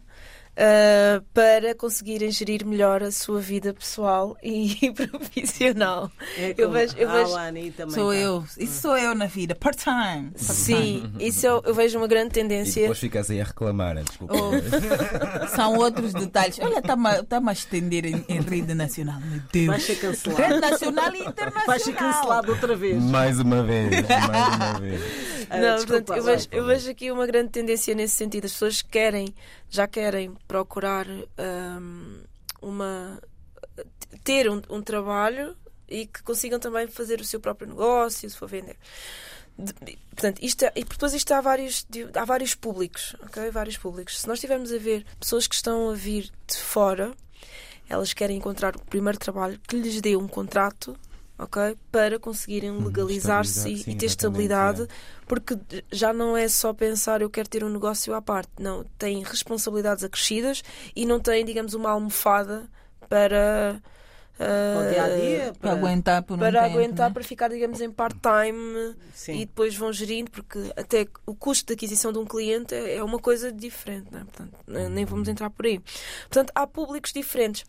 uh, 0.59 1.23
para 1.33 1.73
conseguirem 1.75 2.31
gerir 2.31 2.65
melhor 2.65 3.03
a 3.03 3.11
sua 3.11 3.39
vida 3.39 3.73
pessoal 3.73 4.37
e 4.43 4.91
profissional. 4.91 6.11
É 6.37 6.53
eu 6.57 6.71
vejo, 6.71 6.95
eu 6.97 7.09
vejo... 7.09 7.33
também 7.33 7.95
sou 7.95 8.11
tá. 8.11 8.17
eu, 8.17 8.43
isso 8.57 8.81
sou 8.81 8.97
eu 8.97 9.15
na 9.15 9.25
vida, 9.25 9.55
part-time. 9.55 10.31
Part 10.31 10.43
Sim, 10.43 11.11
isso 11.19 11.45
eu, 11.45 11.61
eu, 11.65 11.73
vejo 11.73 11.97
uma 11.97 12.07
grande 12.07 12.31
tendência. 12.31 12.79
E 12.79 12.83
depois 12.83 12.99
ficas 12.99 13.29
aí 13.29 13.41
a 13.41 13.43
reclamar, 13.43 13.95
né? 13.95 14.03
desculpa. 14.03 14.33
Oh. 14.35 15.47
São 15.55 15.75
outros 15.77 16.13
detalhes. 16.13 16.59
Olha, 16.59 16.79
está-me 16.79 17.23
tá 17.23 17.41
a 17.45 17.51
estender 17.51 18.05
em, 18.05 18.23
em, 18.27 18.41
rede 18.41 18.73
nacional, 18.73 19.19
meu 19.19 19.41
Deus. 19.51 19.67
Vai 19.67 19.79
ser 19.79 19.95
cancelado. 19.95 20.41
Rede 20.41 20.59
nacional 20.59 21.15
e 21.15 21.19
internacional. 21.19 21.65
Vai 21.65 21.79
ser 21.79 21.93
cancelado 21.93 22.51
outra 22.51 22.75
vez. 22.75 23.03
Mais 23.03 23.39
uma 23.39 23.63
vez, 23.63 23.89
mais 23.91 24.55
uma 24.55 24.79
vez. 24.79 25.01
Não, 25.49 25.77
portanto, 25.77 26.13
eu 26.13 26.23
vejo, 26.23 26.47
eu 26.51 26.65
vejo 26.65 26.91
aqui 26.91 27.11
uma 27.11 27.25
grande 27.25 27.49
tendência 27.49 27.95
nesse 27.95 28.15
sentido. 28.15 28.45
As 28.45 28.51
pessoas 28.51 28.81
querem, 28.83 29.33
já 29.69 29.87
querem 29.87 30.31
procurar 30.49 31.05
um, 31.07 32.23
uma 32.59 33.21
ter 34.23 34.49
um, 34.49 34.59
um, 34.67 34.81
trabalho 34.81 35.55
e 35.87 36.07
que 36.07 36.23
consigam 36.23 36.59
também 36.59 36.87
fazer 36.87 37.21
o 37.21 37.23
seu 37.23 37.39
próprio 37.39 37.69
negócio, 37.69 38.27
se 38.27 38.35
for 38.35 38.49
vender. 38.49 38.75
de, 39.57 39.73
portanto, 40.09 40.39
isto, 40.41 40.63
é, 40.65 40.71
e 40.75 40.83
depois 40.83 41.13
isto 41.13 41.31
há 41.33 41.39
vários, 41.39 41.85
há 42.15 42.25
vários 42.25 42.55
públicos, 42.55 43.15
ok? 43.21 43.51
Vários 43.51 43.77
públicos. 43.77 44.19
Se 44.19 44.27
nós 44.27 44.39
estivermos 44.39 44.73
a 44.73 44.79
ver 44.79 45.05
pessoas 45.19 45.47
que 45.47 45.53
estão 45.53 45.91
a 45.91 45.93
vir 45.93 46.31
de 46.47 46.57
fora, 46.57 47.13
elas 47.87 48.11
querem 48.13 48.37
encontrar 48.37 48.75
o 48.75 48.85
primeiro 48.85 49.19
trabalho 49.19 49.59
que 49.67 49.75
lhes 49.75 50.01
dê 50.01 50.15
um 50.15 50.27
contrato 50.27 50.97
ok? 51.39 51.77
Para 51.89 52.19
conseguirem 52.19 52.69
hum, 52.69 52.85
legalizar-se 52.85 53.69
e, 53.69 53.91
e, 53.91 53.95
ter 53.95 54.07
estabilidade, 54.07 54.83
é. 54.83 54.87
porque 55.25 55.57
já 55.89 56.11
não 56.11 56.35
é 56.35 56.47
só 56.49 56.73
pensar 56.73 57.21
eu 57.21 57.29
quero 57.29 57.49
ter 57.49 57.63
um 57.63 57.69
negócio 57.69 58.13
à 58.13 58.21
parte, 58.21 58.51
não, 58.59 58.83
têm 58.97 59.23
responsabilidades 59.23 60.03
acrescidas 60.03 60.61
e 60.93 61.05
não 61.05 61.19
têm, 61.19 61.45
digamos, 61.45 61.73
uma 61.73 61.89
almofada 61.89 62.69
para 63.07 63.81
Uh, 64.39 64.89
dia 64.89 65.03
a 65.03 65.09
dia 65.09 65.43
para, 65.47 65.53
para 65.53 65.71
aguentar 65.73 66.23
por 66.23 66.35
um 66.35 66.37
para 66.37 66.61
tempo, 66.61 66.77
aguentar 66.77 67.09
né? 67.09 67.13
para 67.13 67.23
ficar 67.25 67.49
digamos 67.49 67.81
em 67.81 67.91
part-time 67.91 68.95
e 69.27 69.39
depois 69.39 69.75
vão 69.75 69.91
gerindo 69.91 70.31
porque 70.31 70.71
até 70.77 71.05
o 71.25 71.35
custo 71.35 71.67
de 71.67 71.73
aquisição 71.73 72.13
de 72.13 72.19
um 72.19 72.25
cliente 72.25 72.73
é, 72.73 72.95
é 72.95 73.03
uma 73.03 73.19
coisa 73.19 73.51
diferente 73.51 74.07
né? 74.09 74.23
Portanto, 74.23 74.53
nem 74.65 75.03
vamos 75.03 75.27
uhum. 75.27 75.33
entrar 75.33 75.49
por 75.49 75.65
aí 75.65 75.81
portanto 76.21 76.53
há 76.55 76.65
públicos 76.65 77.11
diferentes 77.11 77.65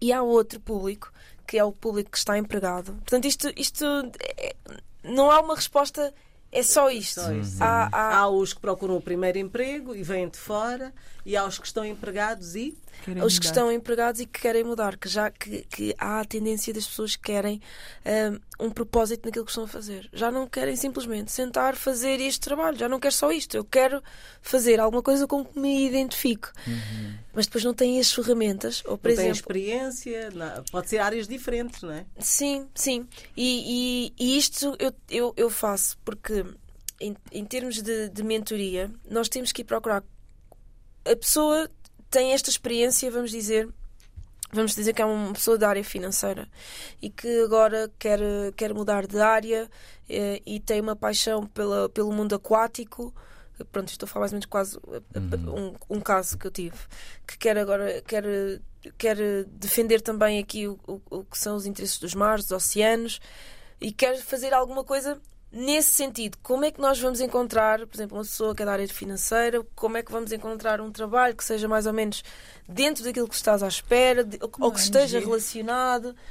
e 0.00 0.12
há 0.12 0.24
outro 0.24 0.58
público 0.58 1.12
que 1.50 1.58
é 1.58 1.64
o 1.64 1.72
público 1.72 2.12
que 2.12 2.16
está 2.16 2.38
empregado. 2.38 2.92
Portanto, 2.92 3.24
isto, 3.24 3.52
isto 3.56 3.84
é, 4.38 4.54
não 5.02 5.32
há 5.32 5.40
uma 5.40 5.56
resposta 5.56 6.14
é 6.52 6.62
só 6.62 6.88
isto. 6.88 7.20
Só 7.20 7.32
isto. 7.32 7.60
Há, 7.60 7.88
há... 7.90 8.18
há, 8.18 8.28
os 8.28 8.52
que 8.52 8.60
procuram 8.60 8.96
o 8.96 9.00
primeiro 9.00 9.36
emprego 9.36 9.92
e 9.92 10.04
vêm 10.04 10.28
de 10.28 10.38
fora, 10.38 10.94
e 11.26 11.36
há 11.36 11.44
os 11.44 11.58
que 11.58 11.66
estão 11.66 11.84
empregados 11.84 12.54
e. 12.54 12.78
Querem 13.04 13.22
os 13.22 13.32
mudar. 13.34 13.40
que 13.40 13.46
estão 13.46 13.72
empregados 13.72 14.20
e 14.20 14.26
que 14.26 14.40
querem 14.40 14.64
mudar, 14.64 14.96
que 14.96 15.08
já 15.08 15.30
que, 15.30 15.62
que 15.70 15.94
há 15.98 16.20
a 16.20 16.24
tendência 16.24 16.72
das 16.72 16.86
pessoas 16.86 17.16
que 17.16 17.22
querem 17.22 17.60
um, 18.58 18.66
um, 18.66 18.70
propósito 18.70 19.24
naquilo 19.24 19.44
que 19.44 19.50
estão 19.50 19.64
a 19.64 19.68
fazer. 19.68 20.08
Já 20.12 20.30
não 20.30 20.46
querem 20.46 20.76
simplesmente 20.76 21.32
sentar, 21.32 21.76
fazer 21.76 22.20
este 22.20 22.40
trabalho, 22.40 22.76
já 22.76 22.88
não 22.88 23.00
quero 23.00 23.14
só 23.14 23.32
isto, 23.32 23.56
eu 23.56 23.64
quero 23.64 24.02
fazer 24.42 24.80
alguma 24.80 25.02
coisa 25.02 25.26
com 25.26 25.44
que 25.44 25.58
me 25.58 25.86
identifique. 25.86 26.48
Uhum. 26.66 27.14
Mas 27.32 27.46
depois 27.46 27.64
não 27.64 27.72
têm 27.72 27.98
as 27.98 28.12
ferramentas, 28.12 28.82
ou 28.84 28.98
por 28.98 29.08
não 29.08 29.12
exemplo. 29.12 29.32
Tem 29.32 29.40
experiência, 29.40 30.30
não, 30.30 30.64
pode 30.70 30.88
ser 30.88 30.98
áreas 30.98 31.26
diferentes, 31.26 31.82
não 31.82 31.92
é? 31.92 32.04
Sim, 32.18 32.66
sim. 32.74 33.06
E, 33.36 34.12
e, 34.18 34.24
e 34.24 34.38
isto 34.38 34.76
eu, 34.78 34.92
eu, 35.08 35.32
eu 35.36 35.48
faço 35.48 35.96
porque 36.04 36.44
em, 37.00 37.16
em 37.32 37.44
termos 37.44 37.80
de, 37.80 38.10
de 38.10 38.22
mentoria, 38.22 38.90
nós 39.08 39.28
temos 39.28 39.50
que 39.52 39.62
ir 39.62 39.64
procurar. 39.64 40.04
A 41.04 41.16
pessoa 41.16 41.68
tem 42.10 42.32
esta 42.32 42.50
experiência, 42.50 43.10
vamos 43.10 43.30
dizer, 43.30 43.68
vamos 44.52 44.74
dizer 44.74 44.92
que 44.92 45.00
é 45.00 45.04
uma 45.04 45.32
pessoa 45.32 45.56
da 45.56 45.68
área 45.68 45.84
financeira 45.84 46.48
e 47.00 47.08
que 47.08 47.42
agora 47.42 47.90
quer, 47.98 48.20
quer 48.56 48.74
mudar 48.74 49.06
de 49.06 49.20
área 49.20 49.70
eh, 50.08 50.42
e 50.44 50.58
tem 50.58 50.80
uma 50.80 50.96
paixão 50.96 51.46
pela, 51.46 51.88
pelo 51.88 52.12
mundo 52.12 52.34
aquático. 52.34 53.14
Pronto, 53.70 53.88
estou 53.88 54.06
a 54.06 54.08
falar 54.08 54.22
mais 54.22 54.32
ou 54.32 54.36
menos 54.36 54.46
quase 54.46 54.78
uhum. 55.14 55.74
um, 55.90 55.96
um 55.96 56.00
caso 56.00 56.38
que 56.38 56.46
eu 56.46 56.50
tive 56.50 56.78
que 57.26 57.36
quer 57.36 57.58
agora 57.58 58.00
quer, 58.06 58.24
quer 58.96 59.44
defender 59.44 60.00
também 60.00 60.38
aqui 60.38 60.66
o, 60.66 60.80
o, 60.86 61.00
o 61.10 61.24
que 61.24 61.38
são 61.38 61.56
os 61.56 61.66
interesses 61.66 61.98
dos 61.98 62.14
mares, 62.14 62.46
dos 62.46 62.52
oceanos 62.52 63.20
e 63.78 63.92
quer 63.92 64.16
fazer 64.16 64.54
alguma 64.54 64.82
coisa 64.82 65.20
nesse 65.52 65.90
sentido, 65.90 66.38
como 66.42 66.64
é 66.64 66.70
que 66.70 66.80
nós 66.80 67.00
vamos 67.00 67.20
encontrar, 67.20 67.84
por 67.86 67.96
exemplo, 67.96 68.16
uma 68.16 68.22
pessoa 68.22 68.54
que 68.54 68.62
é 68.62 68.66
da 68.66 68.72
área 68.72 68.86
financeira, 68.88 69.64
como 69.74 69.96
é 69.96 70.02
que 70.02 70.12
vamos 70.12 70.30
encontrar 70.32 70.80
um 70.80 70.92
trabalho 70.92 71.34
que 71.34 71.44
seja 71.44 71.66
mais 71.66 71.86
ou 71.86 71.92
menos 71.92 72.22
dentro 72.68 73.02
daquilo 73.02 73.28
que 73.28 73.34
estás 73.34 73.62
à 73.62 73.68
espera, 73.68 74.22
de, 74.22 74.38
ou 74.40 74.70
que 74.72 74.80
esteja 74.80 75.18
relacionado. 75.18 76.14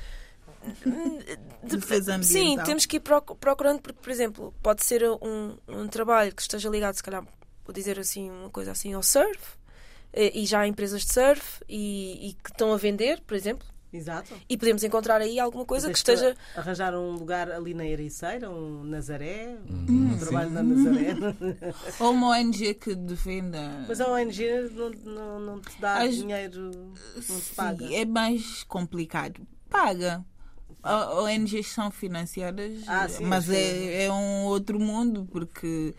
De, 1.63 2.26
sim, 2.26 2.57
temos 2.65 2.86
que 2.86 2.97
ir 2.97 2.99
procurando, 2.99 3.82
porque, 3.82 3.99
por 4.01 4.09
exemplo, 4.09 4.53
pode 4.61 4.84
ser 4.84 5.03
um, 5.09 5.55
um 5.67 5.88
trabalho 5.88 6.36
que 6.36 6.41
esteja 6.41 6.70
ligado, 6.70 6.95
se 6.95 7.03
calhar, 7.03 7.24
vou 7.65 7.74
dizer 7.74 7.97
assim, 7.97 8.30
uma 8.30 8.49
coisa 8.49 8.72
assim, 8.72 8.93
ao 8.93 9.01
surf, 9.01 9.39
e 10.13 10.45
já 10.45 10.61
há 10.61 10.67
empresas 10.67 11.05
de 11.05 11.13
surf 11.13 11.63
e, 11.67 12.30
e 12.30 12.34
que 12.34 12.49
estão 12.49 12.74
a 12.74 12.78
vender, 12.78 13.22
por 13.22 13.36
exemplo, 13.36 13.65
Exato. 13.92 14.34
E 14.48 14.56
podemos 14.56 14.84
encontrar 14.84 15.20
aí 15.20 15.40
alguma 15.40 15.66
coisa 15.66 15.90
que 15.90 15.98
esteja. 15.98 16.36
Arranjar 16.56 16.94
um 16.96 17.14
lugar 17.14 17.52
ali 17.52 17.74
na 17.74 17.86
Ericeira, 17.86 18.50
um 18.50 18.84
Nazaré, 18.84 19.58
um, 19.68 19.92
hum, 19.92 20.18
trabalho 20.20 20.50
sim. 20.50 20.56
na 20.56 20.64
Nazaré. 20.64 21.16
Ou 22.00 22.12
uma 22.12 22.30
ONG 22.38 22.76
que 22.76 22.94
defenda. 22.96 23.86
Mas 23.88 24.00
a 24.00 24.08
ONG 24.12 24.70
não, 24.72 24.90
não, 24.90 25.40
não 25.40 25.62
te 25.62 25.82
dá 25.82 26.04
As... 26.04 26.16
dinheiro, 26.16 26.72
não 27.28 27.40
te 27.40 27.56
paga. 27.56 27.88
Sim, 27.88 27.96
é 27.96 28.06
mais 28.06 28.64
complicado. 28.64 29.42
Paga. 29.70 30.24
ONGs 30.84 31.68
são 31.68 31.92
financiadas, 31.92 32.88
ah, 32.88 33.08
sim, 33.10 33.26
mas 33.26 33.50
é, 33.50 34.06
é 34.06 34.12
um 34.12 34.46
outro 34.46 34.80
mundo, 34.80 35.28
porque 35.30 35.94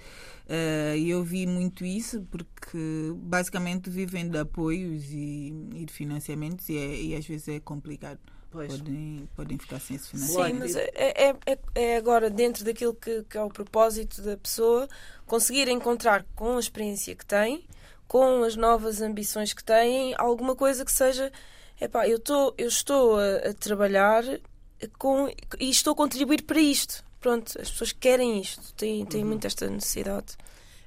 Uh, 0.51 0.97
eu 0.97 1.23
vi 1.23 1.47
muito 1.47 1.85
isso 1.85 2.27
porque 2.29 3.13
basicamente 3.15 3.89
vivem 3.89 4.29
de 4.29 4.37
apoios 4.37 5.05
e, 5.13 5.55
e 5.77 5.85
de 5.85 5.93
financiamentos 5.93 6.69
e, 6.69 6.77
é, 6.77 7.03
e, 7.03 7.15
às 7.15 7.25
vezes 7.25 7.47
é 7.47 7.61
complicado. 7.61 8.19
Podem, 8.51 9.29
podem 9.37 9.57
ficar 9.57 9.79
sem 9.79 9.95
esse 9.95 10.09
financiamento. 10.09 10.53
Sim, 10.53 10.59
mas 10.59 10.75
é, 10.75 10.91
é, 10.93 11.37
é, 11.47 11.59
é 11.73 11.97
agora 11.97 12.29
dentro 12.29 12.65
daquilo 12.65 12.93
que, 12.95 13.23
que, 13.23 13.39
é 13.39 13.43
o 13.45 13.49
propósito 13.49 14.23
da 14.23 14.37
pessoa 14.37 14.89
conseguir 15.25 15.69
encontrar 15.69 16.27
com 16.35 16.57
a 16.57 16.61
experiência 16.61 17.15
que 17.15 17.25
tem, 17.25 17.65
com 18.09 18.43
as 18.43 18.57
novas 18.57 19.01
ambições 19.01 19.53
que 19.53 19.63
têm, 19.63 20.17
alguma 20.19 20.57
coisa 20.57 20.85
que 20.85 20.91
seja 20.91 21.31
epá, 21.81 22.09
eu, 22.09 22.19
tô, 22.19 22.53
eu 22.59 22.67
estou 22.67 23.21
a, 23.21 23.51
a 23.51 23.55
trabalhar 23.55 24.25
com, 24.99 25.29
e 25.61 25.71
estou 25.71 25.93
a 25.93 25.97
contribuir 25.97 26.43
para 26.43 26.59
isto 26.59 27.05
pronto, 27.21 27.61
as 27.61 27.71
pessoas 27.71 27.93
querem 27.93 28.41
isto, 28.41 28.73
têm, 28.75 29.05
têm 29.05 29.23
uhum. 29.23 29.29
muito 29.29 29.47
esta 29.47 29.69
necessidade. 29.69 30.37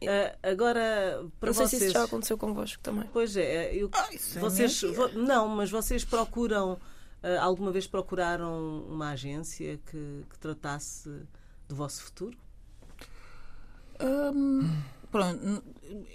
Uh, 0.02 0.38
agora, 0.44 1.26
para 1.40 1.48
não 1.48 1.54
vocês... 1.54 1.70
sei 1.70 1.80
se 1.80 1.86
isso 1.86 1.94
já 1.94 2.04
aconteceu 2.04 2.38
convosco 2.38 2.82
também. 2.84 3.10
Pois 3.14 3.38
é, 3.38 3.74
eu... 3.74 3.90
ah, 3.94 4.10
vocês, 4.40 4.82
vo... 4.82 5.08
não, 5.10 5.48
mas 5.48 5.70
vocês 5.70 6.04
procuram, 6.04 6.74
uh, 6.74 7.40
alguma 7.40 7.72
vez 7.72 7.88
procuraram 7.88 8.84
uma 8.90 9.12
agência 9.12 9.80
que, 9.86 10.26
que 10.30 10.40
tratasse 10.40 11.10
do 11.70 11.76
vosso 11.76 12.04
futuro? 12.04 12.38
Um, 14.02 14.68
pronto, 15.14 15.64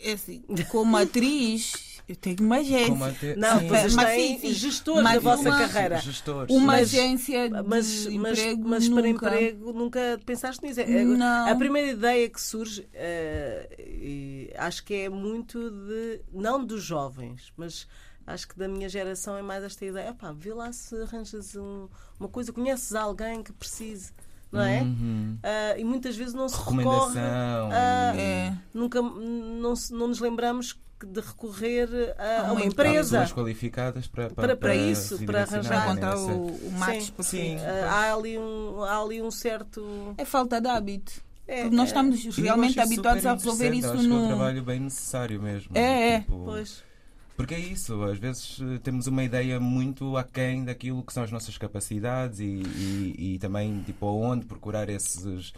é 0.03 0.13
assim, 0.13 0.43
como 0.69 0.97
atriz 0.97 1.89
eu 2.09 2.17
tenho 2.17 2.39
uma 2.41 2.57
agência. 2.57 3.37
Não, 3.37 3.61
sim. 3.61 3.69
vocês 3.69 3.95
mas, 3.95 4.09
têm 4.09 4.41
sim, 4.41 4.49
sim. 4.49 4.55
gestores 4.55 5.03
mas 5.03 5.15
da 5.15 5.21
vossa 5.21 5.49
uma, 5.51 5.59
carreira. 5.59 5.99
Gestores. 5.99 6.57
Uma 6.57 6.67
mas, 6.67 6.95
agência 6.95 7.51
de 7.51 7.63
mas, 7.63 8.07
emprego 8.07 8.69
mas, 8.69 8.89
mas 8.89 8.89
para 8.89 9.09
emprego 9.09 9.73
nunca 9.75 10.21
pensaste 10.25 10.65
nisso. 10.65 10.81
É, 10.81 11.05
não. 11.05 11.51
A 11.51 11.55
primeira 11.55 11.91
ideia 11.91 12.27
que 12.31 12.41
surge, 12.41 12.81
uh, 12.81 14.55
acho 14.57 14.83
que 14.85 14.95
é 14.95 15.09
muito 15.11 15.71
de, 15.71 16.23
não 16.33 16.65
dos 16.65 16.83
jovens, 16.83 17.53
mas 17.59 17.87
acho 18.27 18.49
que 18.49 18.59
da 18.59 18.69
minha 18.69 18.89
geração 18.89 19.37
é 19.37 19.43
mais 19.43 19.63
esta 19.63 19.85
ideia. 19.85 20.15
Pá, 20.15 20.33
vê 20.33 20.55
lá 20.55 20.73
se 20.73 20.97
arranjas 21.03 21.55
um, 21.57 21.89
uma 22.19 22.29
coisa, 22.31 22.55
conheces 22.55 22.95
alguém 22.95 23.43
que 23.43 23.53
precise 23.53 24.13
não 24.51 24.63
é? 24.63 24.83
Uhum. 24.83 25.39
Uh, 25.43 25.81
e 25.81 25.85
muitas 25.85 26.17
vezes 26.17 26.35
não 26.35 26.49
se 26.49 26.57
recorre. 26.57 27.19
Uh, 27.19 28.19
é. 28.19 28.55
Nunca 28.73 29.03
não, 29.03 29.75
não 29.91 30.09
nos 30.09 30.21
lembramos 30.21 30.79
de 31.05 31.21
recorrer 31.21 32.15
a, 32.19 32.49
a 32.49 32.53
uma 32.53 32.65
empresa. 32.65 33.21
Pessoas 33.21 33.33
qualificadas 33.33 34.07
para, 34.07 34.31
para, 34.31 34.35
para, 34.35 34.57
para 34.57 34.75
isso, 34.75 35.25
para 35.25 35.43
arranjar 35.43 35.87
encontrar 35.87 36.17
o, 36.17 36.47
o 36.47 36.73
match. 36.73 37.11
Sim, 37.19 37.23
sim. 37.23 37.57
Uh, 37.57 37.89
há, 37.89 38.15
ali 38.15 38.39
um, 38.39 38.83
há 38.83 39.01
ali 39.01 39.23
um 39.23 39.31
certo. 39.31 40.15
É 40.17 40.25
falta 40.25 40.61
de 40.61 40.69
hábito. 40.69 41.29
É, 41.47 41.63
porque 41.63 41.77
nós 41.77 41.87
é. 41.87 41.89
estamos 41.89 42.37
realmente 42.37 42.79
habituados 42.79 43.25
a 43.25 43.33
resolver 43.33 43.73
isso 43.73 43.91
acho 43.91 44.03
no. 44.03 44.17
É 44.17 44.19
um 44.19 44.27
trabalho 44.27 44.63
bem 44.63 44.81
necessário 44.81 45.41
mesmo. 45.41 45.71
É, 45.75 46.11
é. 46.11 46.21
Tipo, 46.21 46.43
pois. 46.45 46.88
Porque 47.39 47.55
é 47.55 47.59
isso, 47.61 48.03
às 48.03 48.19
vezes 48.19 48.59
eh, 48.61 48.81
temos 48.83 49.07
uma 49.07 49.23
ideia 49.23 49.61
muito 49.61 50.17
aquém 50.17 50.65
daquilo 50.65 51.05
que 51.05 51.13
são 51.13 51.23
as 51.23 51.31
nossas 51.31 51.57
capacidades 51.57 52.41
e, 52.41 52.45
e, 52.45 53.35
e 53.35 53.39
também 53.39 53.81
tipo, 53.85 54.07
aonde 54.07 54.45
procurar 54.45 54.89
esses, 54.89 55.53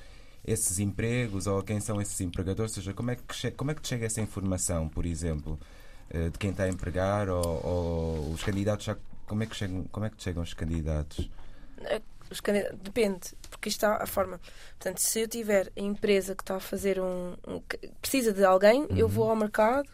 esses 0.45 0.78
empregos 0.78 1.47
ou 1.47 1.62
quem 1.62 1.81
são 1.81 1.99
esses 1.99 2.20
empregadores, 2.20 2.72
ou 2.72 2.83
seja, 2.83 2.93
como 2.93 3.12
é 3.12 3.16
que, 3.16 3.51
como 3.53 3.70
é 3.70 3.74
que 3.74 3.81
te 3.81 3.89
chega 3.89 4.05
essa 4.05 4.20
informação, 4.20 4.91
por 4.91 5.07
exemplo, 5.07 5.59
eh, 6.11 6.28
de 6.28 6.39
quem 6.39 6.51
está 6.51 6.64
a 6.64 6.68
empregar 6.68 7.31
ou, 7.31 7.66
ou 7.66 8.31
os 8.31 8.43
candidatos, 8.43 8.85
já, 8.85 8.95
como, 9.26 9.43
é 9.43 9.47
que 9.47 9.57
chegam, 9.57 9.85
como 9.85 10.05
é 10.05 10.11
que 10.11 10.22
chegam 10.22 10.43
os 10.43 10.53
candidatos? 10.53 11.31
É, 11.85 12.03
os 12.31 12.43
candidatos, 12.43 12.78
depende, 12.83 13.20
porque 13.49 13.70
isto 13.70 13.87
está 13.87 14.03
a 14.03 14.07
forma. 14.07 14.39
Portanto, 14.78 14.99
se 14.99 15.18
eu 15.18 15.26
tiver 15.26 15.72
a 15.74 15.81
empresa 15.81 16.35
que 16.35 16.43
está 16.43 16.57
a 16.57 16.61
fazer 16.61 17.01
um. 17.01 17.37
um 17.49 17.62
precisa 18.03 18.35
de 18.35 18.45
alguém, 18.45 18.83
uhum. 18.83 18.99
eu 18.99 19.09
vou 19.09 19.31
ao 19.31 19.35
mercado, 19.35 19.89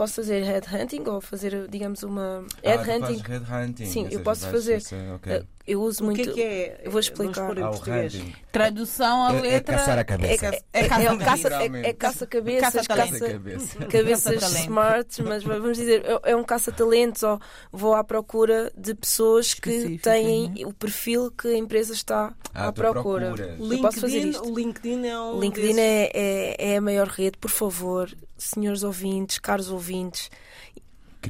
posso 0.00 0.14
fazer 0.14 0.42
headhunting 0.42 1.06
ou 1.08 1.20
fazer, 1.20 1.68
digamos, 1.68 2.02
uma. 2.02 2.42
Headhunting. 2.64 3.22
Ah, 3.22 3.28
headhunting. 3.28 3.84
Sim, 3.84 4.08
eu 4.10 4.20
posso 4.20 4.48
fazer. 4.48 4.80
okay. 5.16 5.42
Eu 5.66 5.80
uso 5.82 6.02
o 6.02 6.06
muito. 6.06 6.22
que 6.22 6.30
é 6.30 6.32
que 6.32 6.42
é? 6.42 6.80
Eu 6.84 6.90
vou 6.90 7.00
explicar. 7.00 7.50
Hunting. 7.50 8.34
Tradução 8.50 9.26
à 9.26 9.32
É- 9.34 9.38
é 9.38 9.40
letra. 9.42 9.76
caçar 9.76 9.98
a 9.98 10.04
cabeça. 10.04 10.46
É, 10.46 10.48
É, 10.48 10.80
é 10.80 10.84
é, 10.84 10.88
caça- 10.88 11.02
é 11.02 11.16
caça, 11.18 11.48
é, 11.48 11.88
é 11.88 11.92
caça-cabeças, 11.92 12.86
caça, 12.86 12.88
Cabeça. 13.28 13.76
cabeças 13.86 14.34
Caça-talento. 14.34 14.60
smart, 14.64 15.22
mas 15.22 15.44
vamos 15.44 15.76
dizer, 15.78 16.04
é- 16.04 16.30
é 16.32 16.36
um 16.36 16.42
caça-talentos 16.42 17.22
ou 17.22 17.40
vou 17.70 17.94
à 17.94 18.02
procura 18.02 18.72
de 18.76 18.94
pessoas 18.94 19.54
que 19.54 19.98
têm 19.98 20.64
o 20.66 20.72
perfil 20.72 21.30
que 21.30 21.48
a 21.48 21.56
empresa 21.56 21.92
está 21.92 22.34
Ah, 22.52 22.68
à 22.68 22.72
procura. 22.72 23.32
O 23.58 23.72
Eu 23.72 23.78
posso 23.80 24.00
fazer 24.00 24.18
LinkedIn, 24.20 24.30
isto. 24.30 24.50
o 24.52 24.54
LinkedIn 24.58 25.06
é 25.06 25.18
um 25.20 25.36
O 25.36 25.40
LinkedIn 25.40 25.74
desses- 25.74 25.80
é, 25.80 26.10
é, 26.14 26.72
é 26.72 26.76
a 26.76 26.80
maior 26.80 27.06
rede, 27.06 27.38
por 27.38 27.50
favor, 27.50 28.10
senhores 28.36 28.82
ouvintes, 28.82 29.38
caros 29.38 29.70
ouvintes, 29.70 30.28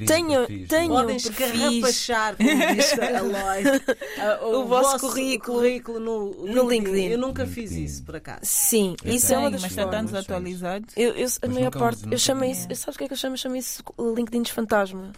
Tenham- 0.06 0.46
perfis, 0.46 0.68
tenham- 0.68 0.98
é? 0.98 1.02
Podem 1.02 1.16
escarrapachar, 1.16 2.36
como 2.36 2.74
disse 2.76 2.94
a 3.00 3.20
Lloyd, 3.22 3.82
ah, 4.18 4.46
O 4.46 4.64
vosso 4.66 4.98
currículo 5.00 5.58
currículo 5.58 6.00
no, 6.00 6.30
no 6.46 6.70
LinkedIn. 6.70 7.06
Eu 7.08 7.18
nunca 7.18 7.46
fiz 7.46 7.70
LinkedIn. 7.70 7.84
isso, 7.84 8.02
por 8.04 8.16
acaso. 8.16 8.40
Sim, 8.42 8.94
Eu 9.04 9.12
isso 9.14 9.32
é 9.32 9.36
uma 9.36 9.40
tenho, 9.48 9.52
das 9.52 9.62
mas 9.62 9.70
está 9.72 9.82
formas. 9.82 10.10
tanto 10.10 10.16
atualizado. 10.18 10.86
Eu, 10.96 11.12
eu- 11.14 11.28
a 11.42 11.46
maior 11.48 11.70
parte, 11.70 12.02
eu 12.10 12.18
chamo 12.18 12.44
isso, 12.44 12.68
sabes 12.76 12.94
o 12.94 12.98
que 12.98 13.04
é 13.04 13.08
que 13.08 13.12
eu 13.14 13.18
chamo? 13.18 13.34
Eu 13.34 13.38
chamo 13.38 13.56
isso 13.56 13.82
LinkedIn 13.98 14.42
de 14.42 14.52
fantasma. 14.52 15.12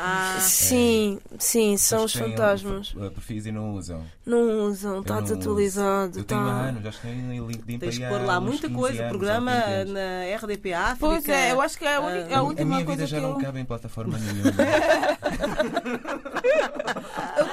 Ah, 0.00 0.38
Sim, 0.40 1.18
sim, 1.40 1.76
são 1.76 2.04
os 2.04 2.12
fantasmas. 2.12 2.92
perfis 2.92 3.46
e 3.46 3.50
não 3.52 3.72
usam. 3.72 4.04
Não 4.24 4.66
usam, 4.68 5.00
está 5.00 5.20
desatualizado. 5.20 6.20
Eu 6.20 6.24
tenho 6.24 6.40
Tá. 6.44 6.50
anos, 6.52 6.82
já 6.84 6.90
estou 6.90 7.10
em 7.10 7.46
LinkedIn 7.46 7.78
tens 7.80 7.98
para 7.98 8.08
pôr 8.10 8.20
lá 8.24 8.40
muita 8.40 8.68
15 8.68 8.74
coisa. 8.80 8.98
anos, 9.02 9.08
programa 9.10 9.50
ou 9.50 9.56
20 9.60 9.68
anos. 9.72 9.92
na 9.94 10.36
RDP 10.36 10.72
África. 10.72 10.98
Pois 11.00 11.28
é, 11.28 11.50
eu 11.52 11.60
acho 11.60 11.76
que 11.78 11.84
é 11.84 11.96
a, 11.96 12.00
uni- 12.00 12.32
a 12.32 12.38
ah, 12.38 12.42
última 12.42 12.62
a 12.62 12.64
minha 12.64 12.84
coisa 12.84 13.06
vida 13.06 13.06
já 13.08 13.16
que 13.16 13.22
não 13.22 13.30
eu. 13.32 13.38
cabe 13.38 13.58
em 13.60 13.64
plataforma 13.64 14.16
nenhuma. 14.22 14.52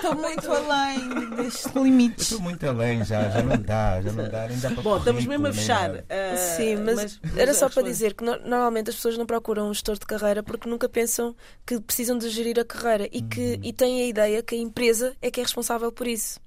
Estou 0.06 0.16
muito 0.22 0.52
além 0.52 1.10
destes 1.36 1.76
Eu 1.76 1.84
limites. 1.84 2.24
estou 2.26 2.40
muito 2.40 2.68
além 2.68 3.04
já, 3.04 3.30
já 3.30 3.42
não 3.42 3.58
dá, 3.62 4.02
já 4.02 4.12
não 4.12 4.30
dá, 4.30 4.48
nem 4.48 4.60
dá 4.60 4.70
para 4.70 4.82
Bom, 4.84 4.98
estamos 4.98 5.26
mesmo 5.26 5.48
a 5.48 5.54
fechar. 5.54 6.04
ah, 6.10 6.38
Sim, 6.56 6.76
mas, 6.78 7.20
era 7.36 7.54
só 7.54 7.70
para 7.70 7.84
dizer 7.84 8.14
que 8.14 8.24
no- 8.24 8.38
normalmente 8.40 8.90
as 8.90 8.96
pessoas 8.96 9.18
não 9.18 9.26
procuram 9.26 9.70
um 9.70 9.74
gestor 9.74 9.98
de 9.98 10.06
carreira 10.06 10.44
porque 10.44 10.70
nunca 10.70 10.88
pensam 10.88 11.36
que 11.66 11.80
precisam 11.80 12.18
de 12.18 12.30
gerir 12.30 12.60
a 12.60 12.66
carreira 12.66 13.10
e 13.12 13.22
que 13.22 13.60
e 13.64 13.74
têm 13.74 14.02
a 14.04 14.06
ideia 14.06 14.44
que 14.44 14.54
a 14.56 14.58
empresa 14.58 15.16
é 15.22 15.32
que 15.32 15.40
é 15.40 15.44
responsável 15.44 15.92
por 15.92 16.06
isso. 16.08 16.40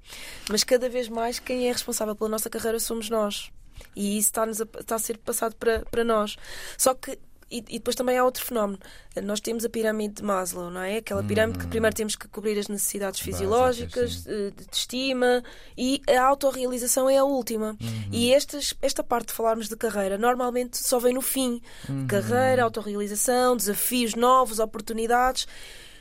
Mas 0.48 0.62
cada 0.62 0.88
vez 0.88 1.08
mais 1.08 1.38
quem 1.38 1.68
é 1.68 1.72
responsável 1.72 2.14
pela 2.14 2.30
nossa 2.30 2.48
carreira 2.48 2.78
somos 2.78 3.10
nós. 3.10 3.50
E 3.94 4.18
isso 4.18 4.28
está-nos 4.28 4.60
a, 4.60 4.66
está 4.78 4.94
a 4.96 4.98
ser 4.98 5.18
passado 5.18 5.54
para, 5.56 5.80
para 5.90 6.04
nós. 6.04 6.36
Só 6.76 6.94
que 6.94 7.18
e, 7.50 7.58
e 7.68 7.78
depois 7.78 7.96
também 7.96 8.16
há 8.18 8.24
outro 8.24 8.44
fenómeno. 8.44 8.78
Nós 9.22 9.40
temos 9.40 9.64
a 9.64 9.68
pirâmide 9.68 10.14
de 10.14 10.22
Maslow, 10.22 10.70
não 10.70 10.80
é? 10.80 10.98
Aquela 10.98 11.22
pirâmide 11.22 11.58
que 11.58 11.66
primeiro 11.66 11.94
temos 11.96 12.14
que 12.14 12.28
cobrir 12.28 12.58
as 12.58 12.68
necessidades 12.68 13.20
fisiológicas, 13.20 14.24
eh, 14.26 14.50
de 14.50 14.76
estima 14.76 15.42
e 15.76 16.00
a 16.08 16.22
autorrealização 16.24 17.08
é 17.08 17.18
a 17.18 17.24
última. 17.24 17.76
E 18.12 18.32
estas, 18.32 18.74
esta 18.80 19.02
parte 19.02 19.28
de 19.28 19.34
falarmos 19.34 19.68
de 19.68 19.76
carreira 19.76 20.16
normalmente 20.16 20.78
só 20.78 20.98
vem 20.98 21.14
no 21.14 21.22
fim. 21.22 21.60
Carreira, 22.06 22.62
autorrealização, 22.62 23.56
desafios 23.56 24.14
novos, 24.14 24.58
oportunidades. 24.58 25.46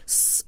Se- 0.09 0.45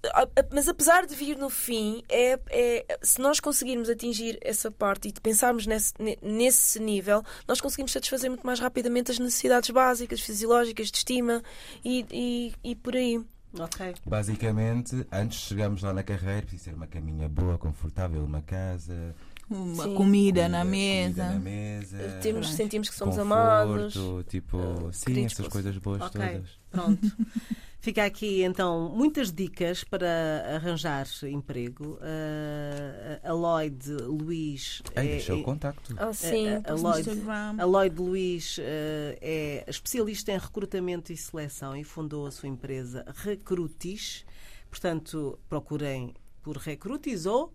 mas 0.54 0.70
apesar 0.70 1.06
de 1.06 1.14
vir 1.14 1.38
no 1.38 1.50
fim, 1.50 2.02
é, 2.08 2.40
é- 2.50 2.98
se 3.02 3.20
nós 3.20 3.42
conseguirmos 3.42 3.90
atingir 3.90 4.38
essa 4.42 4.72
parte 4.72 5.10
e 5.10 5.12
de 5.12 5.20
pensarmos 5.20 5.68
nesse, 5.68 5.92
ne- 6.00 6.18
nesse 6.22 6.80
nível, 6.80 7.22
nós 7.46 7.60
conseguimos 7.60 7.92
satisfazer 7.92 8.30
muito 8.30 8.48
mais 8.48 8.58
rapidamente 8.62 9.12
as 9.12 9.20
necessidades 9.20 9.70
básicas, 9.70 10.22
fisiológicas, 10.22 10.90
de 10.90 10.98
estima 10.98 11.44
e, 11.84 12.06
e, 12.10 12.54
e 12.72 12.74
por 12.76 12.96
aí. 12.96 13.22
Ok. 13.60 13.96
Basicamente, 14.06 15.06
antes 15.12 15.40
de 15.40 15.46
chegarmos 15.48 15.82
lá 15.84 15.92
na 15.92 16.04
carreira, 16.04 16.44
precisa 16.44 16.66
ser 16.66 16.74
uma 16.76 16.88
caminha 16.88 17.28
boa, 17.28 17.58
confortável, 17.58 18.24
uma 18.24 18.42
casa, 18.44 19.14
Uma 19.50 19.84
Sim. 19.86 19.96
comida 19.96 20.48
na 20.48 20.60
comida 20.60 20.70
mesa. 21.10 21.24
na 21.34 21.40
mesa 21.40 22.20
Temos, 22.22 22.50
sentimos 22.54 22.90
que 22.90 22.96
somos 22.96 23.16
conforto, 23.16 23.34
amados. 23.34 23.94
tipo, 24.28 24.58
eh, 24.60 24.92
sim, 24.92 25.26
essas 25.26 25.48
coisas 25.48 25.76
boas 25.78 26.02
Ok. 26.02 26.22
todas. 26.22 26.50
Pronto. 26.70 27.00
Fica 27.82 28.04
aqui 28.04 28.44
então 28.44 28.90
muitas 28.94 29.32
dicas 29.32 29.86
para 29.86 30.44
arranjar 30.56 31.08
emprego. 31.24 31.94
Uh, 31.94 33.20
a 33.24 33.32
Lloyd 33.34 33.90
Luís. 34.04 34.82
Ei, 34.98 35.02
é- 35.02 35.08
deixa 35.12 35.34
o 35.34 35.40
é- 35.40 35.44
contacto. 35.44 35.96
Ah, 35.98 36.14
sim, 36.14 36.50
a- 36.50 36.58
a 36.58 36.62
posso- 36.62 36.84
Lloyd- 36.84 37.10
Instagram. 37.10 37.56
A 37.58 37.64
Lloyd 37.66 37.96
Luís 38.02 38.58
eh, 38.60 39.18
é 39.22 39.64
especialista 39.68 40.32
em 40.34 40.38
recrutamento 40.38 41.14
e 41.14 41.18
seleção 41.18 41.74
e 41.76 41.84
fundou 41.86 42.28
a 42.28 42.32
sua 42.32 42.50
empresa 42.50 43.06
Recrutis. 43.16 44.26
Portanto, 44.70 45.40
procurem 45.48 46.14
por 46.44 46.58
Recrutis 46.58 47.26
ou 47.26 47.54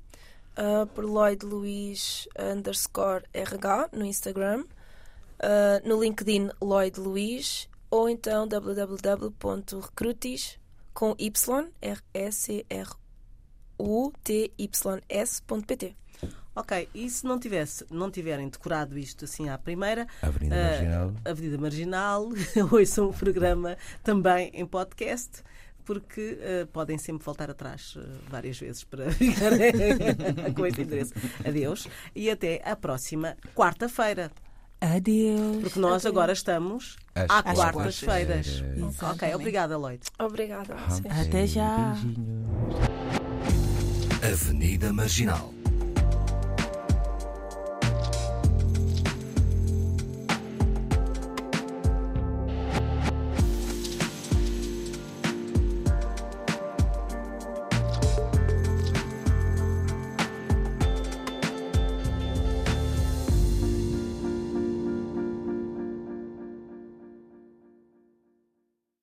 uh, 0.59 0.87
por 0.89 1.05
Lloyd 1.05 1.45
Luís 1.45 2.29
underscore 2.39 3.25
RH 3.33 3.91
no 3.93 4.05
Instagram, 4.05 4.63
uh, 4.63 5.89
no 5.89 6.03
LinkedIn 6.03 6.51
Lloyd 6.61 6.99
Luís 7.01 7.69
ou 7.91 8.09
então 8.09 8.47
www.recrutis 8.49 10.59
com 10.93 11.15
y 11.19 11.33
r 11.81 12.01
e 12.15 12.33
c 12.33 12.67
r 12.69 12.91
u 13.79 14.13
t 14.23 14.53
y 14.57 14.71
s.pt. 15.09 15.97
Ok, 16.57 16.89
e 16.95 17.11
se 17.11 17.27
não, 17.27 17.41
tivesse, 17.41 17.85
não 17.91 18.09
tiverem 18.09 18.49
decorado 18.49 18.97
isto 18.97 19.25
assim 19.25 19.49
à 19.49 19.59
primeira, 19.59 20.07
Avenida 20.23 20.55
Ah, 20.55 20.71
Marginal. 20.71 21.13
Avenida 21.25 21.59
Marginal, 21.59 22.29
ouçam 22.71 23.09
o 23.09 23.13
programa 23.13 23.77
também 24.05 24.53
em 24.55 24.65
podcast, 24.65 25.43
porque 25.85 26.39
ah, 26.41 26.67
podem 26.73 26.99
sempre 26.99 27.25
voltar 27.25 27.51
atrás 27.51 27.95
ah, 27.97 28.03
várias 28.29 28.59
vezes 28.59 28.85
para 28.85 29.11
ficarem 29.13 29.73
com 30.55 30.67
este 30.67 30.83
endereço. 30.83 31.13
Adeus 31.47 31.89
e 32.15 32.31
até 32.31 32.61
à 32.65 32.75
próxima 32.77 33.37
quarta-feira, 33.55 34.31
Adeus. 34.81 35.63
porque 35.63 35.79
nós 35.81 36.05
Até. 36.05 36.09
agora 36.09 36.33
estamos 36.33 36.97
Às 37.15 37.31
à 37.31 37.43
quartas-feiras. 37.43 38.63
Ok, 39.13 39.35
obrigada, 39.35 39.77
Lloyd. 39.79 40.03
Obrigada. 40.19 40.75
Até 41.11 41.47
já. 41.47 41.93
Beijinhos. 41.95 42.45
Avenida 44.23 44.93
Marginal 44.93 45.53